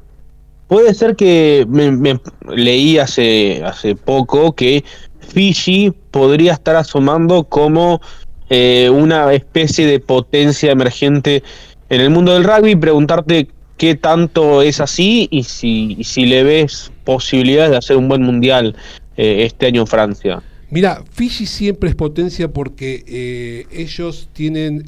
[0.66, 2.18] puede ser que me,
[2.48, 4.82] leí hace, hace poco que
[5.20, 8.00] Fiji podría estar asomando como
[8.48, 11.42] eh, una especie de potencia emergente
[11.90, 16.90] en el mundo del rugby, preguntarte qué tanto es así y si, si le ves
[17.04, 18.74] posibilidades de hacer un buen mundial
[19.18, 20.42] eh, este año en Francia.
[20.74, 24.84] Mira, Fiji siempre es potencia porque eh, ellos tienen,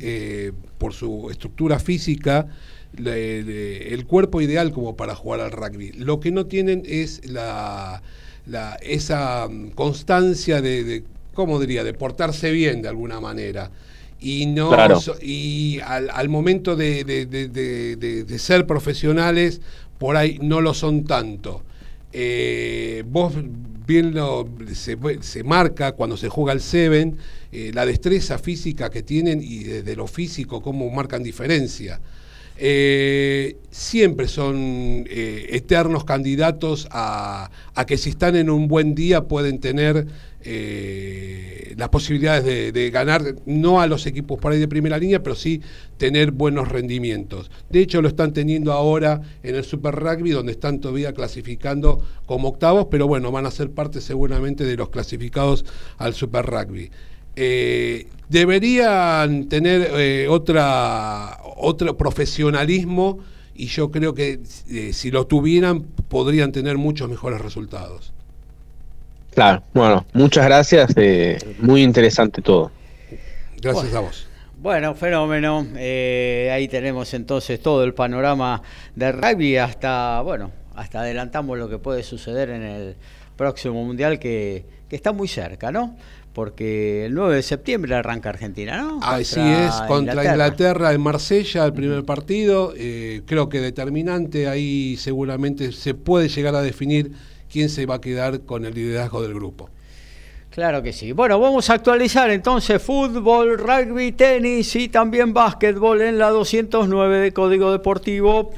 [0.79, 2.49] por su estructura física,
[2.99, 5.93] el cuerpo ideal como para jugar al rugby.
[5.93, 8.03] Lo que no tienen es la,
[8.83, 11.05] esa mm, constancia de
[11.37, 13.71] ¿cómo diría?, de portarse bien de alguna manera.
[14.19, 14.75] Y, no,
[15.21, 19.61] y al, momento de, ser profesionales,
[19.99, 21.63] por ahí no lo son tanto.
[22.13, 23.35] Eh, vos
[23.87, 27.17] bien lo, se, marca cuando se juega el Seven,
[27.53, 32.01] eh, la destreza física que tienen y desde lo físico cómo marcan diferencia.
[32.59, 39.61] Eh, siempre son eternos candidatos a, a, que si están en un buen día pueden
[39.61, 40.07] tener
[40.49, 45.35] eh, las posibilidades de, ganar, no a los equipos por ahí de primera línea, pero
[45.35, 45.61] sí
[45.97, 47.51] tener buenos rendimientos.
[47.69, 52.49] De hecho, lo están teniendo ahora en el Super Rugby, donde están todavía clasificando como
[52.49, 55.65] octavos, pero bueno, van a ser parte seguramente de los clasificados
[55.99, 56.93] al Super Rugby.
[57.35, 63.19] Eh, deberían tener eh, otra, otro profesionalismo
[63.53, 64.41] y yo creo que
[64.93, 68.13] si lo tuvieran podrían tener muchos mejores resultados.
[69.37, 72.71] Claro, bueno, muchas gracias, eh, muy interesante todo.
[73.61, 74.27] Gracias a vos.
[74.57, 75.67] Bueno, fenómeno.
[75.77, 78.63] Eh, ahí tenemos entonces todo el panorama
[78.95, 82.97] del rugby hasta, bueno, hasta adelantamos lo que puede suceder en el
[83.37, 85.99] próximo mundial que, está muy cerca, ¿no?
[86.33, 89.01] Porque el 9 de septiembre arranca Argentina, ¿no?
[89.03, 90.95] Así es, contra Inglaterra.
[90.95, 92.73] en Marsella, el primer partido.
[92.75, 97.13] Eh, creo que determinante, ahí seguramente se puede llegar a definir
[97.51, 99.71] quién se va a quedar con el liderazgo del grupo.
[100.51, 101.13] Claro que sí.
[101.13, 107.33] Bueno, vamos a actualizar entonces fútbol, rugby, tenis y también básquetbol en la 209 de
[107.33, 108.53] Código Deportivo.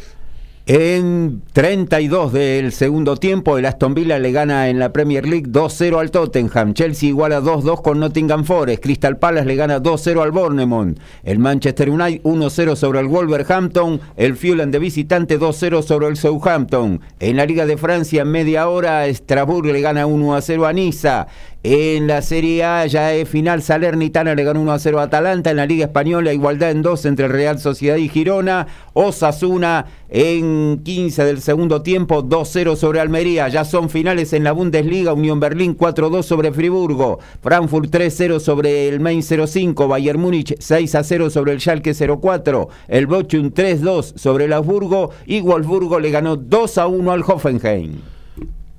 [0.71, 5.99] En 32 del segundo tiempo, el Aston Villa le gana en la Premier League 2-0
[5.99, 6.75] al Tottenham.
[6.75, 8.83] Chelsea iguala 2-2 con Nottingham Forest.
[8.83, 10.99] Crystal Palace le gana 2-0 al Bournemouth.
[11.25, 13.99] El Manchester United 1-0 sobre el Wolverhampton.
[14.19, 17.01] El Fulham de visitante 2-0 sobre el Southampton.
[17.19, 21.29] En la Liga de Francia, en media hora, Strasbourg le gana 1-0 a Niza.
[21.65, 25.51] En la Serie A ya es final, Salernitana le ganó 1 a 0 a Atalanta.
[25.51, 28.69] En la Liga Española, igualdad en dos entre Real Sociedad y Girona.
[28.93, 33.49] Osasuna en 15 del segundo tiempo, 2-0 sobre Almería.
[33.49, 35.13] Ya son finales en la Bundesliga.
[35.13, 37.19] Unión Berlín 4-2 sobre Friburgo.
[37.43, 39.89] Frankfurt 3-0 sobre el Main 05.
[39.89, 42.69] Bayern Múnich 6-0 sobre el Schalke 04.
[42.87, 45.11] El Bochum 3-2 sobre el Augsburgo.
[45.27, 48.18] Y Wolfsburgo le ganó 2-1 al Hoffenheim.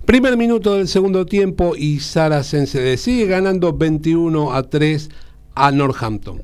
[0.10, 5.08] Primer minuto del segundo tiempo y Saracen sigue ganando 21 a 3
[5.54, 6.42] a Northampton.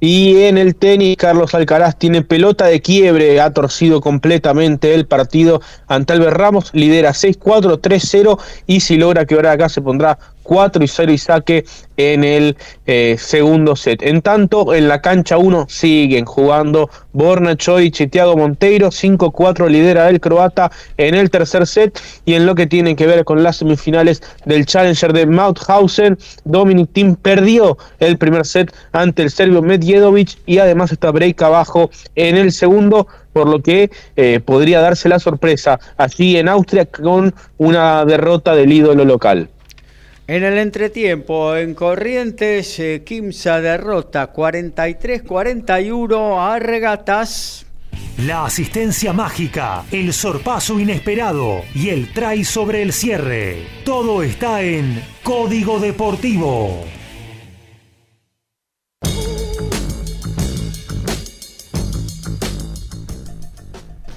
[0.00, 5.60] Y en el tenis, Carlos Alcaraz tiene pelota de quiebre, ha torcido completamente el partido.
[5.86, 10.88] Ante Albert Ramos, lidera 6-4, 3-0 y si logra quebrar acá se pondrá 4 y
[10.88, 11.64] 0 y saque
[11.96, 12.56] en el
[12.86, 14.02] eh, segundo set.
[14.02, 18.90] En tanto, en la cancha 1 siguen jugando Borna Choic y Thiago Monteiro.
[18.90, 22.00] 5-4 lidera el croata en el tercer set.
[22.24, 26.92] Y en lo que tiene que ver con las semifinales del Challenger de Mauthausen, Dominic
[26.92, 32.36] Thiem perdió el primer set ante el serbio Medjedovic y además está break abajo en
[32.36, 38.04] el segundo por lo que eh, podría darse la sorpresa allí en Austria con una
[38.04, 39.50] derrota del ídolo local.
[40.26, 47.66] En el entretiempo, en Corrientes, eh, Kimsa derrota 43-41 a Regatas.
[48.24, 53.66] La asistencia mágica, el sorpaso inesperado y el try sobre el cierre.
[53.84, 56.86] Todo está en Código Deportivo.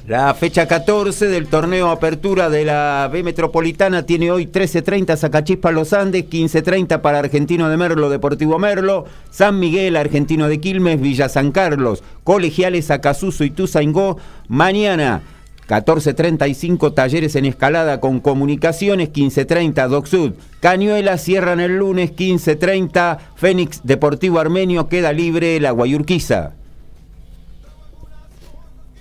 [0.08, 5.92] La fecha 14 del torneo Apertura de la B Metropolitana tiene hoy 13.30 Zacachispa Los
[5.92, 11.52] Andes, 15.30 para Argentino de Merlo, Deportivo Merlo, San Miguel, Argentino de Quilmes, Villa San
[11.52, 14.18] Carlos, Colegiales, Acasuso y Tuzaingó.
[14.48, 15.24] Mañana
[15.68, 20.32] 14.35 Talleres en Escalada con Comunicaciones, 15.30 Docsud.
[20.62, 26.54] Cañuelas cierran el lunes, 15.30 Fénix Deportivo Armenio queda libre la Guayurquiza.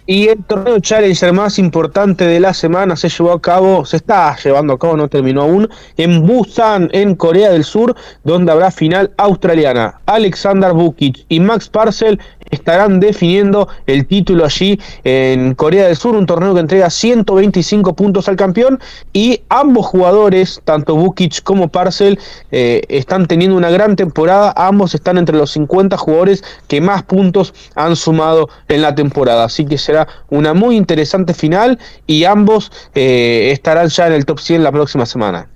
[0.08, 4.36] Y el torneo Challenger más importante de la semana se llevó a cabo, se está
[4.36, 9.10] llevando a cabo, no terminó aún, en Busan, en Corea del Sur, donde habrá final
[9.16, 10.00] australiana.
[10.06, 12.20] Alexander Bukic y Max Parcel
[12.50, 18.28] estarán definiendo el título allí en Corea del Sur, un torneo que entrega 125 puntos
[18.28, 18.80] al campeón
[19.12, 22.18] y ambos jugadores, tanto Bukic como Parcel,
[22.50, 27.54] eh, están teniendo una gran temporada, ambos están entre los 50 jugadores que más puntos
[27.74, 33.50] han sumado en la temporada, así que será una muy interesante final y ambos eh,
[33.52, 35.48] estarán ya en el top 100 la próxima semana.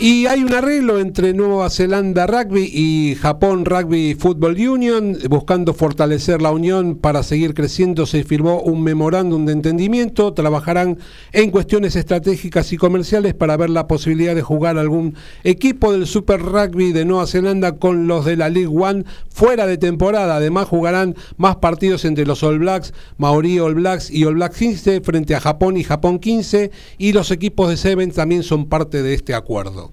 [0.00, 6.40] Y hay un arreglo entre Nueva Zelanda Rugby y Japón Rugby Football Union, buscando fortalecer
[6.40, 8.06] la unión para seguir creciendo.
[8.06, 10.32] Se firmó un memorándum de entendimiento.
[10.34, 10.98] Trabajarán
[11.32, 16.42] en cuestiones estratégicas y comerciales para ver la posibilidad de jugar algún equipo del Super
[16.42, 20.36] Rugby de Nueva Zelanda con los de la League One fuera de temporada.
[20.36, 25.00] Además, jugarán más partidos entre los All Blacks, Maori All Blacks y All Blacks 15
[25.00, 26.70] frente a Japón y Japón 15.
[26.98, 29.87] Y los equipos de Seven también son parte de este acuerdo.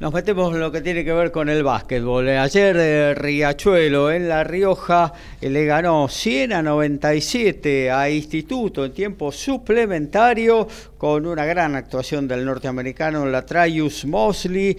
[0.00, 2.28] Nos metemos en lo que tiene que ver con el básquetbol.
[2.28, 8.92] Ayer eh, Riachuelo en La Rioja eh, le ganó 100 a 97 a Instituto en
[8.92, 14.76] tiempo suplementario con una gran actuación del norteamericano Latraius Mosley.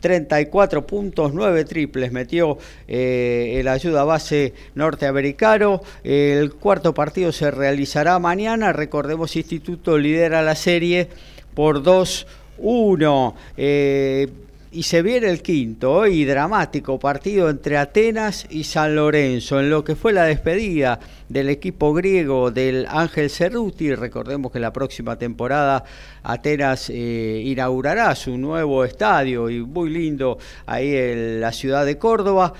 [0.00, 2.56] 34 puntos, 9 triples metió
[2.86, 5.80] eh, el ayuda base norteamericano.
[6.04, 8.72] El cuarto partido se realizará mañana.
[8.72, 11.08] Recordemos, Instituto lidera la serie
[11.54, 12.26] por 2
[12.62, 13.34] 1.
[13.56, 14.28] Eh,
[14.74, 19.84] y se viene el quinto y dramático partido entre Atenas y San Lorenzo, en lo
[19.84, 20.98] que fue la despedida
[21.28, 23.94] del equipo griego del Ángel Cerruti.
[23.94, 25.84] Recordemos que la próxima temporada
[26.22, 32.54] Atenas eh, inaugurará su nuevo estadio y muy lindo ahí en la ciudad de Córdoba.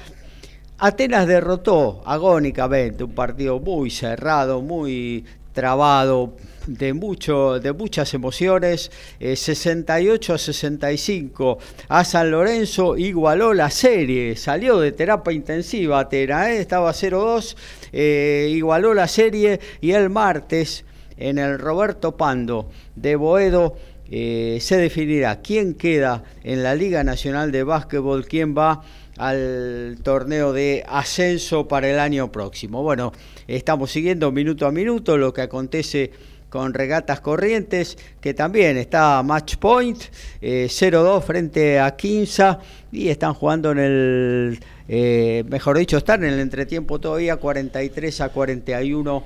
[0.76, 6.34] Atenas derrotó agónicamente un partido muy cerrado, muy trabado,
[6.66, 8.90] de, mucho, de muchas emociones.
[9.20, 11.58] 68 eh, a 65
[11.88, 16.60] a San Lorenzo igualó la serie, salió de terapia intensiva Atena, ¿eh?
[16.60, 17.56] estaba 0-2,
[17.92, 20.84] eh, igualó la serie y el martes
[21.16, 23.76] en el Roberto Pando de Boedo.
[24.10, 28.82] se definirá quién queda en la Liga Nacional de Básquetbol, quién va
[29.18, 32.82] al torneo de ascenso para el año próximo.
[32.82, 33.12] Bueno,
[33.46, 36.10] estamos siguiendo minuto a minuto lo que acontece
[36.52, 39.98] con Regatas Corrientes, que también está match point,
[40.42, 42.58] 0-2 eh, frente a Quinza,
[42.92, 48.28] y están jugando en el, eh, mejor dicho, están en el entretiempo todavía 43 a
[48.28, 49.24] 41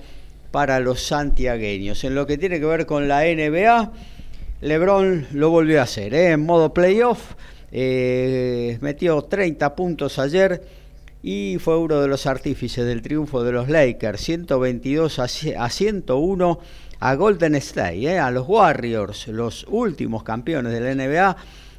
[0.53, 2.05] para los santiagueños.
[2.05, 3.93] En lo que tiene que ver con la NBA,
[4.61, 6.31] Lebron lo volvió a hacer, ¿eh?
[6.31, 7.35] en modo playoff,
[7.71, 10.63] metió 30 puntos ayer
[11.23, 16.61] y fue uno de los artífices del triunfo de los Lakers, 122 a 101
[17.01, 21.37] a Golden State, eh, a los Warriors, los últimos campeones de la NBA,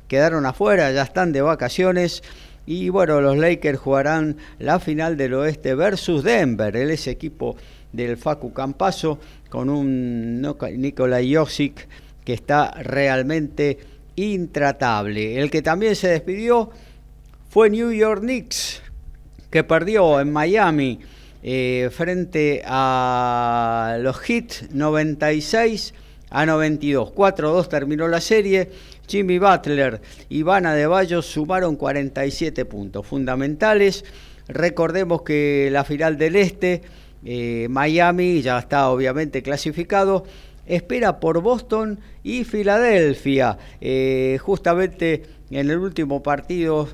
[0.07, 2.23] quedaron afuera, ya están de vacaciones.
[2.65, 7.55] Y bueno, los Lakers jugarán la final del oeste versus Denver, el ese equipo
[7.93, 9.19] del Facu Campaso,
[9.49, 11.87] con un Nikola Jokic
[12.25, 13.77] que está realmente
[14.17, 15.39] intratable.
[15.39, 16.69] El que también se despidió
[17.49, 18.81] fue New York Knicks,
[19.49, 20.99] que perdió en Miami
[21.41, 25.93] eh, frente a los Hits 96
[26.29, 27.13] a 92.
[27.13, 28.69] 4-2 terminó la serie.
[29.07, 34.03] Jimmy Butler y Vanna de Bayo sumaron 47 puntos fundamentales.
[34.49, 36.81] Recordemos que la final del Este,
[37.23, 40.25] eh, Miami ya está obviamente clasificado,
[40.67, 43.57] espera por Boston y Filadelfia.
[43.81, 46.89] Eh, justamente en el último partido,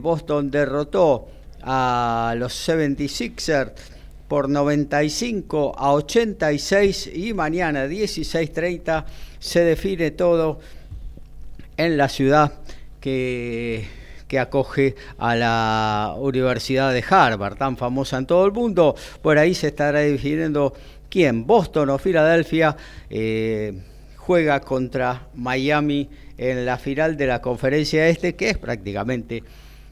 [0.00, 1.28] Boston derrotó
[1.62, 3.72] a los 76ers
[4.32, 9.04] por 95 a 86 y mañana 16.30
[9.38, 10.58] se define todo
[11.76, 12.54] en la ciudad
[12.98, 13.86] que,
[14.28, 18.94] que, acoge a la Universidad de Harvard, tan famosa en todo el mundo.
[19.20, 20.72] Por ahí se estará definiendo
[21.12, 22.74] quién, Boston o Filadelfia,
[23.10, 23.82] eh,
[24.16, 26.08] juega contra Miami
[26.38, 29.42] en la final de la conferencia este, que es prácticamente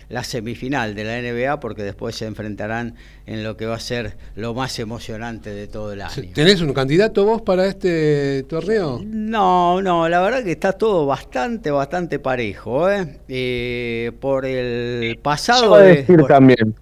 [0.09, 2.95] la semifinal de la NBA porque después se enfrentarán
[3.27, 6.33] en lo que va a ser lo más emocionante de todo el año.
[6.35, 9.01] ¿Tenés un candidato vos para este torneo?
[9.05, 12.91] No, no, la verdad que está todo bastante, bastante parejo.
[12.91, 13.21] ¿eh?
[13.29, 15.77] eh por el pasado...
[15.77, 16.75] de, decir también.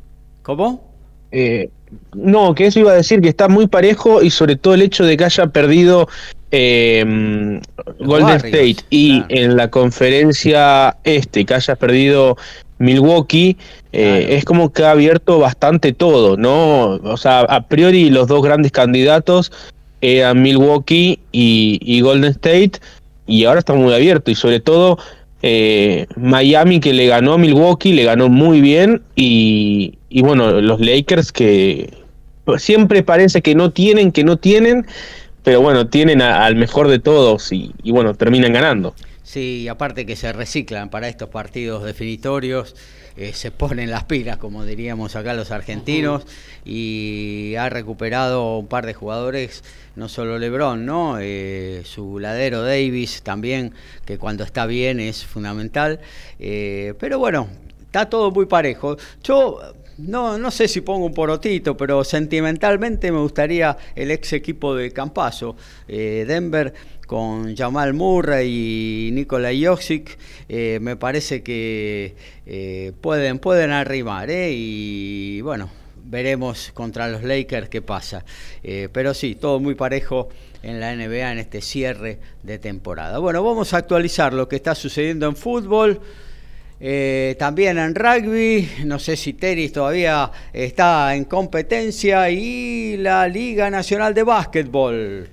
[0.42, 0.88] ¿Cómo?
[1.30, 1.70] Eh,
[2.14, 5.04] no, que eso iba a decir que está muy parejo y sobre todo el hecho
[5.04, 6.08] de que haya perdido
[6.50, 7.60] eh,
[8.00, 12.36] Golden State y en la conferencia este que haya perdido
[12.78, 13.56] Milwaukee,
[13.92, 16.94] eh, es como que ha abierto bastante todo, ¿no?
[17.02, 19.52] O sea, a priori los dos grandes candidatos
[20.00, 22.80] eran Milwaukee y, Golden State
[23.26, 24.98] y ahora está muy abierto y sobre todo
[25.42, 30.80] eh, Miami que le ganó a Milwaukee, le ganó muy bien y, y bueno, los
[30.80, 31.90] Lakers que
[32.56, 34.86] siempre parece que no tienen, que no tienen,
[35.42, 38.94] pero bueno, tienen al mejor de todos y, bueno, terminan ganando.
[39.22, 42.74] Sí, aparte que se reciclan para estos partidos definitorios,
[43.18, 46.24] eh, se ponen las pilas, como diríamos acá los argentinos,
[46.64, 49.64] y ha recuperado un par de jugadores,
[49.96, 51.18] no solo Lebron, ¿no?
[51.20, 53.74] Eh, su ladero Davis también,
[54.04, 55.98] que cuando está bien es fundamental.
[56.38, 57.48] Eh, pero bueno,
[57.86, 58.96] está todo muy parejo.
[59.24, 59.58] Yo
[59.98, 64.92] no, no sé si pongo un porotito, pero sentimentalmente me gustaría el ex equipo de
[64.92, 65.56] Campaso,
[65.88, 66.72] eh, Denver,
[67.08, 70.16] con Jamal Murray y Nikola Jokic,
[70.48, 72.14] eh, me parece que
[72.46, 75.68] eh, pueden, pueden arrimar, y bueno,
[76.04, 78.24] veremos contra los Lakers qué pasa.
[78.92, 80.28] pero sí, todo muy parejo
[80.62, 83.18] en la NBA en este cierre de temporada.
[83.18, 86.00] Bueno, vamos a actualizar lo que está sucediendo en fútbol.
[86.80, 93.68] Eh, también en rugby, no sé si tenis todavía está en competencia y la Liga
[93.68, 95.28] Nacional de Básquetbol.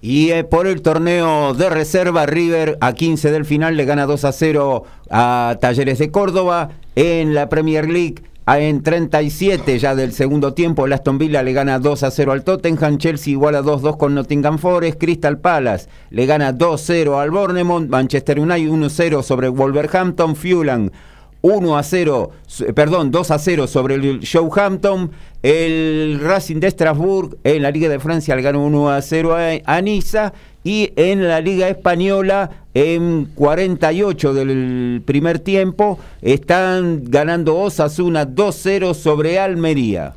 [0.00, 4.24] Y eh, por el torneo de reserva, River a 15 del final le gana 2
[4.24, 6.70] a 0 a Talleres de Córdoba.
[6.94, 11.52] En la Premier League, Ah, en 37 ya del segundo tiempo, el Aston Villa le
[11.52, 15.86] gana 2 a 0 al Tottenham, Chelsea igual a 2-2 con Nottingham Forest, Crystal Palace
[16.08, 20.88] le gana 2-0 al Bournemouth, Manchester United 1-0 sobre Wolverhampton, Fulham
[21.42, 22.30] 1 a 0,
[22.74, 25.10] perdón, 2 a 0 sobre el Southampton,
[25.42, 29.80] el Racing de Strasbourg en la Liga de Francia le gana 1 a 0 a
[29.80, 30.32] Niza
[30.64, 39.38] y en la Liga Española en 48 del primer tiempo están ganando Osasuna 2-0 sobre
[39.38, 40.14] Almería.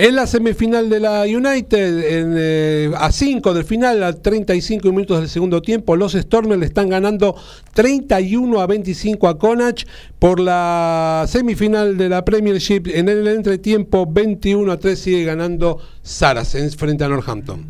[0.00, 5.28] En la semifinal de la United, eh, a 5 del final, a 35 minutos del
[5.28, 7.34] segundo tiempo, los Stormers le están ganando
[7.74, 9.88] 31 a 25 a Connacht.
[10.20, 16.76] Por la semifinal de la Premiership, en el entretiempo, 21 a 3 sigue ganando Saracens
[16.76, 17.66] frente a Northampton.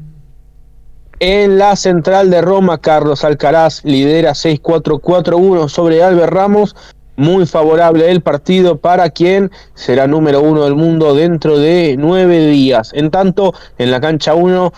[1.21, 6.77] En la central de Roma, Carlos Alcaraz lidera 6-4-4-1 sobre Albert Ramos.
[7.19, 8.79] Muy favorable el partido.
[8.79, 12.93] Para quien será número uno del mundo dentro de nueve días.
[12.95, 14.73] En tanto, en la cancha 1,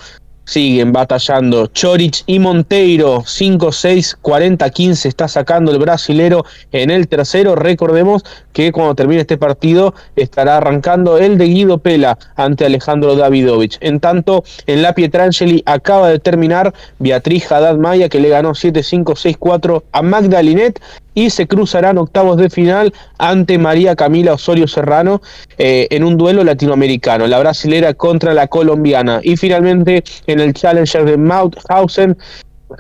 [0.47, 3.23] siguen batallando Chorich y Monteiro.
[3.27, 7.57] 5 6 40 15 está sacando el brasilero en el tercero.
[7.57, 13.77] Recordemos que cuando termine este partido estará arrancando el de Guido Pela ante Alejandro Davidovich.
[13.83, 18.83] En tanto en la Pietrangeli acaba de terminar Beatriz Haddad Maya que le ganó 7
[18.83, 20.81] 5 6 4 a Magdalinet
[21.21, 25.21] y se cruzarán octavos de final ante María Camila Osorio Serrano
[25.59, 29.21] eh, en un duelo latinoamericano, la brasilera contra la colombiana.
[29.23, 32.17] Y finalmente en el Challenger de Mauthausen,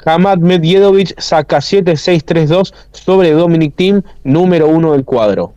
[0.07, 5.53] Hamad Medjedovic saca 7-6-3-2 sobre Dominic Thiem, número uno del cuadro.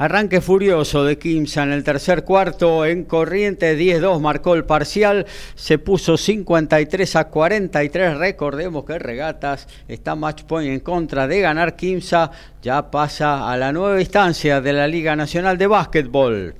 [0.00, 5.76] Arranque furioso de Kimsa en el tercer cuarto en corriente 10-2 marcó el parcial, se
[5.76, 12.30] puso 53 a 43, recordemos que Regatas está match point en contra de ganar Kimsa,
[12.62, 16.54] ya pasa a la nueva instancia de la Liga Nacional de Básquetbol.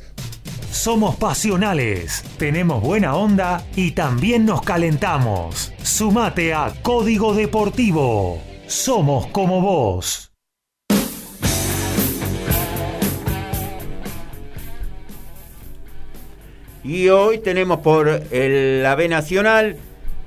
[0.71, 5.73] Somos pasionales, tenemos buena onda y también nos calentamos.
[5.83, 8.43] Sumate a Código Deportivo.
[8.67, 10.30] Somos como vos.
[16.91, 19.77] Y hoy tenemos por la B Nacional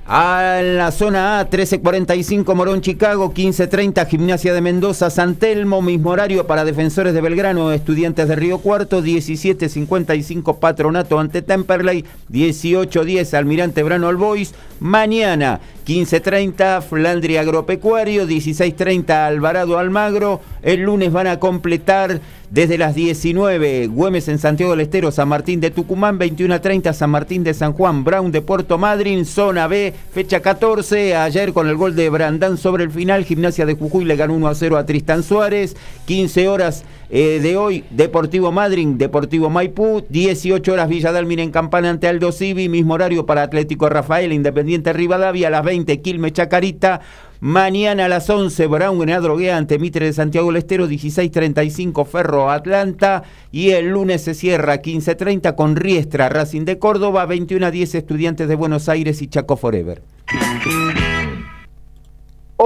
[0.06, 6.46] a la zona A, 13.45 Morón Chicago, 15.30 Gimnasia de Mendoza, San Telmo, mismo horario
[6.46, 14.08] para Defensores de Belgrano, Estudiantes de Río Cuarto, 17.55 Patronato ante Temperley, 18.10 Almirante Brano
[14.08, 22.20] All Boys, mañana 15.30 Flandria Agropecuario, 16.30 Alvarado Almagro, el lunes van a completar
[22.50, 26.92] desde las 19, Güemes en Santiago del Estero, San Martín de Tucumán, 21 a 30,
[26.92, 31.68] San Martín de San Juan, Brown de Puerto Madryn, zona B, fecha 14, ayer con
[31.68, 34.78] el gol de Brandán sobre el final, Gimnasia de Jujuy le ganó 1 a 0
[34.78, 41.12] a Tristan Suárez, 15 horas eh, de hoy, Deportivo Madrid, Deportivo Maipú, 18 horas Villa
[41.12, 45.64] Dalmine en Campana ante Aldo Civi, mismo horario para Atlético Rafael, Independiente Rivadavia, a las
[45.64, 47.00] 20 Quilme Chacarita,
[47.44, 52.50] Mañana a las 11, Brown en Adroguea ante Mitre de Santiago del Estero, 16.35 Ferro
[52.50, 53.22] Atlanta.
[53.52, 58.48] Y el lunes se cierra 15.30 con Riestra Racing de Córdoba, 21 a 10 Estudiantes
[58.48, 60.00] de Buenos Aires y Chaco Forever.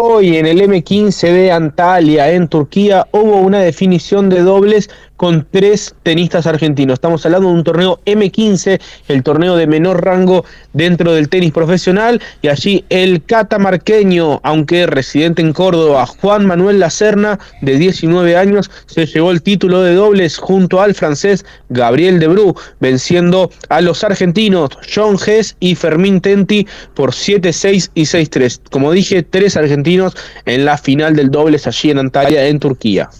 [0.00, 5.94] Hoy en el M15 de Antalya, en Turquía, hubo una definición de dobles con tres
[6.04, 6.94] tenistas argentinos.
[6.94, 12.22] Estamos hablando de un torneo M15, el torneo de menor rango dentro del tenis profesional,
[12.40, 19.06] y allí el catamarqueño, aunque residente en Córdoba, Juan Manuel Lacerna, de 19 años, se
[19.06, 25.16] llevó el título de dobles junto al francés Gabriel Debrú, venciendo a los argentinos John
[25.26, 26.64] Hess y Fermín Tenti
[26.94, 28.60] por 7-6 y 6-3.
[28.70, 30.16] Como dije, tres argentinos
[30.46, 33.10] en la final del dobles allí en Antalya, en Turquía.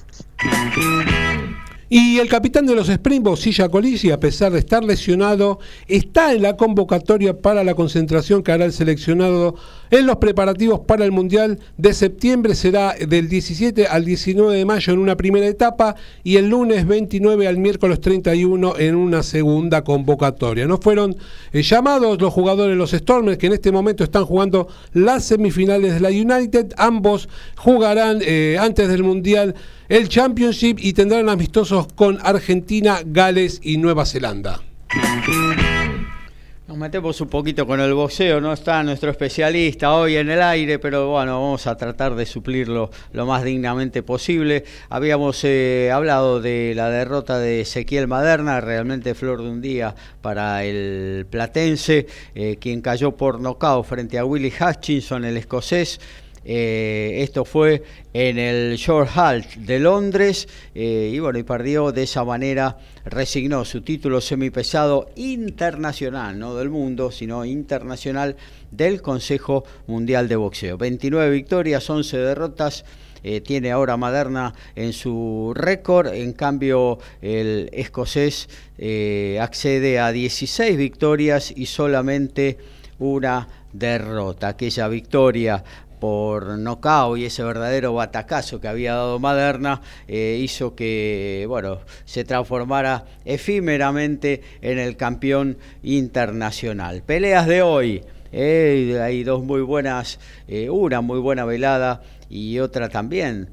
[1.90, 6.42] Y el capitán de los Springboks, Silla Colisi, a pesar de estar lesionado, está en
[6.42, 9.54] la convocatoria para la concentración que hará el seleccionado
[9.90, 12.54] en los preparativos para el Mundial de septiembre.
[12.54, 17.48] Será del 17 al 19 de mayo en una primera etapa y el lunes 29
[17.48, 20.66] al miércoles 31 en una segunda convocatoria.
[20.66, 21.16] No fueron
[21.54, 26.00] eh, llamados los jugadores los Stormers que en este momento están jugando las semifinales de
[26.00, 26.74] la United.
[26.76, 29.54] Ambos jugarán eh, antes del Mundial
[29.88, 34.60] el Championship y tendrán amistosos con Argentina, Gales y Nueva Zelanda.
[36.66, 40.78] Nos metemos un poquito con el boxeo, no está nuestro especialista hoy en el aire,
[40.78, 44.64] pero bueno, vamos a tratar de suplirlo lo más dignamente posible.
[44.90, 50.62] Habíamos eh, hablado de la derrota de Ezequiel Maderna, realmente flor de un día para
[50.64, 55.98] el platense, eh, quien cayó por nocaut frente a Willie Hutchinson, el escocés.
[56.50, 57.82] Eh, esto fue
[58.14, 63.66] en el Short Halt de Londres eh, y bueno, y perdió de esa manera, resignó
[63.66, 68.36] su título semipesado internacional, no del mundo, sino internacional
[68.70, 70.78] del Consejo Mundial de Boxeo.
[70.78, 72.86] 29 victorias, 11 derrotas.
[73.22, 78.48] Eh, tiene ahora Maderna en su récord, en cambio el escocés
[79.40, 82.56] accede a 16 victorias y solamente
[83.00, 84.48] una derrota.
[84.48, 85.64] Aquella victoria
[85.98, 92.24] por nocaut y ese verdadero batacazo que había dado Maderna eh, hizo que bueno se
[92.24, 97.02] transformara efímeramente en el campeón internacional.
[97.04, 98.02] Peleas de hoy.
[98.30, 103.50] Eh, hay dos muy buenas, eh, una muy buena velada y otra también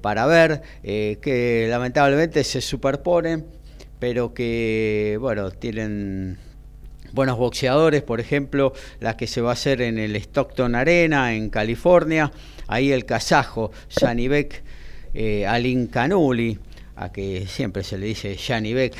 [0.00, 3.46] para ver, que lamentablemente se superponen,
[3.98, 6.38] pero que bueno, tienen
[7.12, 11.50] buenos boxeadores, por ejemplo, la que se va a hacer en el Stockton Arena en
[11.50, 12.32] California,
[12.68, 14.62] ahí el kazajo Janibek
[15.14, 16.58] eh, Alin Kanuli,
[16.96, 18.94] a que siempre se le dice Janibek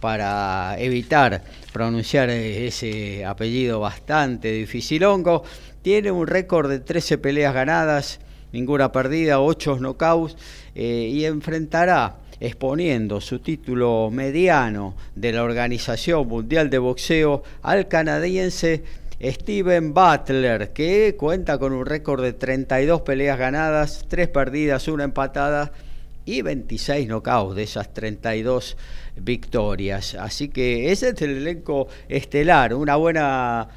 [0.00, 5.42] para evitar pronunciar ese apellido bastante dificilongo,
[5.82, 8.20] tiene un récord de 13 peleas ganadas,
[8.52, 10.36] ninguna perdida, 8 knockouts
[10.74, 18.84] eh, y enfrentará exponiendo su título mediano de la Organización Mundial de Boxeo al canadiense
[19.22, 25.72] Steven Butler, que cuenta con un récord de 32 peleas ganadas, 3 perdidas, 1 empatada
[26.26, 28.76] y 26 knockouts de esas 32
[29.16, 30.14] victorias.
[30.16, 33.68] Así que ese es el elenco estelar, una buena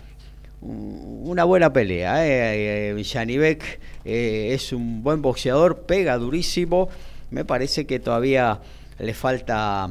[0.62, 2.26] una buena pelea.
[2.26, 2.92] Eh.
[2.92, 3.74] eh,
[4.04, 6.90] eh es un buen boxeador, pega durísimo
[7.32, 8.60] me parece que todavía
[9.00, 9.90] le falta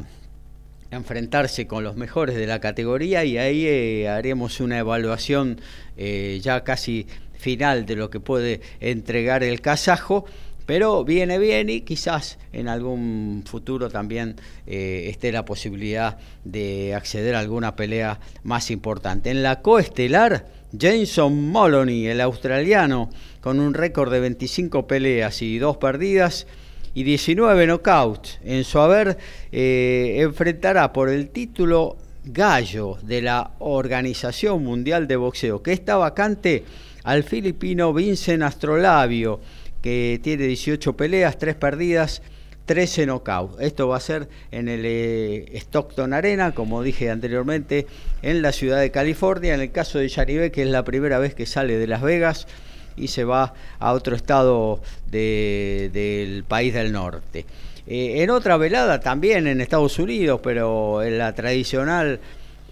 [0.91, 5.61] enfrentarse con los mejores de la categoría y ahí eh, haremos una evaluación
[5.97, 7.07] eh, ya casi
[7.39, 10.25] final de lo que puede entregar el kazajo
[10.69, 14.37] pero viene bien y quizás en algún futuro también
[14.67, 19.31] eh, esté la posibilidad de acceder a alguna pelea más importante.
[19.31, 20.47] En la coestelar,
[20.79, 23.09] Jason Moloney, el australiano,
[23.41, 26.47] con un récord de 25 peleas y dos perdidas,
[26.95, 28.39] y 19 knockouts.
[28.45, 29.19] En su haber
[29.53, 36.65] eh, enfrentará por el título gallo de la Organización Mundial de Boxeo, que está vacante
[37.05, 39.41] al filipino Vincent Astrolabio,
[39.83, 42.23] que tiene 18 peleas, 3 perdidas,
[42.67, 43.61] 13 knockouts.
[43.61, 47.87] Esto va a ser en el eh, Stockton Arena, como dije anteriormente,
[48.21, 49.55] en la ciudad de California.
[49.55, 52.47] En el caso de Yanibe, que es la primera vez que sale de Las Vegas,
[52.99, 54.81] y se va a otro estado
[55.11, 57.47] del país del norte.
[57.87, 62.21] Eh, en otra velada también en Estados Unidos, pero en la tradicional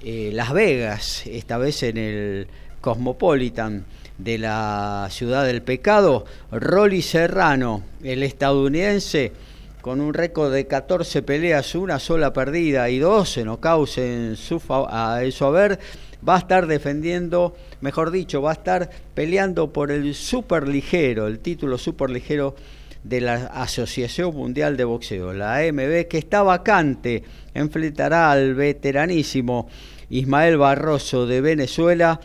[0.03, 2.49] eh, Las Vegas, esta vez en el
[2.83, 3.87] Cosmopolitan
[4.19, 9.33] de la ciudad del pecado, Rolly Serrano, el estadounidense,
[9.81, 15.23] con un récord de 14 peleas, una sola perdida y 12 knockouts en su, a
[15.23, 15.79] eso haber,
[16.27, 21.39] va a estar defendiendo, mejor dicho, va a estar peleando por el super ligero, el
[21.39, 22.55] título super ligero
[23.03, 27.23] de la Asociación Mundial de Boxeo, la AMB, que está vacante,
[27.55, 29.69] enfrentará al veteranísimo
[30.11, 32.21] Ismael Barroso de Venezuela,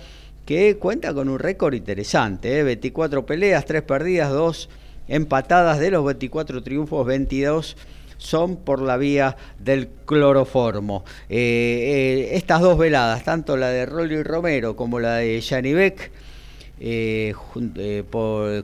[0.45, 3.23] que cuenta con un récord interesante, 24 ¿eh?
[3.23, 4.69] peleas, 3 perdidas, 2
[5.07, 7.77] empatadas, de los 24 triunfos, 22
[8.21, 11.03] son por la vía del cloroformo.
[11.29, 16.11] Eh, eh, estas dos veladas, tanto la de Rolly Romero como la de Gianni Beck,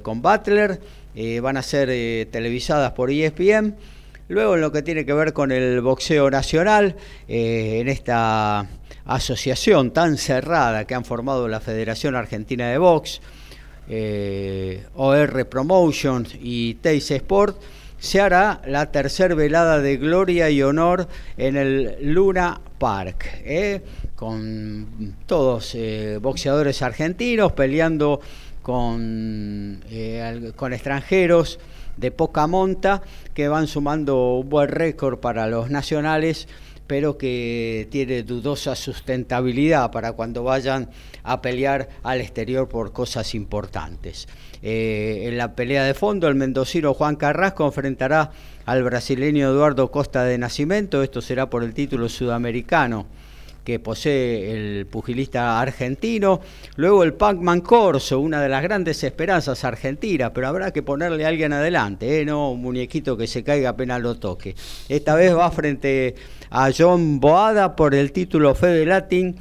[0.04, 0.80] con Butler,
[1.42, 1.90] van a ser
[2.30, 3.76] televisadas por ESPN.
[4.30, 6.96] Luego en lo que tiene que ver con el boxeo nacional,
[7.28, 8.68] en esta
[9.06, 13.22] asociación tan cerrada que han formado la Federación Argentina de Box,
[13.90, 17.58] eh, OR Promotion y Teis Sport,
[18.00, 21.08] se hará la tercera velada de gloria y honor
[21.38, 23.82] en el Luna Park, eh,
[24.16, 28.22] con todos eh, boxeadores argentinos peleando
[28.62, 29.82] con,
[30.56, 31.60] con extranjeros
[31.98, 33.02] de poca monta
[33.34, 36.48] que van sumando un buen récord para los nacionales
[36.88, 40.90] pero que tiene dudosa sustentabilidad para cuando vayan
[41.24, 44.28] a pelear al exterior por cosas importantes.
[44.64, 48.32] Eh, en la pelea de fondo, el mendocino Juan Carrasco enfrentará
[48.66, 53.06] al brasileño Eduardo Costa de Nacimiento, esto será por el título sudamericano
[53.68, 56.40] que posee el pugilista argentino.
[56.78, 61.28] Luego el Pac-Man Corso, una de las grandes esperanzas argentinas, pero habrá que ponerle a
[61.28, 62.24] alguien adelante, ¿eh?
[62.24, 64.56] no un muñequito que se caiga apenas lo toque.
[64.88, 66.16] Esta vez va frente
[66.50, 69.36] a John Boada por el título Fede Latin,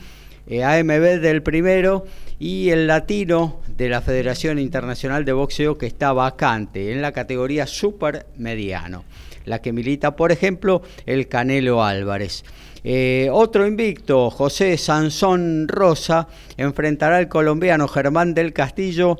[0.48, 2.04] eh, AMB del primero,
[2.40, 7.68] y el latino de la Federación Internacional de Boxeo que está vacante en la categoría
[7.68, 9.04] super mediano,
[9.44, 12.42] la que milita, por ejemplo, el Canelo Álvarez.
[12.88, 19.18] Eh, otro invicto, José Sansón Rosa, enfrentará al colombiano Germán del Castillo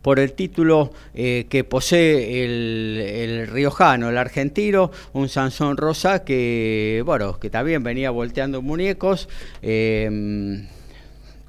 [0.00, 7.38] por el título eh, que posee el, riojano, el argentino, un Sansón Rosa que, bueno,
[7.38, 9.28] que también venía volteando muñecos.
[9.60, 10.66] Eh,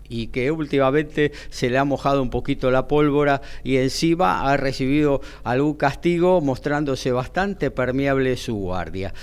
[0.10, 5.22] y que últimamente se le ha mojado un poquito la pólvora y encima ha recibido
[5.46, 9.14] algún castigo mostrándose bastante permeable su guardia.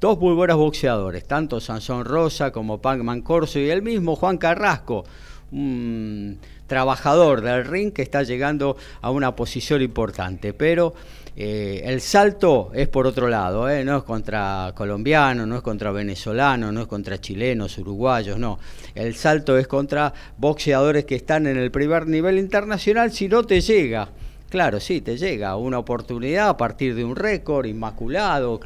[0.00, 5.04] Dos muy buenos boxeadores, tanto Sansón Rosa como Pac-Man Corso y el mismo Juan Carrasco,
[5.50, 6.38] un
[6.68, 10.94] trabajador del ring que está llegando a una posición importante, pero
[11.36, 13.84] eh, el salto es por otro lado, ¿eh?
[13.84, 18.58] no es contra colombianos, no es contra venezolanos, no es contra chilenos, uruguayos, no.
[18.94, 23.60] El salto es contra boxeadores que están en el primer nivel internacional si no te
[23.60, 24.10] llega.
[24.48, 28.60] Claro, sí, te llega una oportunidad a partir de un récord inmaculado,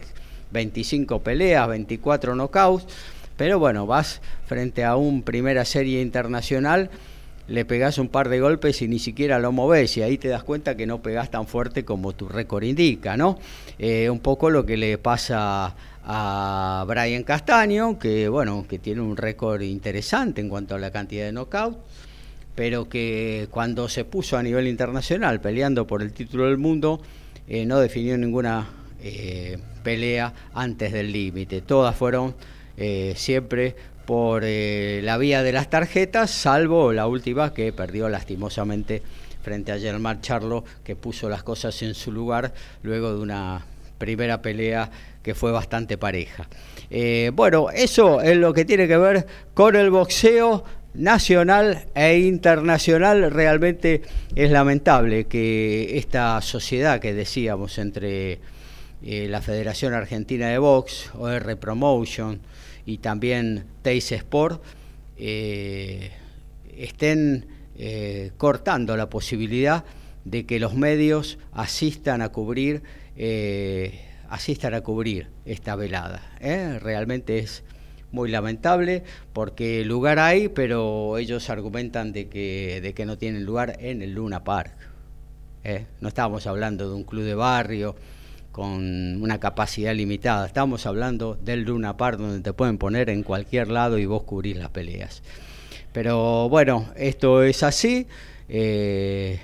[0.53, 2.87] 25 peleas, 24 knockouts,
[3.37, 6.91] pero bueno, vas frente a un primera serie internacional
[7.49, 10.43] le pegás un par de golpes y ni siquiera lo moves y ahí te das
[10.43, 13.39] cuenta que no pegás tan fuerte como tu récord indica, ¿no?
[13.79, 15.75] Eh, un poco lo que le pasa
[16.05, 21.25] a Brian Castaño, que bueno, que tiene un récord interesante en cuanto a la cantidad
[21.25, 21.79] de knockout,
[22.55, 27.01] pero que cuando se puso a nivel internacional peleando por el título del mundo,
[27.49, 28.69] eh, no definió ninguna
[29.03, 31.61] eh, pelea antes del límite.
[31.61, 32.35] Todas fueron
[33.15, 39.03] siempre por eh, la vía de las tarjetas, salvo la última que perdió lastimosamente
[39.43, 42.53] frente a Germán Charlo, que puso las cosas en su lugar
[42.83, 43.65] luego de una
[43.99, 44.91] primera pelea
[45.23, 46.49] que fue bastante pareja.
[46.91, 50.65] Eh, bueno, eso es lo que tiene que ver con el boxeo
[50.95, 53.31] nacional e internacional.
[53.31, 54.03] Realmente
[54.35, 58.41] es lamentable que esta sociedad que decíamos entre
[59.05, 62.41] eh, la Federación Argentina de Box, OR Promotion,
[62.87, 64.63] y también Teis Sport
[65.17, 66.13] eh,
[66.77, 67.47] estén
[67.77, 69.85] eh, cortando la posibilidad
[70.25, 72.83] de que los medios asistan a cubrir
[74.31, 76.23] asistan a cubrir esta velada.
[76.41, 77.63] Realmente es
[78.11, 79.03] muy lamentable
[79.35, 84.15] porque lugar hay, pero ellos argumentan de que, de que no tienen lugar en el
[84.15, 84.73] Luna Park.
[86.01, 87.95] No estábamos hablando de un club de barrio,
[88.53, 90.47] con una capacidad limitada.
[90.47, 94.57] Estamos hablando del Luna Park, donde te pueden poner en cualquier lado y vos cubrís
[94.57, 95.23] las peleas.
[95.93, 98.07] Pero bueno, esto es así.
[98.49, 99.41] Eh,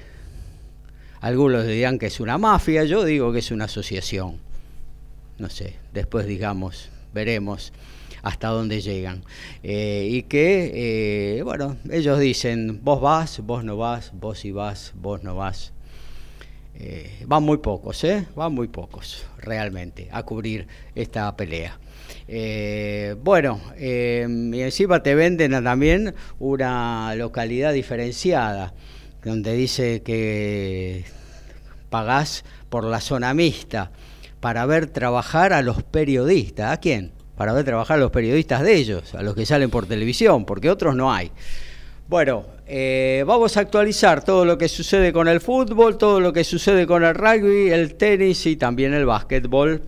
[1.20, 4.36] algunos dirán que es una mafia, yo digo que es una asociación.
[5.38, 7.72] No sé, después digamos, veremos.
[8.22, 9.22] hasta dónde llegan.
[9.62, 15.22] Eh, y que, bueno, ellos dicen, vos vas, vos no vas, vos sí vas, vos
[15.22, 15.72] no vas.
[17.26, 18.26] Van muy pocos, ¿eh?
[18.34, 21.78] Van muy pocos, realmente, a cubrir esta pelea.
[23.22, 28.74] bueno, y encima te venden también una localidad diferenciada,
[29.24, 31.04] donde dice que
[31.90, 33.90] pagás por la zona mixta
[34.40, 36.72] para ver trabajar a los periodistas.
[36.72, 37.12] ¿A quién?
[37.36, 40.70] Para ver trabajar a los periodistas de ellos, a los que salen por televisión, porque
[40.70, 41.30] otros no hay.
[42.08, 46.42] Bueno, eh, vamos a actualizar todo lo que sucede con el fútbol, todo lo que
[46.42, 49.82] sucede con el rugby, el tenis y también el básquetbol.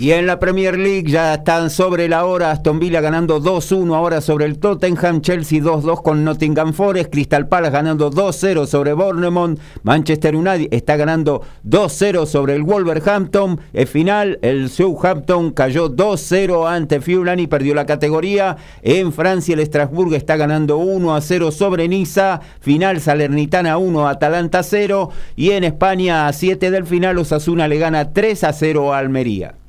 [0.00, 2.52] Y en la Premier League ya están sobre la hora.
[2.52, 5.20] Aston Villa ganando 2-1 ahora sobre el Tottenham.
[5.20, 7.12] Chelsea 2-2 con Nottingham Forest.
[7.12, 9.58] Crystal Palace ganando 2-0 sobre Bournemouth.
[9.82, 13.60] Manchester United está ganando 2-0 sobre el Wolverhampton.
[13.74, 18.56] El final, el Southampton cayó 2-0 ante Fulham y perdió la categoría.
[18.80, 22.40] En Francia, el Strasbourg está ganando 1-0 sobre Niza.
[22.60, 25.10] Final, Salernitana 1, Atalanta 0.
[25.36, 29.59] Y en España, a 7 del final, Osasuna le gana 3-0 a Almería.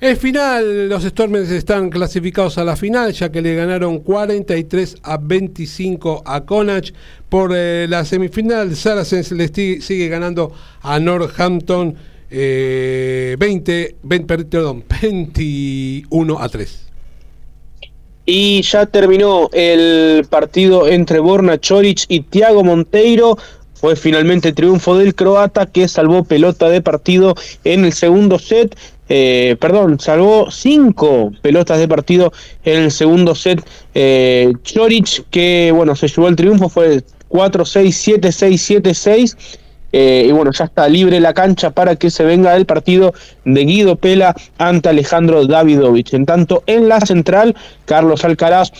[0.00, 5.18] El final, los Stormers están clasificados a la final, ya que le ganaron 43 a
[5.18, 6.94] 25 a Connacht.
[7.28, 11.94] Por eh, la semifinal, Saracens le sigue ganando a Northampton
[12.30, 13.36] 20, eh,
[14.02, 16.86] 21 a 3.
[18.24, 23.36] Y ya terminó el partido entre Borna Choric y Tiago Monteiro
[23.80, 28.76] fue finalmente el triunfo del croata que salvó pelota de partido en el segundo set
[29.12, 32.32] eh, perdón, salvó cinco pelotas de partido
[32.64, 33.60] en el segundo set.
[33.92, 39.36] Eh, Choric, que bueno, se llevó el triunfo, fue 4-6, 7-6, 7-6.
[39.92, 43.12] y bueno, ya está libre la cancha para que se venga el partido
[43.44, 46.14] de Guido Pela ante Alejandro Davidovich.
[46.14, 47.56] En tanto, en la central,
[47.86, 48.70] Carlos Alcaraz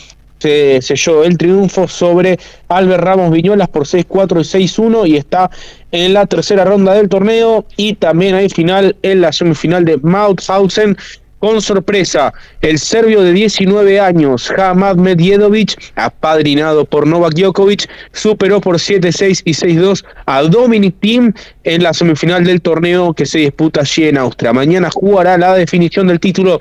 [0.41, 2.39] se selló el triunfo sobre
[2.69, 5.51] Albert Ramos Viñolas por 6-4 y 6-1 y está
[5.93, 10.97] en la tercera ronda del torneo y también hay final en la semifinal de Mauthausen
[11.41, 18.77] con sorpresa, el serbio de 19 años, Hamad Medjedovic, apadrinado por Novak Djokovic, superó por
[18.77, 21.33] 7-6 y 6-2 a Dominic Thiem
[21.65, 24.53] en la semifinal del torneo que se disputa allí en Austria.
[24.53, 26.61] Mañana jugará la definición del título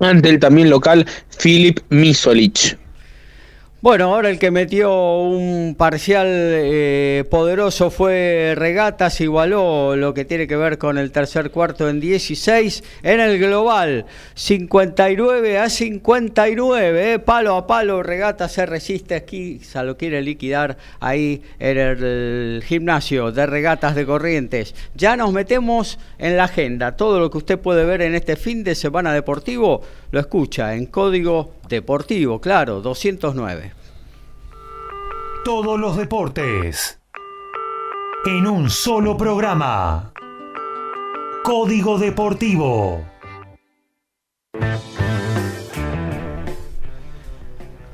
[0.00, 2.78] ante el también local Filip Misolic.
[3.80, 10.48] Bueno, ahora el que metió un parcial eh, poderoso fue Regatas, igualó lo que tiene
[10.48, 17.18] que ver con el tercer cuarto en 16 en el global, 59 a 59, eh,
[17.20, 23.30] palo a palo, Regatas se resiste aquí, se lo quiere liquidar ahí en el gimnasio
[23.30, 24.74] de Regatas de Corrientes.
[24.96, 28.64] Ya nos metemos en la agenda, todo lo que usted puede ver en este fin
[28.64, 33.72] de semana deportivo lo escucha en código deportivo, claro, 209.
[35.44, 37.00] Todos los deportes
[38.26, 40.12] en un solo programa.
[41.44, 43.02] Código Deportivo.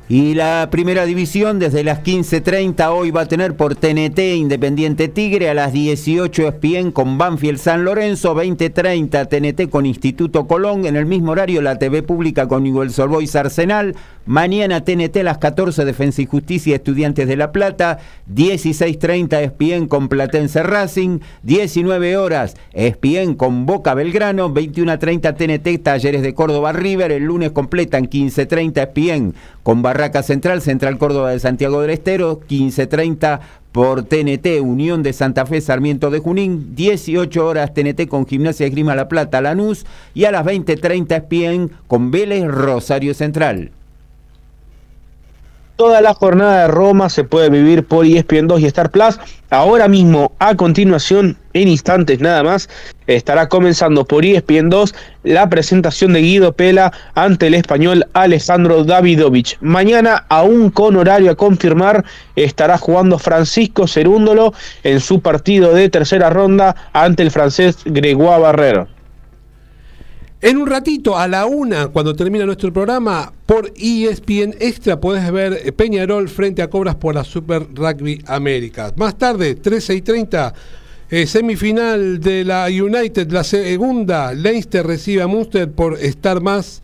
[0.06, 5.48] Y la primera división desde las 15.30 hoy va a tener por TNT Independiente Tigre,
[5.48, 11.06] a las 18 ESPN con Banfield San Lorenzo, 20.30 TNT con Instituto Colón, en el
[11.06, 16.22] mismo horario la TV pública con Newell's Boys Arsenal, mañana TNT a las 14 Defensa
[16.22, 17.98] y Justicia Estudiantes de La Plata,
[18.32, 26.34] 16.30 ESPN con Platense Racing, 19 horas ESPN con Boca Belgrano, 21.30 TNT Talleres de
[26.34, 31.90] Córdoba River, el lunes completan 15.30 ESPN con Barraca Central, Central Córdoba de Santiago del
[31.90, 33.40] Estero, 15.30
[33.74, 38.94] por TNT, Unión de Santa Fe, Sarmiento de Junín, 18 horas TNT con Gimnasia Grima
[38.94, 39.84] La Plata, Lanús,
[40.14, 43.72] y a las 20.30 ESPN con Vélez, Rosario Central.
[45.76, 49.18] Toda la jornada de Roma se puede vivir por ESPN 2 y Star Plus.
[49.50, 52.68] Ahora mismo, a continuación, en instantes nada más,
[53.08, 54.94] estará comenzando por ESPN 2
[55.24, 59.58] la presentación de Guido Pela ante el español Alejandro Davidovich.
[59.60, 62.04] Mañana, aún con horario a confirmar,
[62.36, 68.93] estará jugando Francisco Cerúndolo en su partido de tercera ronda ante el francés Gregoire Barrero.
[70.44, 75.74] En un ratito, a la una, cuando termina nuestro programa, por ESPN Extra puedes ver
[75.74, 78.92] Peñarol frente a Cobras por la Super Rugby América.
[78.96, 80.52] Más tarde, 13 y 30,
[81.08, 86.82] eh, semifinal de la United, la segunda, Leinster recibe a Munster por estar más.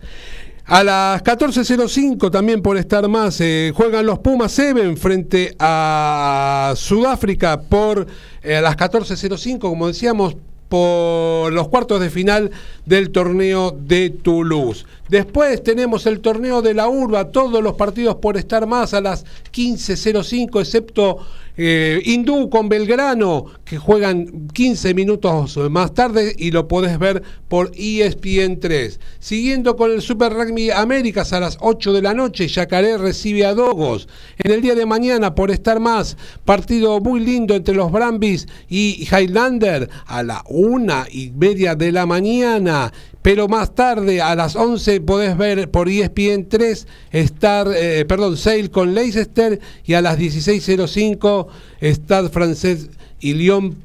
[0.64, 7.60] A las 14.05 también por estar más, eh, juegan los Pumas Seven frente a Sudáfrica
[7.60, 8.06] por
[8.42, 10.34] eh, a las 14.05, como decíamos,
[10.70, 12.52] por los cuartos de final
[12.86, 14.86] del torneo de Toulouse.
[15.08, 19.26] Después tenemos el torneo de la Urba, todos los partidos por estar más a las
[19.52, 21.18] 15.05, excepto
[21.62, 27.70] eh, Hindú con Belgrano, que juegan 15 minutos más tarde y lo podés ver por
[27.74, 28.98] ESPN 3.
[29.18, 33.52] Siguiendo con el Super Rugby Américas a las 8 de la noche, Yacaré recibe a
[33.52, 34.08] Dogos.
[34.38, 36.16] En el día de mañana, por estar más,
[36.46, 42.06] partido muy lindo entre los Brambis y Highlander a la una y media de la
[42.06, 42.90] mañana
[43.22, 48.70] pero más tarde a las 11 podés ver por ESPN 3 Star, eh, perdón, Sale
[48.70, 51.46] con Leicester y a las 16.05
[51.82, 52.88] Stade francés
[53.20, 53.76] y Lyon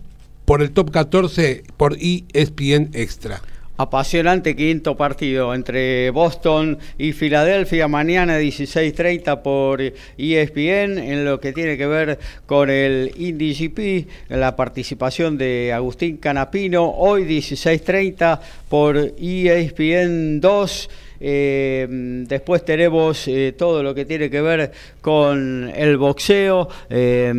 [0.45, 3.41] por el top 14 por ESPN Extra.
[3.78, 7.90] Apasionante quinto partido entre Boston y Filadelfia.
[7.90, 14.56] Mañana 16:30 por ESPN en lo que tiene que ver con el Indy GP, la
[14.56, 16.90] participación de Agustín Canapino.
[16.90, 18.40] Hoy 16:30
[18.70, 20.90] por ESPN 2
[21.20, 21.88] eh,
[22.28, 24.72] después tenemos eh, todo lo que tiene que ver
[25.02, 27.32] con el boxeo, eh,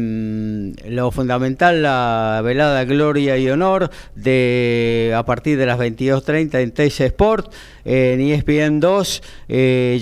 [0.89, 7.01] lo fundamental, la velada Gloria y Honor de a partir de las 22.30 en TC
[7.07, 7.53] Sport
[7.87, 9.99] en ESPN 2, eh,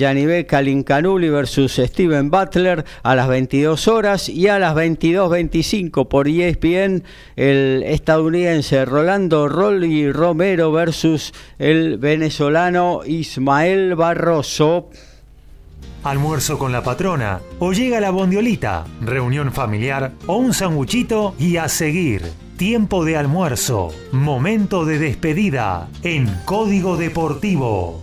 [1.30, 7.04] versus Steven Butler a las 22 horas y a las 22.25 por ESPN
[7.36, 14.88] el estadounidense Rolando Rolly Romero versus el venezolano Ismael Barroso.
[16.02, 21.68] Almuerzo con la patrona, o llega la bondiolita, reunión familiar o un sanguchito y a
[21.68, 22.43] seguir.
[22.56, 28.00] Tiempo de almuerzo, momento de despedida en Código Deportivo.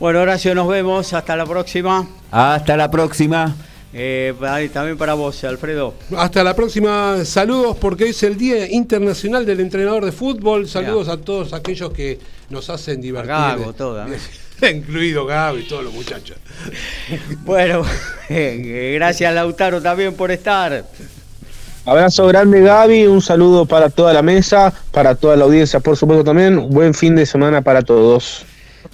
[0.00, 1.12] Bueno, Horacio, nos vemos.
[1.12, 2.08] Hasta la próxima.
[2.30, 3.54] Hasta la próxima.
[3.92, 4.34] Eh,
[4.72, 5.92] también para vos, Alfredo.
[6.16, 7.22] Hasta la próxima.
[7.26, 10.66] Saludos porque es el Día Internacional del Entrenador de Fútbol.
[10.68, 13.28] Saludos a todos aquellos que nos hacen divertir.
[13.28, 14.06] Gago, toda.
[14.74, 16.36] incluido Gaby y todos los muchachos.
[17.44, 17.84] Bueno,
[18.28, 20.84] gracias Lautaro también por estar.
[21.86, 26.24] Abrazo grande Gaby, un saludo para toda la mesa, para toda la audiencia por supuesto
[26.24, 28.46] también, buen fin de semana para todos.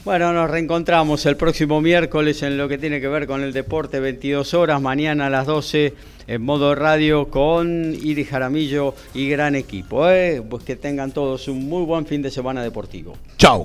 [0.05, 4.01] Bueno, nos reencontramos el próximo miércoles en lo que tiene que ver con el deporte,
[4.01, 5.95] 22 horas, mañana a las 12
[6.27, 10.09] en modo radio con Iri Jaramillo y gran equipo.
[10.09, 10.43] ¿eh?
[10.49, 13.16] Pues que tengan todos un muy buen fin de semana deportivo.
[13.37, 13.65] Chao.